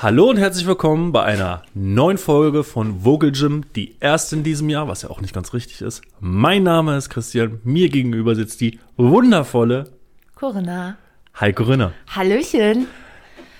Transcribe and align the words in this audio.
Hallo 0.00 0.30
und 0.30 0.36
herzlich 0.36 0.64
willkommen 0.64 1.10
bei 1.10 1.24
einer 1.24 1.62
neuen 1.74 2.18
Folge 2.18 2.62
von 2.62 3.00
Vogel 3.00 3.32
Gym, 3.32 3.64
die 3.74 3.96
erste 3.98 4.36
in 4.36 4.44
diesem 4.44 4.68
Jahr, 4.68 4.86
was 4.86 5.02
ja 5.02 5.10
auch 5.10 5.20
nicht 5.20 5.34
ganz 5.34 5.52
richtig 5.52 5.80
ist. 5.80 6.02
Mein 6.20 6.62
Name 6.62 6.96
ist 6.96 7.10
Christian, 7.10 7.60
mir 7.64 7.88
gegenüber 7.88 8.36
sitzt 8.36 8.60
die 8.60 8.78
wundervolle 8.96 9.90
Corinna. 10.36 10.96
Heiko 11.40 11.64
Rinner. 11.64 11.94
Hallöchen. 12.14 12.86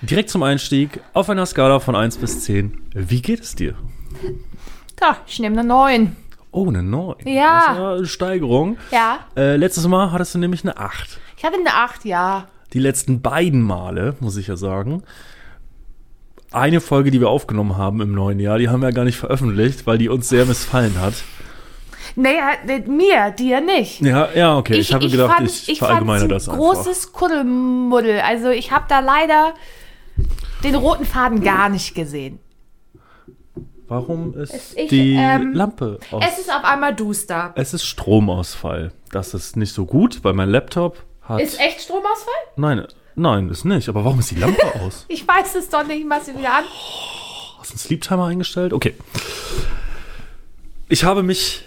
Direkt 0.01 0.29
zum 0.29 0.43
Einstieg 0.43 1.01
auf 1.11 1.29
einer 1.29 1.45
Skala 1.45 1.81
von 1.81 1.97
1 1.97 2.15
bis 2.19 2.45
10. 2.45 2.83
Wie 2.95 3.21
geht 3.21 3.41
es 3.41 3.55
dir? 3.55 3.75
Ja, 5.01 5.17
ich 5.27 5.39
nehme 5.39 5.59
eine 5.59 5.67
9. 5.67 6.15
Oh, 6.51 6.69
eine 6.69 6.83
9. 6.83 7.17
Ja. 7.25 7.65
Das 7.65 7.75
ist 7.75 7.81
eine 7.81 8.05
Steigerung. 8.07 8.77
Ja. 8.91 9.19
Äh, 9.35 9.57
letztes 9.57 9.85
Mal 9.89 10.13
hattest 10.13 10.35
du 10.35 10.39
nämlich 10.39 10.63
eine 10.63 10.77
8. 10.77 11.19
Ich 11.35 11.43
hatte 11.43 11.57
eine 11.57 11.73
8, 11.73 12.05
ja. 12.05 12.47
Die 12.71 12.79
letzten 12.79 13.21
beiden 13.21 13.61
Male, 13.61 14.15
muss 14.21 14.37
ich 14.37 14.47
ja 14.47 14.55
sagen. 14.55 15.03
Eine 16.51 16.81
Folge, 16.81 17.11
die 17.11 17.19
wir 17.19 17.29
aufgenommen 17.29 17.77
haben 17.77 18.01
im 18.01 18.13
neuen 18.13 18.39
Jahr, 18.39 18.57
die 18.57 18.69
haben 18.69 18.81
wir 18.81 18.89
ja 18.89 18.95
gar 18.95 19.05
nicht 19.05 19.17
veröffentlicht, 19.17 19.85
weil 19.85 19.97
die 19.99 20.09
uns 20.09 20.29
sehr 20.29 20.45
missfallen 20.45 20.99
hat. 20.99 21.13
Naja, 22.15 22.53
mir, 22.87 23.31
dir 23.31 23.61
nicht. 23.61 24.01
Ja, 24.01 24.29
ja, 24.33 24.57
okay. 24.57 24.75
Ich, 24.75 24.91
habe 24.93 25.07
gedacht, 25.09 25.35
fand- 25.37 25.47
ich, 25.49 25.69
ich 25.69 25.79
verallgemeine 25.79 26.27
das 26.27 26.47
ein 26.49 26.55
einfach. 26.55 26.63
großes 26.65 27.13
Kuddelmuddel. 27.13 28.19
Also 28.21 28.49
ich 28.49 28.71
habe 28.71 28.85
da 28.89 28.99
leider 28.99 29.53
den 30.63 30.75
roten 30.75 31.05
Faden 31.05 31.43
gar 31.43 31.69
nicht 31.69 31.93
gesehen. 31.93 32.39
Warum 33.87 34.35
ist 34.35 34.77
Ich, 34.77 34.89
die 34.89 35.15
ähm, 35.15 35.53
Lampe 35.53 35.99
aus? 36.11 36.23
Es 36.27 36.39
ist 36.39 36.51
auf 36.53 36.63
einmal 36.63 36.95
duster. 36.95 37.53
Es 37.55 37.73
ist 37.73 37.85
Stromausfall. 37.85 38.91
Das 39.11 39.33
ist 39.33 39.55
nicht 39.55 39.73
so 39.73 39.85
gut, 39.85 40.23
weil 40.23 40.33
mein 40.33 40.49
Laptop 40.49 41.03
hat. 41.21 41.41
Ist 41.41 41.59
echt 41.59 41.81
Stromausfall? 41.81 42.33
nein, 42.55 42.85
nein, 43.19 43.49
ist 43.49 43.65
nicht. 43.65 43.89
Aber 43.89 44.03
warum 44.05 44.19
ist 44.19 44.31
die 44.31 44.35
Lampe 44.35 44.63
aus? 44.81 45.05
Ich 45.07 45.27
weiß 45.27 45.55
es 45.55 45.69
doch 45.69 45.85
nicht. 45.85 46.05
Mach 46.07 46.21
sie 46.21 46.37
wieder 46.37 46.53
an. 46.57 46.63
Hast 47.59 47.71
du 47.71 47.73
einen 47.73 47.79
Sleep 47.79 48.01
Timer 48.01 48.25
eingestellt? 48.25 48.73
Okay. 48.73 48.95
Ich 50.87 51.03
habe 51.03 51.23
mich 51.23 51.65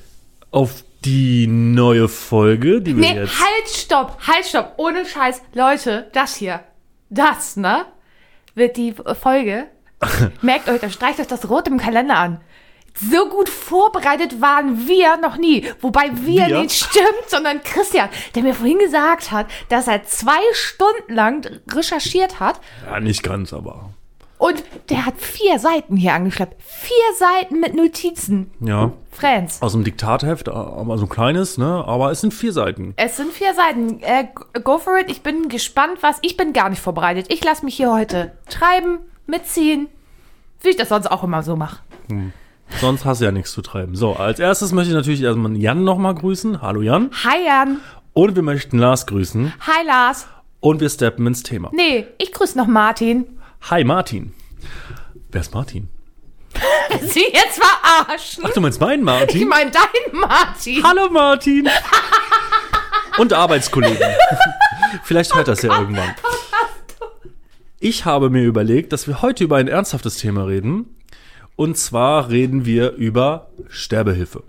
auf 0.50 0.84
die 1.04 1.46
neue 1.46 2.08
Folge, 2.08 2.80
die 2.80 2.96
wir 2.96 3.02
Nee, 3.02 3.20
jetzt. 3.20 3.38
halt, 3.40 3.68
stopp, 3.68 4.18
halt, 4.26 4.44
stopp. 4.46 4.74
Ohne 4.76 5.04
Scheiß. 5.06 5.42
Leute, 5.54 6.08
das 6.12 6.36
hier, 6.36 6.60
das, 7.10 7.56
ne, 7.56 7.86
wird 8.54 8.76
die 8.76 8.94
Folge. 9.20 9.66
Merkt 10.42 10.68
euch, 10.68 10.80
das 10.80 10.92
streicht 10.94 11.20
euch 11.20 11.26
das 11.26 11.48
rot 11.48 11.68
im 11.68 11.78
Kalender 11.78 12.16
an. 12.16 12.40
So 12.94 13.28
gut 13.28 13.48
vorbereitet 13.48 14.40
waren 14.40 14.86
wir 14.86 15.16
noch 15.16 15.36
nie. 15.36 15.64
Wobei 15.80 16.10
wir, 16.14 16.46
Wir? 16.46 16.60
nicht 16.62 16.72
stimmt, 16.84 17.28
sondern 17.28 17.62
Christian, 17.62 18.08
der 18.34 18.42
mir 18.42 18.54
vorhin 18.54 18.78
gesagt 18.78 19.30
hat, 19.32 19.46
dass 19.68 19.88
er 19.88 20.04
zwei 20.04 20.40
Stunden 20.52 21.14
lang 21.14 21.46
recherchiert 21.70 22.38
hat 22.40 22.60
Ja, 22.86 23.00
nicht 23.00 23.22
ganz, 23.22 23.52
aber. 23.52 23.90
und 24.38 24.62
der 24.90 25.06
hat 25.06 25.14
vier 25.18 25.58
Seiten 25.58 25.96
hier 25.96 26.12
angeschleppt. 26.14 26.60
Vier 26.62 27.14
Seiten 27.18 27.60
mit 27.60 27.74
Notizen. 27.74 28.50
Ja. 28.60 28.92
Friends. 29.10 29.60
Aus 29.62 29.72
dem 29.72 29.84
Diktatheft, 29.84 30.48
aber 30.48 30.96
so 30.98 31.04
ein 31.04 31.08
kleines, 31.08 31.58
ne? 31.58 31.84
Aber 31.86 32.10
es 32.10 32.20
sind 32.22 32.32
vier 32.32 32.52
Seiten. 32.52 32.94
Es 32.96 33.16
sind 33.18 33.32
vier 33.32 33.52
Seiten. 33.54 34.00
Äh, 34.02 34.28
go 34.64 34.78
for 34.78 34.98
it. 34.98 35.10
Ich 35.10 35.22
bin 35.22 35.48
gespannt, 35.48 35.98
was. 36.02 36.16
Ich 36.22 36.36
bin 36.36 36.52
gar 36.54 36.70
nicht 36.70 36.80
vorbereitet. 36.80 37.26
Ich 37.30 37.44
lasse 37.44 37.64
mich 37.64 37.74
hier 37.76 37.92
heute 37.92 38.32
treiben, 38.48 39.00
mitziehen, 39.26 39.88
wie 40.62 40.70
ich 40.70 40.76
das 40.76 40.88
sonst 40.88 41.10
auch 41.10 41.22
immer 41.24 41.42
so 41.42 41.56
mache. 41.56 41.78
Sonst 42.80 43.04
hast 43.04 43.20
du 43.20 43.24
ja 43.26 43.32
nichts 43.32 43.52
zu 43.52 43.62
treiben. 43.62 43.94
So, 43.94 44.14
als 44.16 44.38
erstes 44.40 44.72
möchte 44.72 44.90
ich 44.90 44.96
natürlich 44.96 45.22
erstmal 45.22 45.56
Jan 45.56 45.84
nochmal 45.84 46.14
grüßen. 46.14 46.60
Hallo 46.62 46.82
Jan. 46.82 47.10
Hi 47.24 47.44
Jan. 47.46 47.80
Und 48.12 48.34
wir 48.34 48.42
möchten 48.42 48.78
Lars 48.78 49.06
grüßen. 49.06 49.52
Hi 49.60 49.86
Lars. 49.86 50.26
Und 50.60 50.80
wir 50.80 50.88
steppen 50.90 51.26
ins 51.26 51.42
Thema. 51.42 51.70
Nee, 51.72 52.06
ich 52.18 52.32
grüße 52.32 52.58
noch 52.58 52.66
Martin. 52.66 53.26
Hi 53.70 53.84
Martin. 53.84 54.32
Wer 55.30 55.40
ist 55.40 55.54
Martin? 55.54 55.88
Sie 57.02 57.24
jetzt 57.32 57.60
verarschen. 57.62 58.44
Ach, 58.46 58.50
du 58.52 58.60
meinst 58.60 58.80
meinen 58.80 59.00
Ich 59.00 59.04
Martin? 59.06 59.48
meine 59.48 59.70
deinen 59.70 60.20
Martin. 60.20 60.82
Hallo 60.84 61.08
Martin. 61.10 61.68
Und 63.18 63.32
Arbeitskollegen. 63.32 64.08
Vielleicht 65.04 65.34
hört 65.34 65.48
das 65.48 65.62
ja 65.62 65.78
irgendwann. 65.78 66.14
Ich 67.80 68.04
habe 68.04 68.30
mir 68.30 68.42
überlegt, 68.44 68.92
dass 68.92 69.06
wir 69.08 69.22
heute 69.22 69.44
über 69.44 69.56
ein 69.56 69.68
ernsthaftes 69.68 70.16
Thema 70.18 70.44
reden. 70.46 70.96
Und 71.56 71.76
zwar 71.76 72.30
reden 72.30 72.64
wir 72.64 72.92
über 72.92 73.50
Sterbehilfe. 73.68 74.44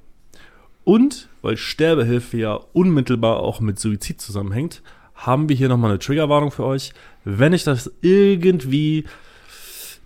Und 0.84 1.30
weil 1.42 1.58
Sterbehilfe 1.58 2.38
ja 2.38 2.60
unmittelbar 2.74 3.40
auch 3.40 3.60
mit 3.60 3.80
Suizid 3.80 4.22
zusammenhängt, 4.22 4.82
haben 5.14 5.50
wir 5.50 5.56
hier 5.56 5.70
nochmal 5.70 5.92
eine 5.92 6.00
Triggerwarnung 6.00 6.52
für 6.52 6.66
euch. 6.66 6.94
Wenn 7.24 7.54
euch 7.54 7.64
das 7.64 7.92
irgendwie 8.02 9.06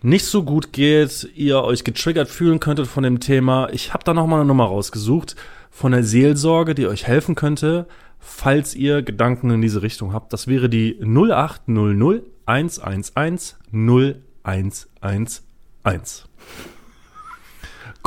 nicht 0.02 0.26
so 0.26 0.44
gut 0.44 0.74
geht, 0.74 1.30
ihr 1.36 1.64
euch 1.64 1.84
getriggert 1.84 2.30
fühlen 2.30 2.60
könntet 2.60 2.88
von 2.88 3.04
dem 3.04 3.20
Thema, 3.20 3.70
ich 3.72 3.94
habe 3.94 4.04
da 4.04 4.14
nochmal 4.14 4.40
eine 4.40 4.48
Nummer 4.48 4.66
rausgesucht 4.66 5.36
von 5.72 5.92
der 5.92 6.04
Seelsorge, 6.04 6.76
die 6.76 6.88
euch 6.88 7.08
helfen 7.08 7.36
könnte, 7.36 7.88
falls 8.20 8.76
ihr 8.76 9.02
Gedanken 9.02 9.50
in 9.50 9.62
diese 9.62 9.82
Richtung 9.82 10.14
habt. 10.14 10.34
Das 10.34 10.48
wäre 10.48 10.70
die 10.70 11.00
0800 11.02 12.24
111 12.46 13.56
0111. 13.72 16.27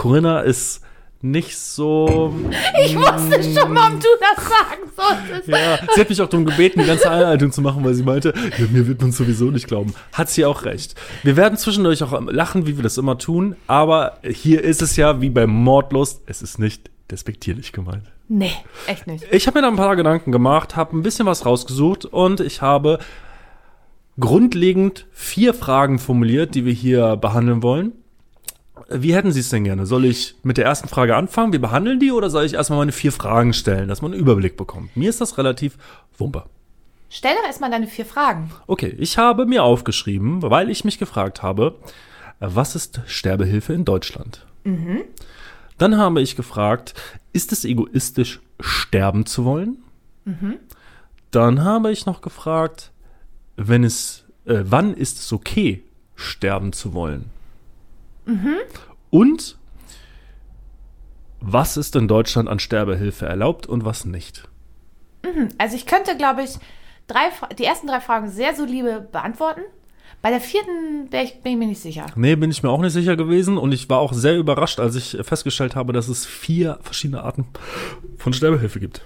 Corinna 0.01 0.41
ist 0.41 0.81
nicht 1.21 1.59
so. 1.59 2.35
Ich 2.83 2.97
wusste 2.97 3.43
schon 3.43 3.75
mal, 3.75 3.93
ob 3.93 4.01
du 4.01 4.09
das 4.19 4.45
sagen 4.49 4.91
solltest. 4.97 5.49
Ja, 5.49 5.79
sie 5.95 6.01
hat 6.01 6.09
mich 6.09 6.23
auch 6.23 6.29
darum 6.29 6.47
gebeten, 6.47 6.81
die 6.81 6.87
ganze 6.87 7.11
Einleitung 7.11 7.53
zu 7.53 7.61
machen, 7.61 7.85
weil 7.85 7.93
sie 7.93 8.03
meinte, 8.03 8.33
ja, 8.59 8.65
mir 8.71 8.89
wird 8.89 9.03
man 9.03 9.13
sowieso 9.13 9.51
nicht 9.51 9.69
glauben. 9.69 9.93
Hat 10.15 10.31
sie 10.31 10.47
auch 10.47 10.65
recht. 10.65 10.95
Wir 11.23 11.37
werden 11.37 11.59
zwischendurch 11.59 12.03
auch 12.03 12.19
lachen, 12.31 12.67
wie 12.67 12.77
wir 12.77 12.83
das 12.83 12.97
immer 12.97 13.19
tun, 13.19 13.57
aber 13.67 14.19
hier 14.23 14.65
ist 14.65 14.81
es 14.81 14.97
ja 14.97 15.21
wie 15.21 15.29
bei 15.29 15.47
Mordlust, 15.47 16.23
es 16.25 16.41
ist 16.41 16.59
nicht 16.59 16.91
despektierlich 17.11 17.73
gemeint. 17.73 18.05
Nee, 18.29 18.55
echt 18.87 19.07
nicht. 19.07 19.27
Ich 19.31 19.47
habe 19.47 19.59
mir 19.59 19.63
da 19.63 19.69
ein 19.69 19.77
paar 19.77 19.97
Gedanken 19.97 20.33
gemacht, 20.33 20.77
habe 20.77 20.97
ein 20.97 21.03
bisschen 21.03 21.27
was 21.27 21.45
rausgesucht 21.45 22.07
und 22.07 22.41
ich 22.41 22.63
habe 22.63 23.01
grundlegend 24.19 25.07
vier 25.13 25.53
Fragen 25.53 25.99
formuliert, 25.99 26.55
die 26.55 26.65
wir 26.65 26.73
hier 26.73 27.17
behandeln 27.17 27.63
wollen. 27.63 27.93
Wie 28.89 29.15
hätten 29.15 29.33
Sie 29.33 29.41
es 29.41 29.49
denn 29.51 29.65
gerne? 29.65 29.87
Soll 29.87 30.05
ich 30.05 30.37
mit 30.43 30.57
der 30.57 30.65
ersten 30.65 30.89
Frage 30.89 31.17
anfangen? 31.17 31.53
Wir 31.53 31.61
behandeln 31.61 32.01
die 32.01 32.13
oder 32.13 32.31
soll 32.31 32.45
ich 32.45 32.55
erstmal 32.55 32.81
meine 32.81 32.93
vier 32.93 33.13
Fragen 33.13 33.53
stellen, 33.53 33.89
dass 33.89 34.03
man 34.03 34.13
einen 34.13 34.21
Überblick 34.21 34.57
bekommt? 34.57 34.97
Mir 34.97 35.11
ist 35.11 35.21
das 35.21 35.39
relativ 35.39 35.77
wumpe. 36.19 36.45
Stell 37.09 37.35
doch 37.35 37.45
erstmal 37.45 37.71
deine 37.71 37.89
vier 37.89 38.07
Fragen. 38.07 38.53
Okay, 38.67 38.95
ich 38.99 39.19
habe 39.19 39.45
mir 39.47 39.65
aufgeschrieben, 39.65 40.43
weil 40.43 40.71
ich 40.71 40.85
mich 40.85 40.99
gefragt 40.99 41.43
habe, 41.43 41.77
was 42.39 42.77
ist 42.77 43.01
Sterbehilfe 43.07 43.73
in 43.73 43.85
Deutschland? 43.85 44.47
Dann 45.79 45.97
habe 45.97 46.21
ich 46.23 46.37
gefragt, 46.37 46.95
ist 47.33 47.53
es 47.53 47.65
egoistisch, 47.65 48.41
sterben 48.61 49.27
zu 49.27 49.45
wollen? 49.45 49.79
Dann 51.31 51.65
habe 51.65 51.91
ich 51.91 52.07
noch 52.07 52.21
gefragt, 52.21 52.93
wenn 53.57 53.85
es, 53.85 54.25
äh, 54.47 54.61
wann 54.65 54.95
ist 54.95 55.19
es 55.19 55.33
okay, 55.33 55.83
sterben 56.15 56.73
zu 56.73 56.93
wollen? 56.93 57.27
Und 59.11 59.59
was 61.41 61.77
ist 61.77 61.97
in 61.97 62.07
Deutschland 62.07 62.49
an 62.49 62.59
Sterbehilfe 62.59 63.27
erlaubt 63.27 63.67
und 63.67 63.85
was 63.85 64.05
nicht? 64.05 64.49
Also 65.59 65.77
ich 65.77 65.87
könnte, 65.87 66.17
glaube 66.17 66.43
ich, 66.43 66.59
drei, 67.07 67.31
die 67.59 67.65
ersten 67.65 67.87
drei 67.87 68.01
Fragen 68.01 68.31
sehr 68.31 68.55
solide 68.55 69.07
beantworten. 69.13 69.63
Bei 70.23 70.31
der 70.31 70.41
vierten 70.41 71.09
ich, 71.13 71.41
bin 71.41 71.53
ich 71.53 71.59
mir 71.59 71.67
nicht 71.67 71.81
sicher. 71.81 72.07
Nee, 72.15 72.37
bin 72.37 72.51
ich 72.51 72.63
mir 72.63 72.69
auch 72.69 72.81
nicht 72.81 72.93
sicher 72.93 73.17
gewesen 73.17 73.57
und 73.57 73.73
ich 73.73 73.89
war 73.89 73.99
auch 74.01 74.13
sehr 74.13 74.37
überrascht, 74.37 74.79
als 74.79 74.95
ich 74.95 75.17
festgestellt 75.23 75.75
habe, 75.75 75.95
dass 75.95 76.09
es 76.09 76.27
vier 76.27 76.79
verschiedene 76.83 77.23
Arten 77.23 77.47
von 78.19 78.35
Sterbehilfe 78.35 78.81
gibt. 78.81 79.03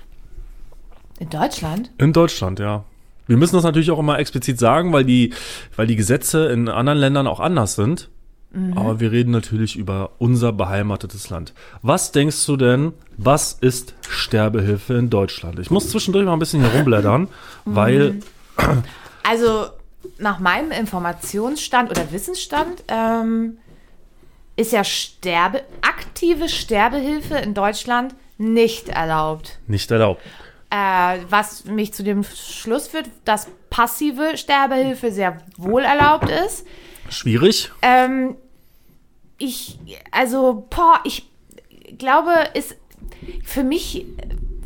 In 1.20 1.30
Deutschland? 1.30 1.92
In 1.98 2.12
Deutschland, 2.12 2.58
ja. 2.58 2.84
Wir 3.26 3.36
müssen 3.36 3.54
das 3.54 3.64
natürlich 3.64 3.92
auch 3.92 3.98
immer 4.00 4.18
explizit 4.18 4.58
sagen, 4.58 4.92
weil 4.92 5.04
die, 5.04 5.32
weil 5.76 5.86
die 5.86 5.96
Gesetze 5.96 6.46
in 6.48 6.68
anderen 6.68 6.98
Ländern 6.98 7.26
auch 7.28 7.40
anders 7.40 7.76
sind. 7.76 8.10
Aber 8.76 9.00
wir 9.00 9.10
reden 9.12 9.32
natürlich 9.32 9.76
über 9.76 10.12
unser 10.18 10.52
beheimatetes 10.52 11.30
Land. 11.30 11.54
Was 11.82 12.12
denkst 12.12 12.46
du 12.46 12.56
denn, 12.56 12.92
was 13.16 13.52
ist 13.52 13.94
Sterbehilfe 14.08 14.94
in 14.94 15.10
Deutschland? 15.10 15.58
Ich 15.58 15.70
muss 15.70 15.90
zwischendurch 15.90 16.24
mal 16.24 16.34
ein 16.34 16.38
bisschen 16.38 16.62
herumblättern, 16.62 17.28
weil 17.64 18.20
Also 19.24 19.68
nach 20.18 20.38
meinem 20.38 20.70
Informationsstand 20.70 21.90
oder 21.90 22.12
Wissensstand 22.12 22.84
ähm, 22.88 23.56
ist 24.54 24.72
ja 24.72 24.84
Sterbe, 24.84 25.62
aktive 25.80 26.48
Sterbehilfe 26.48 27.36
in 27.36 27.54
Deutschland 27.54 28.14
nicht 28.36 28.88
erlaubt. 28.90 29.58
nicht 29.66 29.90
erlaubt. 29.90 30.20
Äh, 30.70 31.18
was 31.30 31.64
mich 31.64 31.94
zu 31.94 32.02
dem 32.02 32.22
Schluss 32.24 32.88
führt, 32.88 33.06
dass 33.24 33.48
passive 33.70 34.36
Sterbehilfe 34.36 35.10
sehr 35.10 35.38
wohl 35.56 35.82
erlaubt 35.82 36.28
ist. 36.28 36.66
Schwierig. 37.08 37.70
Ähm, 37.80 38.36
ich, 39.38 39.78
also, 40.10 40.66
boah, 40.70 41.00
ich 41.04 41.28
glaube, 41.98 42.32
ist 42.54 42.76
für 43.44 43.64
mich 43.64 44.06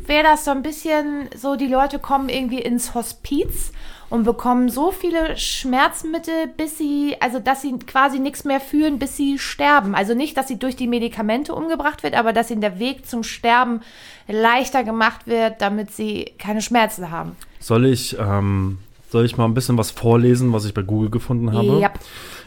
wäre 0.05 0.23
das 0.23 0.45
so 0.45 0.51
ein 0.51 0.63
bisschen 0.63 1.29
so, 1.35 1.55
die 1.55 1.67
Leute 1.67 1.99
kommen 1.99 2.29
irgendwie 2.29 2.59
ins 2.59 2.95
Hospiz 2.95 3.71
und 4.09 4.23
bekommen 4.23 4.69
so 4.69 4.91
viele 4.91 5.37
Schmerzmittel, 5.37 6.47
bis 6.57 6.79
sie, 6.79 7.15
also 7.19 7.39
dass 7.39 7.61
sie 7.61 7.77
quasi 7.77 8.19
nichts 8.19 8.43
mehr 8.43 8.59
fühlen, 8.59 8.97
bis 8.97 9.15
sie 9.15 9.37
sterben. 9.37 9.93
Also 9.93 10.15
nicht, 10.15 10.35
dass 10.35 10.47
sie 10.47 10.57
durch 10.57 10.75
die 10.75 10.87
Medikamente 10.87 11.53
umgebracht 11.53 12.01
wird, 12.01 12.15
aber 12.15 12.33
dass 12.33 12.49
ihnen 12.49 12.61
der 12.61 12.79
Weg 12.79 13.07
zum 13.07 13.23
Sterben 13.23 13.81
leichter 14.27 14.83
gemacht 14.83 15.27
wird, 15.27 15.61
damit 15.61 15.91
sie 15.91 16.33
keine 16.39 16.63
Schmerzen 16.63 17.11
haben. 17.11 17.35
Soll 17.59 17.85
ich, 17.85 18.17
ähm, 18.19 18.79
soll 19.11 19.25
ich 19.25 19.37
mal 19.37 19.45
ein 19.45 19.53
bisschen 19.53 19.77
was 19.77 19.91
vorlesen, 19.91 20.53
was 20.53 20.65
ich 20.65 20.73
bei 20.73 20.81
Google 20.81 21.11
gefunden 21.11 21.53
habe? 21.53 21.79
Ja. 21.79 21.91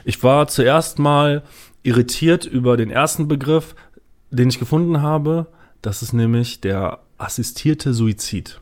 Ich 0.04 0.20
war 0.24 0.48
zuerst 0.48 0.98
mal 0.98 1.44
irritiert 1.82 2.44
über 2.44 2.76
den 2.76 2.90
ersten 2.90 3.28
Begriff, 3.28 3.74
den 4.30 4.48
ich 4.48 4.58
gefunden 4.58 5.02
habe. 5.02 5.46
Das 5.80 6.02
ist 6.02 6.12
nämlich 6.12 6.60
der 6.60 7.00
assistierte 7.18 7.92
Suizid. 7.92 8.60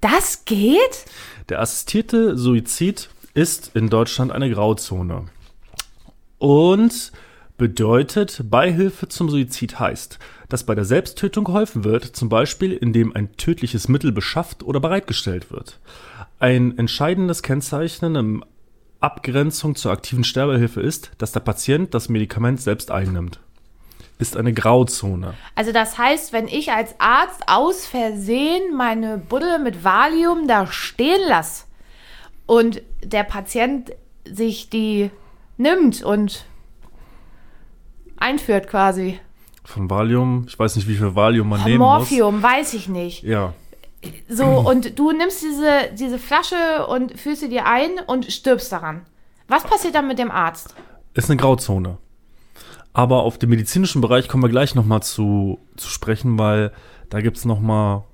Das 0.00 0.44
geht? 0.44 1.06
Der 1.48 1.60
assistierte 1.60 2.36
Suizid 2.36 3.08
ist 3.34 3.74
in 3.74 3.88
Deutschland 3.88 4.32
eine 4.32 4.50
Grauzone. 4.50 5.26
Und 6.38 7.12
bedeutet, 7.56 8.42
Beihilfe 8.48 9.08
zum 9.08 9.28
Suizid 9.28 9.80
heißt, 9.80 10.18
dass 10.48 10.64
bei 10.64 10.74
der 10.74 10.84
Selbsttötung 10.84 11.44
geholfen 11.44 11.84
wird, 11.84 12.04
zum 12.04 12.28
Beispiel 12.28 12.72
indem 12.72 13.14
ein 13.14 13.36
tödliches 13.36 13.88
Mittel 13.88 14.12
beschafft 14.12 14.62
oder 14.62 14.80
bereitgestellt 14.80 15.50
wird. 15.50 15.80
Ein 16.38 16.78
entscheidendes 16.78 17.42
Kennzeichen 17.42 18.14
im 18.14 18.44
Abgrenzung 19.00 19.76
zur 19.76 19.92
aktiven 19.92 20.24
Sterbehilfe 20.24 20.80
ist, 20.80 21.12
dass 21.18 21.32
der 21.32 21.40
Patient 21.40 21.94
das 21.94 22.08
Medikament 22.08 22.60
selbst 22.60 22.90
einnimmt. 22.90 23.40
Ist 24.18 24.36
eine 24.36 24.52
Grauzone. 24.52 25.34
Also 25.54 25.70
das 25.70 25.96
heißt, 25.96 26.32
wenn 26.32 26.48
ich 26.48 26.72
als 26.72 26.96
Arzt 26.98 27.44
aus 27.46 27.86
Versehen 27.86 28.76
meine 28.76 29.18
Buddel 29.18 29.60
mit 29.60 29.84
Valium 29.84 30.48
da 30.48 30.66
stehen 30.66 31.20
lasse 31.28 31.64
und 32.46 32.82
der 33.04 33.22
Patient 33.22 33.92
sich 34.24 34.68
die 34.70 35.10
nimmt 35.56 36.02
und 36.02 36.44
einführt 38.16 38.68
quasi. 38.68 39.20
Von 39.64 39.88
Valium, 39.88 40.46
ich 40.48 40.58
weiß 40.58 40.74
nicht, 40.74 40.88
wie 40.88 40.96
viel 40.96 41.14
Valium 41.14 41.48
man 41.48 41.62
nehmen 41.62 41.78
muss. 41.78 41.98
Morphium, 42.10 42.42
weiß 42.42 42.74
ich 42.74 42.88
nicht. 42.88 43.22
Ja, 43.22 43.52
So, 44.28 44.44
und 44.44 44.98
du 44.98 45.12
nimmst 45.12 45.42
diese, 45.42 45.90
diese 45.94 46.18
Flasche 46.18 46.86
und 46.86 47.18
führst 47.18 47.40
sie 47.40 47.48
dir 47.48 47.66
ein 47.66 47.90
und 48.06 48.30
stirbst 48.32 48.70
daran. 48.70 49.06
Was 49.48 49.64
passiert 49.64 49.94
dann 49.94 50.06
mit 50.06 50.18
dem 50.18 50.30
Arzt? 50.30 50.74
ist 51.14 51.30
eine 51.30 51.36
Grauzone. 51.36 51.98
Aber 52.92 53.22
auf 53.22 53.38
den 53.38 53.50
medizinischen 53.50 54.00
Bereich 54.00 54.28
kommen 54.28 54.42
wir 54.42 54.50
gleich 54.50 54.74
nochmal 54.74 55.02
zu, 55.02 55.58
zu 55.76 55.88
sprechen, 55.88 56.38
weil 56.38 56.72
da 57.10 57.20
gibt's 57.20 57.44
noch 57.44 57.60
mal 57.60 58.04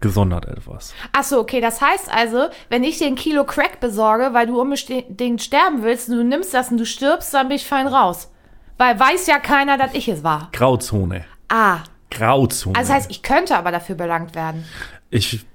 gesondert 0.00 0.46
etwas. 0.46 0.94
Achso, 1.12 1.38
okay, 1.38 1.60
das 1.60 1.80
heißt 1.80 2.12
also, 2.12 2.48
wenn 2.68 2.84
ich 2.84 2.98
dir 2.98 3.06
ein 3.06 3.14
Kilo 3.14 3.44
Crack 3.44 3.80
besorge, 3.80 4.30
weil 4.32 4.46
du 4.46 4.60
unbedingt 4.60 5.42
sterben 5.42 5.82
willst 5.82 6.08
und 6.08 6.16
du 6.16 6.24
nimmst 6.24 6.52
das 6.52 6.70
und 6.70 6.78
du 6.78 6.86
stirbst, 6.86 7.32
dann 7.32 7.48
bin 7.48 7.56
ich 7.56 7.66
fein 7.66 7.86
raus. 7.86 8.30
Weil 8.76 8.98
weiß 8.98 9.26
ja 9.26 9.38
keiner, 9.38 9.78
dass 9.78 9.94
ich 9.94 10.08
es 10.08 10.22
war. 10.22 10.48
Grauzone. 10.52 11.24
Ah, 11.48 11.78
Grauzone. 12.10 12.76
also 12.76 12.88
das 12.88 12.96
heißt, 12.96 13.10
ich 13.10 13.22
könnte 13.22 13.56
aber 13.56 13.72
dafür 13.72 13.94
belangt 13.94 14.34
werden. 14.34 14.64
Ich 15.14 15.46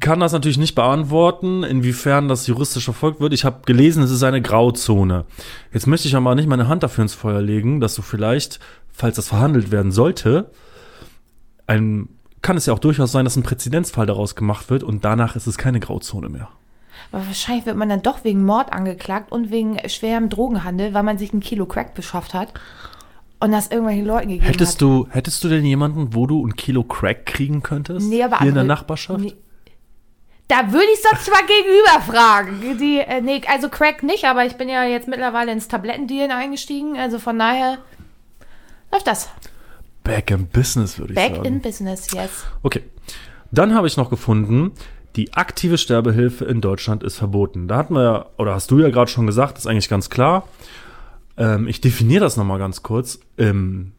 kann 0.00 0.18
das 0.18 0.32
natürlich 0.32 0.58
nicht 0.58 0.74
beantworten, 0.74 1.62
inwiefern 1.62 2.26
das 2.26 2.48
juristisch 2.48 2.82
verfolgt 2.82 3.20
wird. 3.20 3.32
Ich 3.32 3.44
habe 3.44 3.60
gelesen, 3.64 4.02
es 4.02 4.10
ist 4.10 4.24
eine 4.24 4.42
Grauzone. 4.42 5.26
Jetzt 5.72 5.86
möchte 5.86 6.08
ich 6.08 6.16
aber 6.16 6.34
nicht 6.34 6.48
meine 6.48 6.66
Hand 6.66 6.82
dafür 6.82 7.02
ins 7.02 7.14
Feuer 7.14 7.40
legen, 7.40 7.80
dass 7.80 7.94
du 7.94 8.02
vielleicht, 8.02 8.58
falls 8.90 9.14
das 9.14 9.28
verhandelt 9.28 9.70
werden 9.70 9.92
sollte, 9.92 10.50
ein, 11.68 12.08
kann 12.42 12.56
es 12.56 12.66
ja 12.66 12.72
auch 12.72 12.80
durchaus 12.80 13.12
sein, 13.12 13.24
dass 13.24 13.36
ein 13.36 13.44
Präzedenzfall 13.44 14.06
daraus 14.06 14.34
gemacht 14.34 14.70
wird 14.70 14.82
und 14.82 15.04
danach 15.04 15.36
ist 15.36 15.46
es 15.46 15.56
keine 15.56 15.78
Grauzone 15.78 16.28
mehr. 16.28 16.48
Aber 17.12 17.24
wahrscheinlich 17.28 17.64
wird 17.64 17.76
man 17.76 17.88
dann 17.88 18.02
doch 18.02 18.24
wegen 18.24 18.44
Mord 18.44 18.72
angeklagt 18.72 19.30
und 19.30 19.52
wegen 19.52 19.78
schwerem 19.88 20.30
Drogenhandel, 20.30 20.94
weil 20.94 21.04
man 21.04 21.16
sich 21.16 21.32
ein 21.32 21.38
Kilo 21.38 21.66
Crack 21.66 21.94
beschafft 21.94 22.34
hat 22.34 22.52
und 23.40 23.52
das 23.52 23.68
irgendwelchen 23.68 24.06
Leuten 24.06 24.28
gegeben 24.28 24.46
Hättest 24.46 24.74
hat. 24.74 24.80
du, 24.82 25.06
hättest 25.10 25.44
du 25.44 25.48
denn 25.48 25.64
jemanden, 25.64 26.14
wo 26.14 26.26
du 26.26 26.44
ein 26.46 26.56
Kilo 26.56 26.82
Crack 26.82 27.26
kriegen 27.26 27.62
könntest? 27.62 28.08
Nee, 28.08 28.22
aber 28.22 28.38
Hier 28.38 28.48
in 28.48 28.54
der 28.54 28.64
Nachbarschaft? 28.64 29.20
Nee. 29.20 29.34
Da 30.48 30.72
würde 30.72 30.86
ich 30.94 31.02
sonst 31.02 31.28
mal 31.30 31.42
gegenüber 31.44 32.00
fragen. 32.06 32.78
Die, 32.78 32.98
äh, 33.00 33.20
nee, 33.20 33.42
also 33.48 33.68
Crack 33.68 34.02
nicht, 34.04 34.24
aber 34.24 34.46
ich 34.46 34.54
bin 34.54 34.68
ja 34.68 34.84
jetzt 34.84 35.08
mittlerweile 35.08 35.50
ins 35.50 35.66
Tablettendealen 35.66 36.30
eingestiegen. 36.30 36.96
Also 36.96 37.18
von 37.18 37.38
daher 37.38 37.78
läuft 38.92 39.08
das. 39.08 39.28
Back 40.04 40.30
in 40.30 40.46
Business, 40.46 40.98
würde 40.98 41.14
ich 41.14 41.16
Back 41.16 41.34
sagen. 41.36 41.46
in 41.46 41.60
business, 41.60 42.12
yes. 42.12 42.44
Okay. 42.62 42.84
Dann 43.50 43.74
habe 43.74 43.88
ich 43.88 43.96
noch 43.96 44.08
gefunden, 44.08 44.72
die 45.16 45.32
aktive 45.34 45.78
Sterbehilfe 45.78 46.44
in 46.44 46.60
Deutschland 46.60 47.02
ist 47.02 47.16
verboten. 47.16 47.66
Da 47.66 47.76
hatten 47.76 47.94
wir 47.94 48.02
ja, 48.02 48.26
oder 48.38 48.54
hast 48.54 48.70
du 48.70 48.78
ja 48.78 48.90
gerade 48.90 49.10
schon 49.10 49.26
gesagt, 49.26 49.58
ist 49.58 49.66
eigentlich 49.66 49.88
ganz 49.88 50.10
klar. 50.10 50.46
Ähm, 51.36 51.68
ich 51.68 51.80
definiere 51.80 52.20
das 52.20 52.36
nochmal 52.36 52.58
ganz 52.58 52.82
kurz. 52.82 53.18
Im 53.36 53.92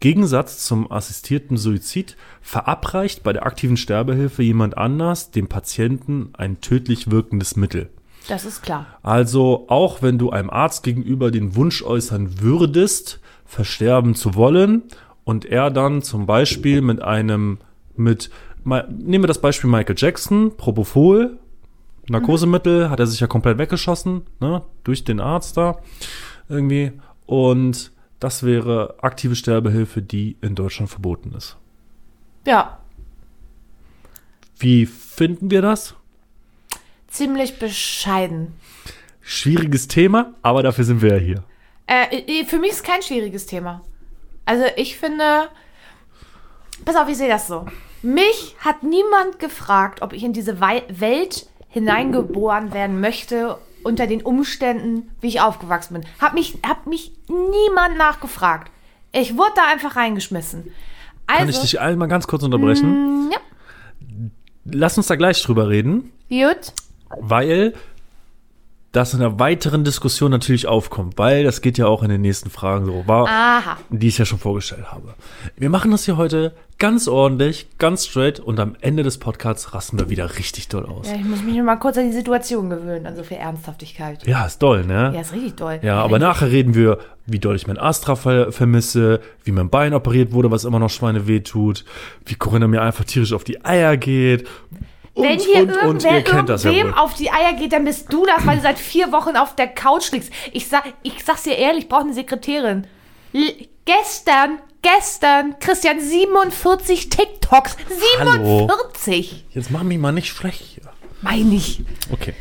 Gegensatz 0.00 0.66
zum 0.66 0.90
assistierten 0.92 1.56
Suizid 1.56 2.16
verabreicht 2.42 3.22
bei 3.22 3.32
der 3.32 3.46
aktiven 3.46 3.76
Sterbehilfe 3.76 4.42
jemand 4.42 4.76
anders 4.76 5.30
dem 5.30 5.48
Patienten 5.48 6.30
ein 6.34 6.60
tödlich 6.60 7.10
wirkendes 7.10 7.56
Mittel. 7.56 7.90
Das 8.28 8.44
ist 8.44 8.62
klar. 8.62 8.86
Also 9.02 9.64
auch 9.68 10.02
wenn 10.02 10.18
du 10.18 10.30
einem 10.30 10.50
Arzt 10.50 10.82
gegenüber 10.82 11.30
den 11.30 11.56
Wunsch 11.56 11.82
äußern 11.82 12.40
würdest, 12.40 13.20
versterben 13.44 14.14
zu 14.14 14.34
wollen 14.34 14.82
und 15.24 15.44
er 15.44 15.70
dann 15.70 16.02
zum 16.02 16.26
Beispiel 16.26 16.80
mit 16.80 17.02
einem, 17.02 17.58
mit, 17.96 18.30
nehmen 18.64 19.22
wir 19.22 19.28
das 19.28 19.40
Beispiel 19.40 19.70
Michael 19.70 19.96
Jackson, 19.96 20.56
Propofol, 20.56 21.38
Narkosemittel, 22.08 22.90
hat 22.90 23.00
er 23.00 23.06
sich 23.06 23.20
ja 23.20 23.26
komplett 23.26 23.56
weggeschossen, 23.56 24.22
ne, 24.40 24.62
durch 24.84 25.04
den 25.04 25.20
Arzt 25.20 25.56
da 25.56 25.78
irgendwie 26.48 26.92
und 27.26 27.90
das 28.20 28.42
wäre 28.42 28.96
aktive 29.02 29.34
Sterbehilfe, 29.36 30.02
die 30.02 30.36
in 30.40 30.54
Deutschland 30.54 30.90
verboten 30.90 31.32
ist. 31.36 31.56
Ja, 32.46 32.78
Wie 34.58 34.86
finden 34.86 35.50
wir 35.50 35.62
das? 35.62 35.94
ziemlich 37.08 37.58
bescheiden. 37.60 38.54
Schwieriges 39.20 39.86
Thema, 39.88 40.34
aber 40.42 40.62
dafür 40.64 40.84
sind 40.84 41.00
wir 41.00 41.12
ja 41.16 41.18
hier. 41.18 41.44
Äh, 41.86 42.44
für 42.44 42.58
mich 42.58 42.72
ist 42.72 42.84
kein 42.84 43.02
schwieriges 43.02 43.46
Thema. 43.46 43.82
Also 44.44 44.64
ich 44.76 44.98
finde, 44.98 45.48
pass 46.84 46.96
auf, 46.96 47.08
ich 47.08 47.16
sehe 47.16 47.28
das 47.28 47.46
so. 47.46 47.66
Mich 48.02 48.56
hat 48.58 48.82
niemand 48.82 49.38
gefragt, 49.38 50.02
ob 50.02 50.12
ich 50.12 50.24
in 50.24 50.32
diese 50.32 50.60
Welt 50.60 51.48
hineingeboren 51.68 52.74
werden 52.74 53.00
möchte 53.00 53.58
unter 53.84 54.06
den 54.06 54.22
Umständen, 54.22 55.10
wie 55.20 55.28
ich 55.28 55.40
aufgewachsen 55.40 55.94
bin. 55.94 56.04
Hat 56.20 56.34
mich, 56.34 56.58
hat 56.66 56.86
mich 56.86 57.12
niemand 57.28 57.96
nachgefragt. 57.98 58.70
Ich 59.12 59.36
wurde 59.36 59.52
da 59.56 59.62
einfach 59.72 59.96
reingeschmissen. 59.96 60.72
Also, 61.26 61.40
Kann 61.40 61.48
ich 61.50 61.58
dich 61.60 61.80
einmal 61.80 62.08
ganz 62.08 62.26
kurz 62.26 62.42
unterbrechen? 62.42 63.28
mm, 63.28 63.30
ja, 63.32 63.38
Lass 64.66 64.96
uns 64.96 65.06
da 65.06 65.16
gleich 65.16 65.42
drüber 65.42 65.68
reden, 65.68 66.10
gut. 66.28 66.72
weil 67.20 67.74
das 68.94 69.12
in 69.12 69.20
einer 69.20 69.40
weiteren 69.40 69.82
Diskussion 69.82 70.30
natürlich 70.30 70.68
aufkommt, 70.68 71.18
weil 71.18 71.42
das 71.42 71.60
geht 71.60 71.78
ja 71.78 71.86
auch 71.86 72.04
in 72.04 72.10
den 72.10 72.20
nächsten 72.20 72.48
Fragen 72.48 72.86
so, 72.86 73.02
war, 73.06 73.26
Aha. 73.26 73.76
die 73.90 74.06
ich 74.06 74.18
ja 74.18 74.24
schon 74.24 74.38
vorgestellt 74.38 74.92
habe. 74.92 75.14
Wir 75.56 75.68
machen 75.68 75.90
das 75.90 76.04
hier 76.04 76.16
heute 76.16 76.54
ganz 76.78 77.08
ordentlich, 77.08 77.66
ganz 77.78 78.06
straight 78.06 78.38
und 78.38 78.60
am 78.60 78.76
Ende 78.80 79.02
des 79.02 79.18
Podcasts 79.18 79.74
rasten 79.74 79.98
wir 79.98 80.10
wieder 80.10 80.38
richtig 80.38 80.68
doll 80.68 80.86
aus. 80.86 81.08
Ja, 81.08 81.16
ich 81.16 81.24
muss 81.24 81.42
mich 81.42 81.56
nur 81.56 81.64
mal 81.64 81.76
kurz 81.76 81.98
an 81.98 82.06
die 82.06 82.16
Situation 82.16 82.70
gewöhnen, 82.70 83.06
an 83.06 83.16
so 83.16 83.24
viel 83.24 83.36
Ernsthaftigkeit. 83.36 84.24
Ja, 84.28 84.46
ist 84.46 84.62
doll, 84.62 84.84
ne? 84.84 85.10
Ja, 85.12 85.20
ist 85.20 85.32
richtig 85.32 85.56
toll. 85.56 85.80
Ja, 85.82 86.00
aber 86.00 86.20
nachher 86.20 86.52
reden 86.52 86.76
wir, 86.76 86.98
wie 87.26 87.40
doll 87.40 87.56
ich 87.56 87.66
mein 87.66 87.78
Astra 87.78 88.14
ver 88.14 88.52
vermisse, 88.52 89.20
wie 89.42 89.52
mein 89.52 89.70
Bein 89.70 89.92
operiert 89.92 90.32
wurde, 90.32 90.52
was 90.52 90.64
immer 90.64 90.78
noch 90.78 90.90
Schweine 90.90 91.26
wehtut, 91.26 91.84
wie 92.26 92.36
Corinna 92.36 92.68
mir 92.68 92.82
einfach 92.82 93.04
tierisch 93.04 93.32
auf 93.32 93.42
die 93.42 93.64
Eier 93.64 93.96
geht. 93.96 94.46
Und, 95.14 95.24
Wenn 95.24 95.38
hier 95.38 95.62
und, 95.62 95.70
und, 95.70 96.04
irgendwer 96.04 96.10
ja 96.10 96.18
irgendwem 96.18 96.88
wohl. 96.88 96.98
auf 96.98 97.14
die 97.14 97.30
Eier 97.30 97.52
geht, 97.52 97.72
dann 97.72 97.84
bist 97.84 98.12
du 98.12 98.26
das, 98.26 98.44
weil 98.46 98.56
du 98.56 98.62
seit 98.62 98.78
vier 98.78 99.12
Wochen 99.12 99.36
auf 99.36 99.54
der 99.54 99.68
Couch 99.68 100.10
liegst. 100.10 100.32
Ich, 100.52 100.66
sag, 100.66 100.92
ich 101.04 101.24
sag's 101.24 101.44
dir 101.44 101.56
ehrlich, 101.56 101.84
ich 101.84 101.88
brauche 101.88 102.02
eine 102.02 102.14
Sekretärin. 102.14 102.86
L 103.32 103.68
gestern, 103.84 104.58
gestern, 104.82 105.56
Christian, 105.60 106.00
47 106.00 107.10
TikToks. 107.10 107.76
Hallo. 108.18 108.68
47! 108.68 109.44
Jetzt 109.50 109.70
mach 109.70 109.84
mich 109.84 109.98
mal 109.98 110.12
nicht 110.12 110.28
schlecht 110.28 110.60
hier. 110.60 110.84
Mein 111.22 111.52
ich. 111.52 111.82
Okay. 112.10 112.34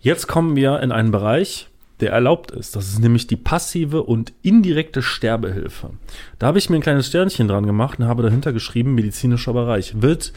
Jetzt 0.00 0.26
kommen 0.26 0.56
wir 0.56 0.80
in 0.80 0.90
einen 0.90 1.10
Bereich, 1.10 1.68
der 2.00 2.10
erlaubt 2.12 2.50
ist. 2.50 2.74
Das 2.74 2.88
ist 2.88 2.98
nämlich 2.98 3.26
die 3.28 3.36
passive 3.36 4.02
und 4.02 4.32
indirekte 4.42 5.02
Sterbehilfe. 5.02 5.90
Da 6.38 6.48
habe 6.48 6.58
ich 6.58 6.70
mir 6.70 6.76
ein 6.76 6.82
kleines 6.82 7.06
Sternchen 7.06 7.48
dran 7.48 7.66
gemacht 7.66 7.98
und 7.98 8.06
habe 8.06 8.22
dahinter 8.22 8.52
geschrieben, 8.52 8.94
medizinischer 8.94 9.52
Bereich. 9.52 10.00
Wird 10.02 10.32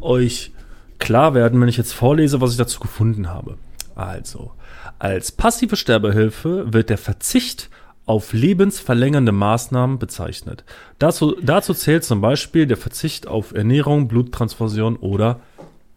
euch 0.00 0.52
klar 0.98 1.34
werden, 1.34 1.60
wenn 1.60 1.68
ich 1.68 1.76
jetzt 1.76 1.92
vorlese, 1.92 2.40
was 2.40 2.52
ich 2.52 2.56
dazu 2.56 2.80
gefunden 2.80 3.28
habe. 3.28 3.58
Also, 3.94 4.52
als 4.98 5.32
passive 5.32 5.76
Sterbehilfe 5.76 6.72
wird 6.72 6.90
der 6.90 6.98
Verzicht 6.98 7.70
auf 8.06 8.32
lebensverlängernde 8.32 9.32
Maßnahmen 9.32 9.98
bezeichnet. 9.98 10.64
Dazu, 10.98 11.36
dazu 11.40 11.74
zählt 11.74 12.04
zum 12.04 12.20
Beispiel 12.20 12.66
der 12.66 12.76
Verzicht 12.76 13.26
auf 13.26 13.52
Ernährung, 13.52 14.08
Bluttransfusion 14.08 14.96
oder 14.96 15.40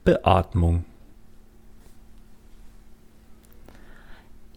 Beatmung. 0.04 0.86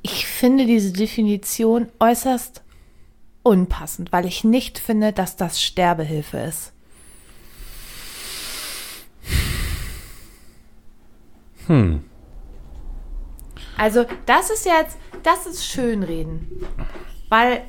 Ich 0.02 0.26
finde 0.26 0.66
diese 0.66 0.92
Definition 0.92 1.88
äußerst 1.98 2.62
unpassend, 3.42 4.12
weil 4.12 4.26
ich 4.26 4.44
nicht 4.44 4.78
finde, 4.78 5.12
dass 5.12 5.36
das 5.36 5.62
Sterbehilfe 5.62 6.38
ist. 6.38 6.72
Hm. 11.68 12.02
Also, 13.76 14.06
das 14.26 14.50
ist 14.50 14.66
jetzt, 14.66 14.98
das 15.22 15.46
ist 15.46 15.64
Schönreden. 15.64 16.66
Weil 17.28 17.62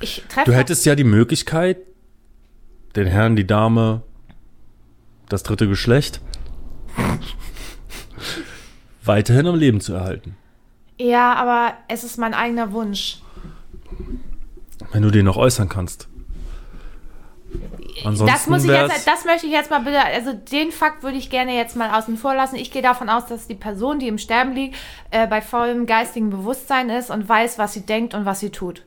ich 0.00 0.24
treffe. 0.28 0.50
Du 0.50 0.56
hättest 0.56 0.84
ja 0.86 0.96
die 0.96 1.04
Möglichkeit, 1.04 1.78
den 2.96 3.06
Herrn, 3.06 3.36
die 3.36 3.46
Dame, 3.46 4.02
das 5.28 5.42
dritte 5.42 5.68
Geschlecht 5.68 6.20
weiterhin 9.04 9.46
am 9.46 9.56
Leben 9.56 9.80
zu 9.80 9.94
erhalten. 9.94 10.36
Ja, 10.98 11.34
aber 11.34 11.74
es 11.88 12.04
ist 12.04 12.18
mein 12.18 12.34
eigener 12.34 12.72
Wunsch. 12.72 13.20
Wenn 14.92 15.02
du 15.02 15.10
den 15.10 15.24
noch 15.24 15.36
äußern 15.36 15.68
kannst. 15.68 16.08
Ansonsten 18.04 18.26
Das 18.26 18.46
muss 18.46 18.64
ich 18.64 18.70
jetzt, 18.70 19.06
das 19.06 19.24
möchte 19.24 19.46
ich 19.46 19.52
jetzt 19.52 19.70
mal 19.70 19.80
bitte, 19.80 20.04
also 20.04 20.32
den 20.32 20.72
Fakt 20.72 21.02
würde 21.02 21.16
ich 21.16 21.30
gerne 21.30 21.54
jetzt 21.54 21.76
mal 21.76 21.90
außen 21.96 22.16
vor 22.16 22.34
lassen. 22.34 22.56
Ich 22.56 22.70
gehe 22.70 22.82
davon 22.82 23.08
aus, 23.08 23.26
dass 23.26 23.46
die 23.46 23.54
Person, 23.54 23.98
die 23.98 24.08
im 24.08 24.18
Sterben 24.18 24.52
liegt, 24.52 24.76
äh, 25.10 25.26
bei 25.26 25.40
vollem 25.40 25.86
geistigen 25.86 26.30
Bewusstsein 26.30 26.90
ist 26.90 27.10
und 27.10 27.28
weiß, 27.28 27.58
was 27.58 27.72
sie 27.72 27.86
denkt 27.86 28.14
und 28.14 28.24
was 28.24 28.40
sie 28.40 28.50
tut. 28.50 28.84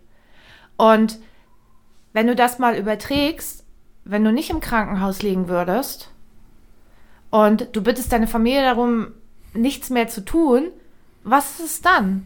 Und 0.76 1.20
wenn 2.14 2.28
du 2.28 2.36
das 2.36 2.60
mal 2.60 2.76
überträgst, 2.76 3.64
wenn 4.04 4.24
du 4.24 4.32
nicht 4.32 4.50
im 4.50 4.60
Krankenhaus 4.60 5.22
liegen 5.22 5.48
würdest 5.48 6.12
und 7.30 7.68
du 7.74 7.82
bittest 7.82 8.12
deine 8.12 8.28
Familie 8.28 8.64
darum, 8.64 9.14
nichts 9.54 9.90
mehr 9.90 10.08
zu 10.08 10.24
tun, 10.24 10.72
was 11.24 11.60
ist 11.60 11.66
es 11.66 11.82
dann? 11.82 12.26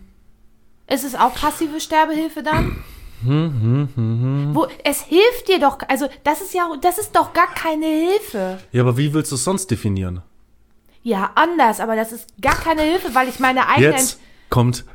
Ist 0.88 1.04
es 1.04 1.16
auch 1.16 1.34
passive 1.34 1.80
Sterbehilfe 1.80 2.44
dann? 2.44 2.84
Wo, 3.24 4.68
es 4.84 5.02
hilft 5.04 5.48
dir 5.48 5.60
doch, 5.60 5.78
also 5.88 6.08
das 6.24 6.42
ist 6.42 6.54
ja, 6.54 6.70
das 6.82 6.98
ist 6.98 7.16
doch 7.16 7.34
gar 7.34 7.54
keine 7.54 7.86
Hilfe. 7.86 8.60
Ja, 8.72 8.82
aber 8.84 8.98
wie 8.98 9.14
willst 9.14 9.32
du 9.32 9.36
es 9.36 9.44
sonst 9.44 9.70
definieren? 9.72 10.22
Ja, 11.04 11.32
anders, 11.36 11.80
aber 11.80 11.96
das 11.96 12.12
ist 12.12 12.28
gar 12.42 12.56
keine 12.56 12.84
Hilfe, 12.84 13.14
weil 13.16 13.28
ich 13.28 13.40
meine 13.40 13.68
eigene. 13.68 13.92
Jetzt 13.92 14.20
kommt 14.50 14.86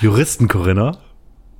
Juristen 0.00 0.48
Corinna, 0.48 0.98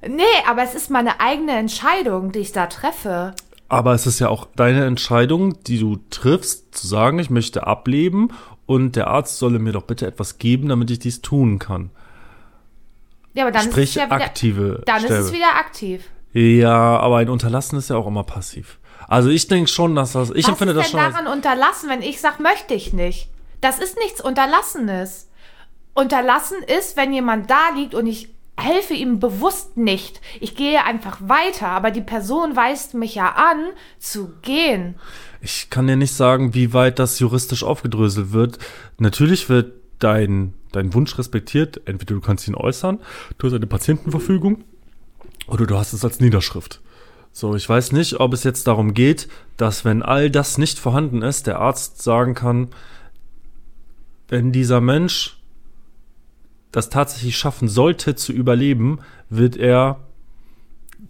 Nee, 0.07 0.23
aber 0.49 0.63
es 0.63 0.75
ist 0.77 0.91
meine 0.91 1.19
eigene 1.21 1.57
Entscheidung, 1.59 2.31
die 2.31 2.39
ich 2.39 2.53
da 2.53 2.67
treffe. 2.69 3.35
aber 3.69 3.95
es 3.95 4.07
ist 4.07 4.21
ja 4.21 4.29
auch 4.29 4.47
deine 4.55 4.85
Entscheidung, 4.85 5.61
die 5.65 5.81
du 5.81 5.99
triffst, 6.11 6.73
zu 6.77 6.87
sagen, 6.87 7.19
ich 7.19 7.31
möchte 7.31 7.67
ableben 7.67 8.29
und 8.67 8.95
der 8.95 9.09
Arzt 9.09 9.39
solle 9.39 9.59
mir 9.59 9.73
doch 9.73 9.83
bitte 9.83 10.07
etwas 10.07 10.39
geben, 10.39 10.69
damit 10.69 10.91
ich 10.93 11.01
dies 11.01 11.21
tun 11.21 11.59
kann. 11.59 11.91
Ja, 13.39 13.45
aber 13.45 13.53
dann 13.53 13.67
ist 13.67 13.71
Sprich 13.73 13.91
es 13.91 13.95
ja 13.95 14.07
wieder, 14.07 14.17
aktive 14.17 14.83
dann 14.85 14.97
ist 14.97 15.05
Sterbe. 15.05 15.25
es 15.25 15.33
wieder 15.33 15.55
aktiv. 15.55 16.05
Ja, 16.33 16.99
aber 16.99 17.19
ein 17.19 17.29
Unterlassen 17.29 17.79
ist 17.79 17.89
ja 17.89 17.95
auch 17.95 18.09
immer 18.09 18.25
passiv. 18.25 18.79
Also 19.07 19.29
ich 19.31 19.47
denke 19.47 19.71
schon, 19.71 19.95
dass 19.95 20.13
das, 20.13 20.31
ich 20.31 20.43
Was 20.43 20.49
empfinde 20.49 20.73
ist 20.73 20.79
das 20.79 20.87
denn 20.87 20.91
schon 20.91 21.01
als, 21.07 21.15
daran 21.15 21.33
unterlassen, 21.33 21.89
wenn 21.89 22.03
ich 22.03 22.21
sage, 22.21 22.43
möchte 22.43 22.75
ich 22.75 22.93
nicht? 22.93 23.29
Das 23.61 23.79
ist 23.79 23.97
nichts 23.97 24.21
Unterlassenes. 24.21 25.29
Unterlassen 25.95 26.57
ist, 26.65 26.97
wenn 26.97 27.13
jemand 27.13 27.49
da 27.49 27.69
liegt 27.77 27.95
und 27.95 28.09
ich 28.09 28.35
helfe 28.57 28.95
ihm 28.95 29.21
bewusst 29.21 29.77
nicht. 29.77 30.21
Ich 30.41 30.57
gehe 30.57 30.85
einfach 30.85 31.19
weiter, 31.21 31.69
aber 31.69 31.93
die 31.93 32.01
Person 32.01 32.57
weist 32.57 32.95
mich 32.95 33.15
ja 33.15 33.37
an, 33.37 33.67
zu 34.01 34.33
gehen. 34.43 34.97
ich 35.41 35.71
kann 35.71 35.87
dir 35.87 35.95
nicht 35.95 36.13
sagen, 36.13 36.55
wie 36.55 36.73
weit 36.73 36.99
das 36.99 37.21
juristisch 37.21 37.63
aufgedröselt 37.63 38.33
wird. 38.33 38.59
Natürlich 38.99 39.49
wird 39.49 39.75
dein, 39.99 40.55
dein 40.73 40.95
Wunsch 40.95 41.19
respektiert. 41.19 41.81
Entweder 41.87 42.15
du 42.15 42.21
kannst 42.21 42.49
ihn 42.49 42.55
äußern, 42.55 42.99
du 43.39 43.47
hast 43.47 43.55
eine 43.55 43.67
Patientenverfügung 43.67 44.65
oder 45.47 45.67
du 45.67 45.77
hast 45.77 45.93
es 45.93 46.05
als 46.05 46.21
Niederschrift. 46.21 46.81
So, 47.33 47.55
ich 47.55 47.69
weiß 47.69 47.93
nicht, 47.93 48.21
ob 48.21 48.33
es 48.33 48.43
jetzt 48.45 48.67
darum 48.67 48.95
geht, 48.95 49.29
dass 49.57 49.85
wenn 49.85 50.03
all 50.03 50.31
das 50.31 50.59
nicht 50.59 50.79
vorhanden 50.79 51.23
ist, 51.23 51.47
der 51.47 51.61
Arzt 51.61 52.03
sagen 52.03 52.35
kann, 52.35 52.69
wenn 54.29 54.53
dieser 54.53 54.81
Mensch 54.81 55.37
das 56.73 56.91
tatsächlich 56.91 57.39
schaffen 57.39 57.69
sollte 57.69 58.15
zu 58.15 58.33
überleben, 58.33 59.01
wird 59.31 59.57
er 59.57 60.01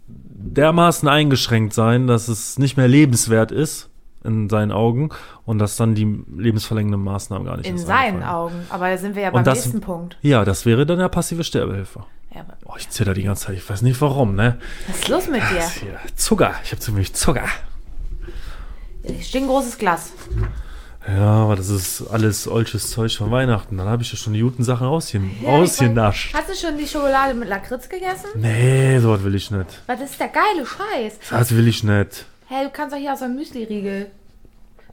dermaßen 0.06 1.08
eingeschränkt 1.08 1.74
sein, 1.74 2.06
dass 2.06 2.28
es 2.28 2.58
nicht 2.58 2.76
mehr 2.76 2.88
lebenswert 2.88 3.50
ist 3.50 3.87
in 4.24 4.48
seinen 4.48 4.72
Augen 4.72 5.10
und 5.44 5.58
dass 5.58 5.76
dann 5.76 5.94
die 5.94 6.24
lebensverlängernden 6.36 7.02
Maßnahmen 7.02 7.46
gar 7.46 7.56
nicht 7.56 7.68
In 7.68 7.78
seinen. 7.78 8.22
Augen. 8.22 8.54
Aber 8.70 8.88
da 8.90 8.96
sind 8.98 9.14
wir 9.14 9.22
ja 9.22 9.30
beim 9.30 9.44
das- 9.44 9.58
nächsten 9.66 9.80
Punkt. 9.80 10.16
Ja, 10.22 10.44
das 10.44 10.66
wäre 10.66 10.84
dann 10.86 10.98
ja 10.98 11.08
passive 11.08 11.44
Sterbehilfe. 11.44 12.04
Ja, 12.34 12.44
Oh, 12.66 12.74
ich 12.76 12.88
zitter 12.90 13.14
die 13.14 13.22
ganze 13.22 13.46
Zeit, 13.46 13.56
ich 13.56 13.68
weiß 13.68 13.82
nicht 13.82 14.00
warum, 14.00 14.34
ne? 14.34 14.58
was 14.86 14.98
ist 14.98 15.08
los 15.08 15.28
mit 15.28 15.40
dir? 15.40 15.62
Zucker, 16.14 16.54
ich 16.62 16.70
habe 16.72 16.80
ziemlich 16.80 17.14
Zucker. 17.14 17.44
Hier 19.02 19.22
steht 19.22 19.42
ein 19.42 19.48
großes 19.48 19.78
Glas. 19.78 20.12
Ja, 21.06 21.24
aber 21.44 21.56
das 21.56 21.70
ist 21.70 22.02
alles 22.10 22.46
olches 22.46 22.90
Zeug 22.90 23.16
von 23.16 23.30
Weihnachten. 23.30 23.78
Dann 23.78 23.86
habe 23.88 24.02
ich 24.02 24.12
ja 24.12 24.18
schon 24.18 24.34
die 24.34 24.40
guten 24.42 24.62
Sachen 24.62 24.86
ausgen 24.86 25.34
Ja, 25.42 25.48
ausgenascht. 25.50 26.34
Hast 26.34 26.50
du 26.50 26.54
schon 26.66 26.76
die 26.76 26.86
Schokolade 26.86 27.32
mit 27.32 27.48
Lakritz 27.48 27.88
gegessen? 27.88 28.26
Nee, 28.34 28.98
sowas 28.98 29.22
will 29.24 29.34
ich 29.34 29.50
nicht. 29.50 29.82
Was 29.86 30.00
ist 30.02 30.20
der 30.20 30.28
geile 30.28 30.66
Scheiß? 30.66 31.18
Das 31.30 31.54
will 31.56 31.66
ich 31.66 31.82
nicht. 31.82 32.26
Hey, 32.48 32.64
du 32.64 32.70
kannst 32.70 32.94
doch 32.94 32.98
hier 32.98 33.12
aus 33.12 33.22
einem 33.22 33.34
Müsli-Riegel. 33.36 34.06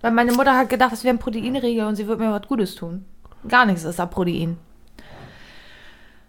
Weil 0.02 0.12
meine 0.12 0.34
Mutter 0.34 0.56
hat 0.58 0.70
gedacht, 0.70 0.92
das 0.92 1.04
wäre 1.04 1.16
ein 1.16 1.20
Proteinriegel 1.20 1.86
und 1.86 1.96
sie 1.96 2.08
wird 2.08 2.20
mir 2.20 2.32
was 2.32 2.48
Gutes 2.48 2.76
tun. 2.76 3.06
Gar 3.48 3.66
nichts 3.66 3.84
ist 3.86 3.98
da 3.98 4.06
Protein. 4.06 4.58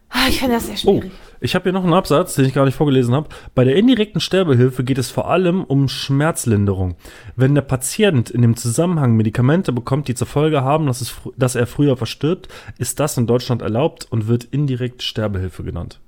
Ah, 0.08 0.28
Ich 0.28 0.38
finde 0.38 0.54
das 0.54 0.66
sehr 0.66 0.76
Oh, 0.88 1.00
schwierig. 1.00 1.12
ich 1.40 1.54
habe 1.56 1.64
hier 1.64 1.72
noch 1.72 1.82
einen 1.82 1.92
Absatz, 1.94 2.36
den 2.36 2.44
ich 2.44 2.54
gar 2.54 2.64
nicht 2.64 2.76
vorgelesen 2.76 3.12
habe. 3.14 3.28
Bei 3.56 3.64
der 3.64 3.74
indirekten 3.76 4.20
Sterbehilfe 4.20 4.84
geht 4.84 4.98
es 4.98 5.10
vor 5.10 5.28
allem 5.28 5.64
um 5.64 5.88
Schmerzlinderung. 5.88 6.94
Wenn 7.34 7.56
der 7.56 7.62
Patient 7.62 8.30
in 8.30 8.40
dem 8.42 8.56
Zusammenhang 8.56 9.16
Medikamente 9.16 9.72
bekommt, 9.72 10.06
die 10.06 10.14
zur 10.14 10.28
Folge 10.28 10.62
haben, 10.62 10.86
dass, 10.86 11.00
es, 11.00 11.14
dass 11.36 11.56
er 11.56 11.66
früher 11.66 11.96
verstirbt, 11.96 12.48
ist 12.78 13.00
das 13.00 13.18
in 13.18 13.26
Deutschland 13.26 13.62
erlaubt 13.62 14.06
und 14.08 14.28
wird 14.28 14.44
indirekt 14.44 15.02
Sterbehilfe 15.02 15.64
genannt. 15.64 15.98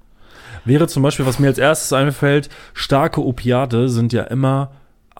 Wäre 0.64 0.87
zum 0.87 1.02
Beispiel, 1.02 1.26
was 1.26 1.38
mir 1.40 1.48
als 1.48 1.58
erstes 1.58 1.92
einfällt, 1.92 2.48
starke 2.72 3.25
Opiate 3.25 3.88
sind 3.88 4.12
ja 4.12 4.22
immer 4.22 4.70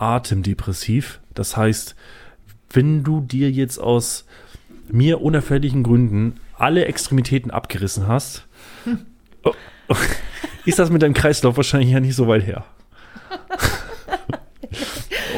atemdepressiv. 0.01 1.21
Das 1.35 1.57
heißt, 1.57 1.95
wenn 2.71 3.05
du 3.05 3.21
dir 3.21 3.51
jetzt 3.51 3.79
aus 3.79 4.27
mir 4.91 5.21
unerfälligen 5.21 5.83
Gründen 5.83 6.41
alle 6.57 6.87
Extremitäten 6.87 7.51
abgerissen 7.51 8.09
hast, 8.09 8.47
oh, 9.45 9.53
ist 10.65 10.79
das 10.79 10.91
mit 10.91 11.03
deinem 11.03 11.15
Kreislauf 11.15 11.57
wahrscheinlich 11.57 11.91
ja 11.91 12.01
nicht 12.01 12.17
so 12.17 12.29
weit 12.29 12.47
her. 12.47 12.65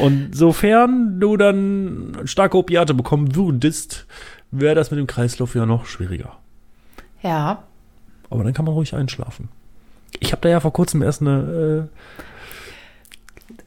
Und 0.01 0.35
sofern 0.35 1.19
du 1.19 1.37
dann 1.37 2.21
starke 2.25 2.57
Opiate 2.57 2.93
bekommen 2.93 3.35
würdest, 3.35 4.07
wäre 4.49 4.75
das 4.75 4.89
mit 4.89 4.99
dem 4.99 5.07
Kreislauf 5.07 5.53
ja 5.53 5.65
noch 5.65 5.85
schwieriger. 5.85 6.37
Ja. 7.21 7.63
Aber 8.29 8.43
dann 8.43 8.53
kann 8.53 8.65
man 8.65 8.73
ruhig 8.73 8.95
einschlafen. 8.95 9.49
Ich 10.19 10.31
habe 10.31 10.41
da 10.41 10.49
ja 10.49 10.59
vor 10.59 10.73
kurzem 10.73 11.01
erst 11.01 11.21
eine, 11.21 11.89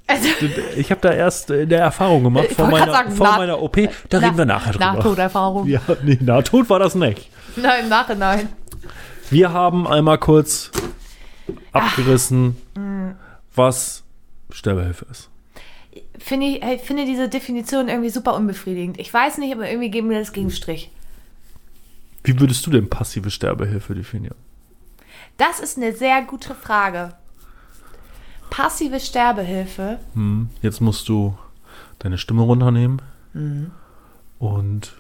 Also, 0.06 0.28
ich 0.76 0.90
habe 0.90 1.00
da 1.00 1.12
erst 1.12 1.50
äh, 1.50 1.62
eine 1.62 1.76
Erfahrung 1.76 2.25
gemacht 2.25 2.49
vor 2.52 2.68
meiner, 2.68 2.92
sagen, 2.92 3.12
vor 3.12 3.26
nach- 3.26 3.37
meiner 3.38 3.62
OP. 3.62 3.88
Da 4.11 4.18
reden 4.18 4.37
wir 4.37 4.44
nachher 4.44 4.73
drüber. 4.73 4.92
Nahtoderfahrung. 4.92 5.66
Ja, 5.66 5.80
nee, 6.02 6.18
Nahtod 6.20 6.68
war 6.68 6.78
das 6.78 6.94
nicht. 6.94 7.30
Nein, 7.56 7.84
im 7.84 7.88
Nachhinein. 7.88 8.49
Wir 9.30 9.52
haben 9.52 9.87
einmal 9.87 10.18
kurz 10.18 10.70
abgerissen, 11.73 12.56
Mm. 12.76 13.12
was 13.54 14.02
Sterbehilfe 14.50 15.06
ist. 15.11 15.30
Finde 16.18 16.46
ich, 16.46 16.62
ich 16.62 16.80
finde 16.82 17.04
diese 17.06 17.28
Definition 17.28 17.88
irgendwie 17.88 18.11
super 18.11 18.34
unbefriedigend. 18.34 18.99
Ich 18.99 19.12
weiß 19.12 19.38
nicht, 19.38 19.52
aber 19.54 19.68
irgendwie 19.68 19.90
geben 19.90 20.11
wir 20.11 20.18
das 20.18 20.32
Gegenstrich. 20.32 20.90
Wie 22.23 22.38
würdest 22.40 22.66
du 22.66 22.70
denn 22.70 22.88
passive 22.88 23.30
Sterbehilfe 23.30 23.94
definieren? 23.94 24.37
Das 25.37 25.61
ist 25.61 25.76
eine 25.76 25.92
sehr 25.92 26.23
gute 26.23 26.54
Frage. 26.54 27.14
Passive 28.56 29.00
Sterbehilfe. 29.00 29.99
Hm, 30.14 30.49
jetzt 30.62 30.80
musst 30.80 31.08
du 31.08 31.37
deine 31.99 32.18
Stimme 32.18 32.42
runternehmen 32.42 33.02
Mhm. 33.32 33.70
und 34.38 34.92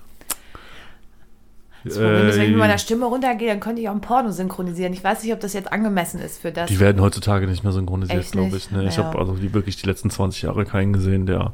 Das 1.84 1.94
Problem 1.96 2.28
ist, 2.28 2.36
wenn 2.36 2.42
ich 2.44 2.48
mit 2.50 2.58
meiner 2.58 2.78
Stimme 2.78 3.04
runtergehe, 3.04 3.48
dann 3.48 3.60
könnte 3.60 3.82
ich 3.82 3.88
auch 3.90 3.94
ein 3.94 4.00
Porno 4.00 4.30
synchronisieren. 4.32 4.92
Ich 4.94 5.04
weiß 5.04 5.22
nicht, 5.22 5.32
ob 5.34 5.40
das 5.40 5.52
jetzt 5.52 5.70
angemessen 5.70 6.18
ist 6.20 6.40
für 6.40 6.50
das. 6.50 6.68
die 6.70 6.80
werden 6.80 7.00
heutzutage 7.02 7.46
nicht 7.46 7.62
mehr 7.62 7.72
synchronisiert, 7.74 8.32
glaube 8.32 8.56
ich. 8.56 8.70
Ne? 8.70 8.86
Ich 8.88 8.96
Ja. 8.96 9.04
habe 9.04 9.18
also 9.18 9.34
die, 9.34 9.52
wirklich 9.52 9.76
die 9.76 9.86
letzten 9.86 10.08
20 10.10 10.42
Jahre 10.42 10.64
keinen 10.64 10.92
gesehen, 10.94 11.26
der 11.26 11.52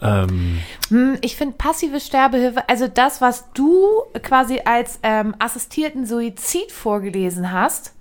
ähm, 0.00 0.58
Hm, 0.88 1.18
Ich 1.20 1.36
finde 1.36 1.54
passive 1.58 2.00
Sterbehilfe, 2.00 2.66
also 2.68 2.88
das, 2.88 3.20
was 3.20 3.52
du 3.52 3.86
quasi 4.22 4.62
als 4.64 4.98
ähm, 5.02 5.34
assistierten 5.38 6.06
Suizid 6.06 6.72
vorgelesen 6.72 7.52
hast, 7.52 7.92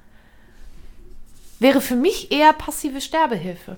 wäre 1.59 1.81
für 1.81 1.95
mich 1.95 2.31
eher 2.31 2.53
passive 2.53 3.01
Sterbehilfe. 3.01 3.77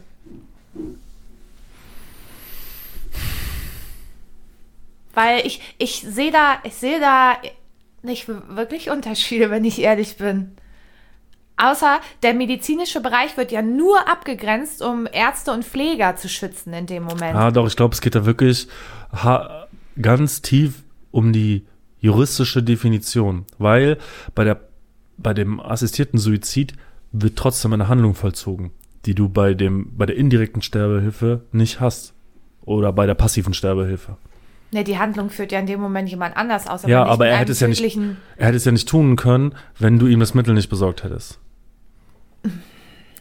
Weil 5.14 5.46
ich, 5.46 5.62
ich 5.78 6.02
sehe 6.08 6.32
da, 6.32 6.60
ich 6.64 6.76
sehe 6.76 7.00
da 7.00 7.38
nicht 8.04 8.28
wirklich 8.28 8.90
Unterschiede, 8.90 9.50
wenn 9.50 9.66
ich 9.66 9.80
ehrlich 9.80 10.18
bin. 10.18 10.56
Außer 11.58 12.00
der 12.24 12.34
medizinische 12.34 13.02
Bereich 13.02 13.36
wird 13.36 13.52
ja 13.52 13.62
nur 13.62 14.08
abgegrenzt, 14.08 14.82
um 14.82 15.08
Ärzte 15.12 15.52
und 15.52 15.66
Pfleger 15.66 16.16
zu 16.16 16.30
schützen 16.30 16.74
in 16.74 16.86
dem 16.86 17.04
Moment. 17.04 17.36
Ah, 17.36 17.52
doch, 17.52 17.68
ich 17.68 17.76
glaube, 17.76 17.94
es 17.94 18.00
geht 18.00 18.16
da 18.16 18.26
wirklich 18.26 18.68
ganz 20.02 20.42
tief 20.42 20.84
um 21.12 21.34
die 21.34 21.66
juristische 22.00 22.64
Definition, 22.64 23.46
weil 23.58 23.98
bei 24.36 24.46
der 24.46 24.62
bei 25.18 25.34
dem 25.34 25.60
assistierten 25.60 26.18
Suizid 26.18 26.76
wird 27.12 27.36
trotzdem 27.38 27.74
eine 27.74 27.88
Handlung 27.88 28.14
vollzogen, 28.16 28.72
die 29.06 29.16
du 29.16 29.30
bei 29.30 29.54
dem 29.54 29.96
bei 29.98 30.06
der 30.06 30.16
indirekten 30.16 30.62
Sterbehilfe 30.62 31.42
nicht 31.52 31.80
hast 31.80 32.14
oder 32.62 32.94
bei 32.94 33.06
der 33.06 33.16
passiven 33.16 33.54
Sterbehilfe. 33.54 34.18
Ne, 34.72 34.84
die 34.84 35.00
Handlung 35.00 35.32
führt 35.32 35.52
ja 35.52 35.60
in 35.60 35.66
dem 35.66 35.82
Moment 35.82 36.10
jemand 36.10 36.38
anders 36.38 36.68
aus. 36.68 36.84
Ja, 36.84 37.04
nicht 37.04 37.12
aber 37.14 37.28
er 37.28 37.38
hätte 37.38 37.52
es 37.52 37.60
ja 37.60 37.68
nicht, 37.68 37.84
er 38.38 38.46
hätte 38.48 38.58
es 38.58 38.66
ja 38.66 38.72
nicht 38.72 38.88
tun 38.88 39.16
können, 39.16 39.56
wenn 39.80 39.98
du 39.98 40.06
ihm 40.06 40.20
das 40.20 40.36
Mittel 40.36 40.54
nicht 40.54 40.70
besorgt 40.70 41.04
hättest. 41.04 41.40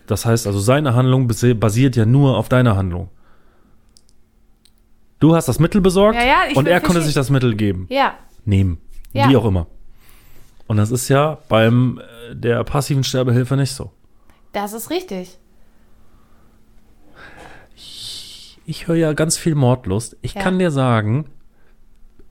Das 0.07 0.27
heißt 0.27 0.47
also, 0.47 0.59
seine 0.59 0.95
Handlung 0.95 1.27
basi- 1.29 1.55
basiert 1.55 1.97
ja 1.97 2.05
nur 2.07 2.37
auf 2.37 2.49
deiner 2.49 2.77
Handlung. 2.77 3.09
Du 5.21 5.35
hast 5.35 5.49
das 5.49 5.59
Mittel 5.59 5.81
besorgt 5.81 6.17
Ja, 6.19 6.25
ja, 6.25 6.37
und 6.55 6.69
er 6.69 6.81
konnte 6.81 7.03
sich 7.03 7.15
das 7.15 7.29
Mittel 7.31 7.57
geben. 7.57 7.87
Ja, 7.91 8.15
Nehmen. 8.45 8.79
Ja. 9.13 9.29
Wie 9.29 9.37
auch 9.37 9.45
immer. 9.45 9.67
Und 10.67 10.77
das 10.77 10.91
ist 10.91 11.09
ja 11.09 11.39
beim 11.49 11.99
äh, 11.99 12.03
der 12.33 12.65
passiven 12.65 13.05
Sterbehilfe 13.05 13.57
nicht 13.57 13.73
so. 13.73 13.91
das 14.53 14.73
ist 14.73 14.91
richtig. 14.91 15.39
Ich 18.67 18.87
höre 18.87 18.97
ja 18.97 19.13
ganz 19.15 19.39
viel 19.39 19.55
Mordlust. 19.55 20.17
Ich 20.21 20.35
Ja. 20.35 20.43
kann 20.43 20.59
dir 20.59 20.71
sagen, 20.71 21.31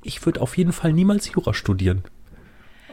ich 0.03 0.23
würde 0.25 0.41
auf 0.41 0.57
jeden 0.57 0.71
Fall 0.71 0.93
niemals 0.93 1.31
Jura 1.31 1.53
studieren. 1.53 2.03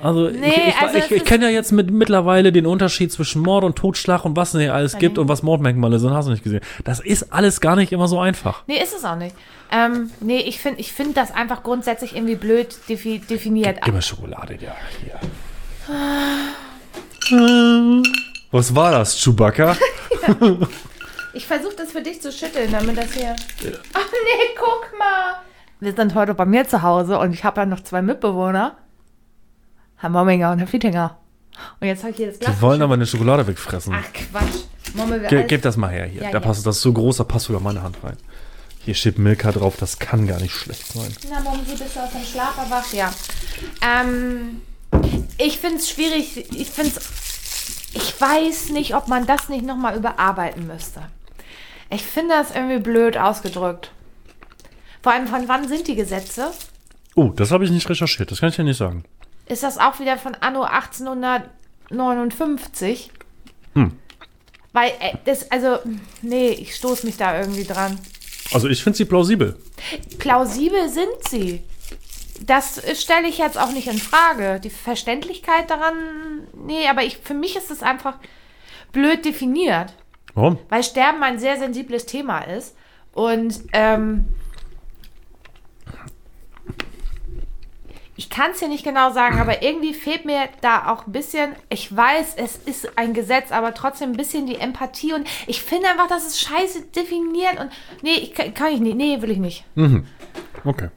Also, 0.02 0.28
Nee, 0.28 0.48
ich, 0.48 0.68
ich, 0.68 0.76
also 0.80 0.98
ich, 0.98 1.10
ich 1.10 1.24
kenne 1.24 1.44
ja 1.46 1.50
jetzt 1.50 1.70
mit, 1.72 1.90
mittlerweile 1.90 2.52
den 2.52 2.66
Unterschied 2.66 3.12
zwischen 3.12 3.42
Mord 3.42 3.64
und 3.64 3.76
Totschlag 3.76 4.24
und 4.24 4.36
was 4.36 4.48
es 4.48 4.54
nicht 4.54 4.70
alles 4.70 4.98
gibt 4.98 5.16
nee. 5.16 5.20
und 5.22 5.28
was 5.28 5.42
Mordmerkmale 5.42 5.98
sind, 5.98 6.12
hast 6.12 6.26
du 6.26 6.32
nicht 6.32 6.42
gesehen. 6.42 6.60
Das 6.84 7.00
ist 7.00 7.32
alles 7.32 7.60
gar 7.60 7.76
nicht 7.76 7.92
immer 7.92 8.08
so 8.08 8.18
einfach. 8.18 8.64
Nee, 8.66 8.82
ist 8.82 8.94
es 8.94 9.04
auch 9.04 9.16
nicht. 9.16 9.36
Ähm, 9.70 10.10
nee, 10.20 10.38
ich 10.40 10.58
finde 10.58 10.80
ich 10.80 10.92
find 10.92 11.16
das 11.16 11.30
einfach 11.30 11.62
grundsätzlich 11.62 12.14
irgendwie 12.16 12.36
blöd 12.36 12.76
defi 12.88 13.18
definiert. 13.20 13.78
Gib 13.82 13.94
mir 13.94 14.02
Schokolade, 14.02 14.56
ja. 14.60 14.74
Hier. 15.02 15.20
Was 18.50 18.74
war 18.74 18.92
das, 18.92 19.16
Chewbacca? 19.22 19.76
Ich 21.34 21.46
versuche 21.48 21.74
das 21.76 21.90
für 21.90 22.00
dich 22.00 22.22
zu 22.22 22.30
schütteln, 22.30 22.70
damit 22.70 22.96
das 22.96 23.12
hier. 23.12 23.34
Ach 23.92 24.06
nee, 24.12 24.54
guck 24.56 24.98
mal. 24.98 25.34
Wir 25.80 25.92
sind 25.92 26.14
heute 26.14 26.32
bei 26.32 26.44
mir 26.46 26.66
zu 26.66 26.82
Hause 26.82 27.18
und 27.18 27.32
ich 27.34 27.42
habe 27.42 27.60
ja 27.60 27.66
noch 27.66 27.80
zwei 27.80 28.02
Mitbewohner. 28.02 28.76
Herr 29.96 30.10
Momminger 30.10 30.52
und 30.52 30.60
Herr 30.60 30.68
Fietinger. 30.68 31.18
Und 31.80 31.88
jetzt 31.88 32.02
habe 32.04 32.12
ich 32.12 32.16
hier 32.18 32.28
das 32.28 32.38
Glas. 32.38 32.54
Die 32.54 32.62
wollen 32.62 32.80
aber 32.82 32.94
eine 32.94 33.04
Schokolade 33.06 33.46
wegfressen. 33.48 33.94
Ach 33.96 34.12
Quatsch. 34.12 34.62
Momme 34.94 35.20
will 35.20 35.28
Ge 35.28 35.38
alles- 35.38 35.48
gib 35.48 35.62
das 35.62 35.76
mal 35.76 35.90
her 35.90 36.06
hier. 36.06 36.22
Ja, 36.22 36.30
da 36.30 36.38
passt, 36.38 36.64
das 36.66 36.76
ist 36.76 36.82
so 36.82 36.92
groß, 36.92 37.16
da 37.16 37.24
passt 37.24 37.46
sogar 37.46 37.60
meine 37.60 37.82
Hand 37.82 37.96
rein. 38.04 38.16
Hier 38.78 38.94
steht 38.94 39.18
Milka 39.18 39.50
drauf, 39.50 39.74
das 39.76 39.98
kann 39.98 40.28
gar 40.28 40.38
nicht 40.40 40.54
schlecht 40.54 40.86
sein. 40.92 41.12
Na, 41.28 41.40
Mom, 41.40 41.58
sie 41.66 41.74
bist 41.74 41.96
du 41.96 42.00
aus 42.00 42.12
dem 42.12 42.22
Schlaf 42.22 42.56
erwacht? 42.58 42.92
Ja. 42.92 43.12
Ähm, 43.82 44.60
ich 45.38 45.58
finde 45.58 45.76
es 45.76 45.90
schwierig. 45.90 46.46
Ich 46.54 46.70
finde 46.70 46.92
Ich 47.94 48.20
weiß 48.20 48.70
nicht, 48.70 48.94
ob 48.94 49.08
man 49.08 49.26
das 49.26 49.48
nicht 49.48 49.64
nochmal 49.64 49.96
überarbeiten 49.96 50.66
müsste. 50.66 51.02
Ich 51.90 52.02
finde 52.02 52.34
das 52.34 52.54
irgendwie 52.54 52.80
blöd 52.80 53.16
ausgedrückt. 53.16 53.90
Vor 55.02 55.12
allem, 55.12 55.26
von 55.26 55.48
wann 55.48 55.68
sind 55.68 55.86
die 55.86 55.94
Gesetze? 55.94 56.50
Oh, 57.14 57.28
das 57.28 57.50
habe 57.50 57.64
ich 57.64 57.70
nicht 57.70 57.88
recherchiert, 57.88 58.30
das 58.30 58.40
kann 58.40 58.48
ich 58.48 58.56
ja 58.56 58.64
nicht 58.64 58.78
sagen. 58.78 59.04
Ist 59.46 59.62
das 59.62 59.78
auch 59.78 60.00
wieder 60.00 60.16
von 60.16 60.34
Anno 60.34 60.62
1859? 60.62 63.10
Hm. 63.74 63.92
Weil, 64.72 64.90
äh, 65.00 65.16
das, 65.24 65.50
also, 65.50 65.78
nee, 66.22 66.48
ich 66.48 66.74
stoße 66.74 67.06
mich 67.06 67.16
da 67.16 67.38
irgendwie 67.38 67.64
dran. 67.64 67.98
Also 68.52 68.68
ich 68.68 68.82
finde 68.82 68.96
sie 68.96 69.04
plausibel. 69.04 69.56
Plausibel 70.18 70.88
sind 70.88 71.28
sie. 71.28 71.62
Das 72.46 72.82
stelle 73.00 73.26
ich 73.26 73.38
jetzt 73.38 73.58
auch 73.58 73.72
nicht 73.72 73.86
in 73.86 73.98
Frage. 73.98 74.60
Die 74.60 74.70
Verständlichkeit 74.70 75.70
daran, 75.70 75.94
nee, 76.52 76.86
aber 76.88 77.02
ich, 77.02 77.18
für 77.18 77.34
mich 77.34 77.56
ist 77.56 77.70
es 77.70 77.82
einfach 77.82 78.18
blöd 78.92 79.24
definiert, 79.24 79.94
Warum? 80.34 80.58
weil 80.68 80.82
Sterben 80.82 81.22
ein 81.22 81.38
sehr 81.38 81.58
sensibles 81.58 82.04
Thema 82.06 82.40
ist. 82.40 82.76
Und 83.12 83.60
ähm, 83.72 84.26
ich 88.16 88.28
kann 88.28 88.50
es 88.50 88.58
hier 88.58 88.68
nicht 88.68 88.84
genau 88.84 89.10
sagen, 89.12 89.40
aber 89.40 89.62
irgendwie 89.62 89.94
fehlt 89.94 90.24
mir 90.24 90.48
da 90.60 90.92
auch 90.92 91.06
ein 91.06 91.12
bisschen, 91.12 91.52
ich 91.70 91.94
weiß, 91.96 92.34
es 92.36 92.56
ist 92.56 92.98
ein 92.98 93.14
Gesetz, 93.14 93.52
aber 93.52 93.72
trotzdem 93.72 94.10
ein 94.10 94.16
bisschen 94.16 94.46
die 94.46 94.56
Empathie. 94.56 95.14
Und 95.14 95.26
ich 95.46 95.62
finde 95.62 95.88
einfach, 95.88 96.08
das 96.08 96.26
ist 96.26 96.40
scheiße 96.40 96.82
definiert. 96.94 97.58
Und 97.58 97.70
nee, 98.02 98.14
ich, 98.14 98.34
kann, 98.34 98.52
kann 98.52 98.72
ich 98.72 98.80
nicht, 98.80 98.96
nee, 98.96 99.22
will 99.22 99.30
ich 99.30 99.38
nicht. 99.38 99.64
Okay. 100.64 100.90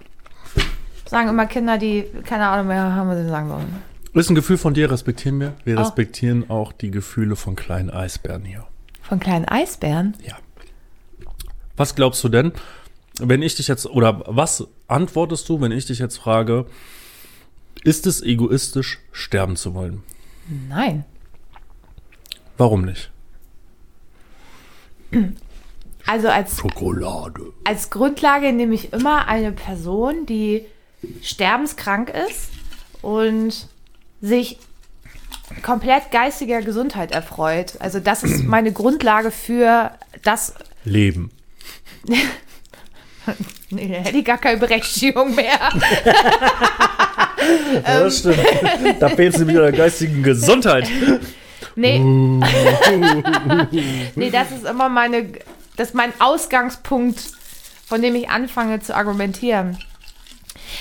Sagen 1.10 1.30
immer 1.30 1.46
Kinder, 1.46 1.78
die 1.78 2.06
keine 2.26 2.48
Ahnung 2.48 2.68
mehr 2.68 2.94
haben, 2.94 3.10
was 3.10 3.18
sie 3.20 3.28
sagen 3.30 3.50
sollen. 3.50 3.76
Ist 4.14 4.30
ein 4.30 4.36
Gefühl 4.36 4.58
von 4.58 4.74
dir, 4.74 4.90
respektieren 4.92 5.40
wir. 5.40 5.54
Wir 5.64 5.78
Oh. 5.78 5.82
respektieren 5.82 6.50
auch 6.50 6.72
die 6.72 6.90
Gefühle 6.92 7.36
von 7.36 7.56
kleinen 7.56 7.90
Eisbären 7.90 8.44
hier. 8.44 8.66
Von 9.04 9.20
kleinen 9.20 9.46
Eisbären? 9.46 10.16
Ja. 10.26 10.36
Was 11.76 11.94
glaubst 11.96 12.24
du 12.24 12.30
denn, 12.30 12.52
wenn 13.20 13.42
ich 13.44 13.56
dich 13.56 13.68
jetzt, 13.68 13.86
oder 13.86 14.24
was 14.26 14.68
antwortest 14.88 15.48
du, 15.50 15.62
wenn 15.62 15.72
ich 15.72 15.86
dich 15.86 16.00
jetzt 16.00 16.18
frage, 16.18 16.66
ist 17.84 18.08
es 18.08 18.22
egoistisch, 18.24 19.00
sterben 19.12 19.56
zu 19.56 19.74
wollen? 19.76 20.02
Nein. 20.68 21.06
Warum 22.58 22.82
nicht? 22.86 23.12
Also 26.06 26.28
als, 26.30 26.58
Schokolade. 26.58 27.54
als 27.66 27.90
Grundlage 27.90 28.52
nehme 28.52 28.74
ich 28.74 28.94
immer 28.94 29.28
eine 29.28 29.52
Person, 29.52 30.26
die 30.26 30.66
sterbenskrank 31.22 32.10
ist 32.10 32.50
und 33.02 33.68
sich 34.22 34.58
komplett 35.62 36.12
geistiger 36.12 36.62
Gesundheit 36.62 37.12
erfreut. 37.12 37.74
Also 37.80 38.00
das 38.00 38.24
ist 38.24 38.44
meine 38.46 38.72
Grundlage 38.72 39.32
für 39.32 39.92
das. 40.24 40.54
Leben. 40.84 41.32
Nee, 43.70 43.90
da 43.90 43.96
hätte 43.96 44.20
ich 44.20 44.24
gar 44.24 44.38
keine 44.38 44.58
Berechtigung 44.58 45.36
mehr. 45.36 45.60
Ja, 47.74 48.00
das 48.00 48.20
stimmt. 48.20 48.40
da 49.00 49.10
fehlt 49.10 49.34
es 49.34 49.40
nämlich 49.40 49.58
an 49.58 49.64
der 49.64 49.72
geistigen 49.72 50.22
Gesundheit. 50.24 50.90
Nee. 51.76 52.00
nee, 52.00 52.40
das 54.32 54.52
ist 54.52 54.66
immer 54.66 54.90
meine, 54.90 55.28
das 55.76 55.90
ist 55.90 55.94
mein 55.94 56.12
Ausgangspunkt, 56.20 57.20
von 57.86 58.02
dem 58.02 58.16
ich 58.16 58.30
anfange 58.30 58.80
zu 58.80 58.96
argumentieren. 58.96 59.78